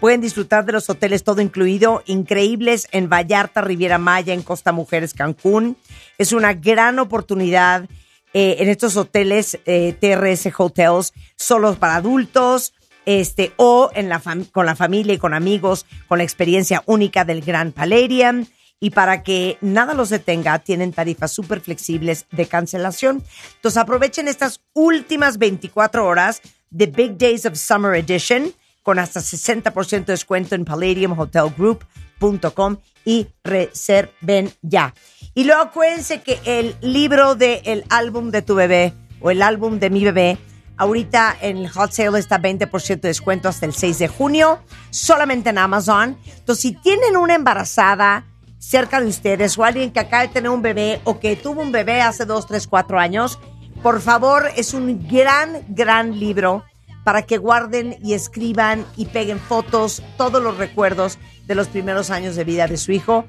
pueden 0.02 0.20
disfrutar 0.20 0.66
de 0.66 0.74
los 0.74 0.90
hoteles 0.90 1.24
todo 1.24 1.40
incluido, 1.40 2.04
increíbles 2.08 2.90
en 2.92 3.08
Vallarta, 3.08 3.62
Riviera 3.62 4.00
Maya, 4.00 4.34
en 4.34 4.44
Costa 4.44 4.74
Mujeres, 4.74 5.14
Cancún. 5.14 5.78
Es 6.18 6.34
una 6.34 6.54
gran 6.54 7.00
oportunidad 7.00 7.88
eh, 8.34 8.58
en 8.60 8.70
estos 8.70 8.98
hoteles 8.98 9.60
eh, 9.66 9.96
TRS 10.00 10.50
Hotels, 10.58 11.14
solo 11.36 11.76
para 11.76 11.96
adultos, 11.96 12.74
este, 13.06 13.54
o 13.58 13.92
en 13.94 14.10
la 14.10 14.22
con 14.52 14.66
la 14.66 14.76
familia 14.76 15.14
y 15.14 15.18
con 15.18 15.34
amigos, 15.34 15.86
con 16.08 16.18
la 16.18 16.24
experiencia 16.24 16.84
única 16.86 17.26
del 17.26 17.42
Gran 17.42 17.72
Palladium. 17.72 18.46
Y 18.80 18.90
para 18.90 19.24
que 19.24 19.58
nada 19.62 19.94
los 19.94 20.10
detenga, 20.10 20.60
tienen 20.60 20.92
tarifas 20.92 21.32
súper 21.32 21.62
flexibles 21.62 22.26
de 22.32 22.48
cancelación. 22.48 23.24
Entonces 23.56 23.78
aprovechen 23.78 24.28
estas 24.28 24.62
últimas 24.74 25.38
24 25.38 26.06
horas 26.06 26.42
de 26.70 26.88
Big 26.88 27.18
Days 27.18 27.46
of 27.46 27.56
Summer 27.56 27.96
Edition 27.96 28.52
con 28.82 29.00
hasta 29.00 29.22
60% 29.22 30.06
de 30.06 30.14
descuento 30.14 30.56
en 30.56 30.66
palladiumhotelgroup.com 30.66 32.78
y 33.06 33.28
reserven 33.44 34.52
ya. 34.62 34.94
Y 35.36 35.46
luego 35.46 35.62
acuérdense 35.64 36.22
que 36.22 36.40
el 36.46 36.76
libro 36.82 37.34
del 37.36 37.84
álbum 37.90 38.30
de 38.30 38.44
tu 38.44 38.54
bebé 38.54 38.94
o 39.20 39.32
el 39.32 39.42
álbum 39.42 39.80
de 39.80 39.90
mi 39.90 40.04
bebé, 40.04 40.38
ahorita 40.78 41.36
en 41.42 41.58
el 41.58 41.70
hot 41.70 41.92
sale 41.92 42.20
está 42.20 42.40
20% 42.40 43.00
de 43.00 43.08
descuento 43.08 43.50
hasta 43.50 43.66
el 43.66 43.74
6 43.74 43.98
de 43.98 44.08
junio, 44.08 44.60
solamente 44.92 45.50
en 45.50 45.58
Amazon. 45.58 46.18
Entonces, 46.26 46.62
si 46.62 46.72
tienen 46.74 47.18
una 47.18 47.34
embarazada 47.34 48.26
cerca 48.60 49.02
de 49.02 49.08
ustedes 49.08 49.58
o 49.58 49.64
alguien 49.64 49.92
que 49.92 50.00
acaba 50.00 50.22
de 50.22 50.34
tener 50.34 50.52
un 50.52 50.62
bebé 50.62 51.02
o 51.04 51.20
que 51.20 51.36
tuvo 51.36 51.62
un 51.62 51.72
bebé 51.72 52.02
hace 52.02 52.26
2, 52.26 52.48
3, 52.48 52.68
4 52.68 53.00
años, 53.00 53.40
por 53.82 54.02
favor, 54.02 54.52
es 54.56 54.74
un 54.76 55.08
gran, 55.08 55.66
gran 55.70 56.20
libro 56.20 56.64
para 57.04 57.24
que 57.24 57.38
guarden 57.38 57.98
y 58.04 58.14
escriban 58.14 58.86
y 58.96 59.08
peguen 59.08 59.40
fotos, 59.40 60.04
todos 60.16 60.42
los 60.42 60.58
recuerdos 60.58 61.18
de 61.48 61.56
los 61.56 61.68
primeros 61.68 62.12
años 62.12 62.36
de 62.36 62.44
vida 62.44 62.68
de 62.68 62.78
su 62.78 62.92
hijo. 62.92 63.26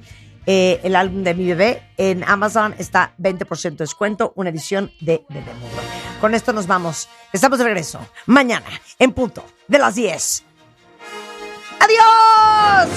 Eh, 0.46 0.80
el 0.82 0.94
álbum 0.96 1.22
de 1.22 1.34
mi 1.34 1.46
bebé 1.46 1.82
en 1.96 2.22
Amazon 2.24 2.74
está 2.78 3.14
20% 3.18 3.70
de 3.70 3.84
descuento, 3.84 4.32
una 4.36 4.50
edición 4.50 4.92
de 5.00 5.24
Bebemundo. 5.28 5.82
Con 6.20 6.34
esto 6.34 6.52
nos 6.52 6.66
vamos. 6.66 7.08
Estamos 7.32 7.58
de 7.58 7.64
regreso 7.64 8.00
mañana 8.26 8.66
en 8.98 9.12
punto 9.12 9.44
de 9.68 9.78
las 9.78 9.94
10. 9.94 10.44
¡Adiós! 11.80 12.88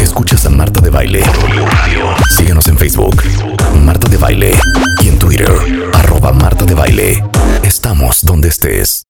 Escuchas 0.00 0.46
a 0.46 0.50
Marta 0.50 0.80
de 0.80 0.90
Baile. 0.90 1.22
Síguenos 2.36 2.66
en 2.68 2.78
Facebook, 2.78 3.22
Marta 3.82 4.08
de 4.08 4.16
Baile. 4.16 4.52
Y 5.02 5.08
en 5.08 5.18
Twitter, 5.18 5.50
arroba 5.94 6.32
Marta 6.32 6.64
de 6.64 6.74
Baile. 6.74 7.24
Estamos 7.62 8.24
donde 8.24 8.48
estés. 8.48 9.04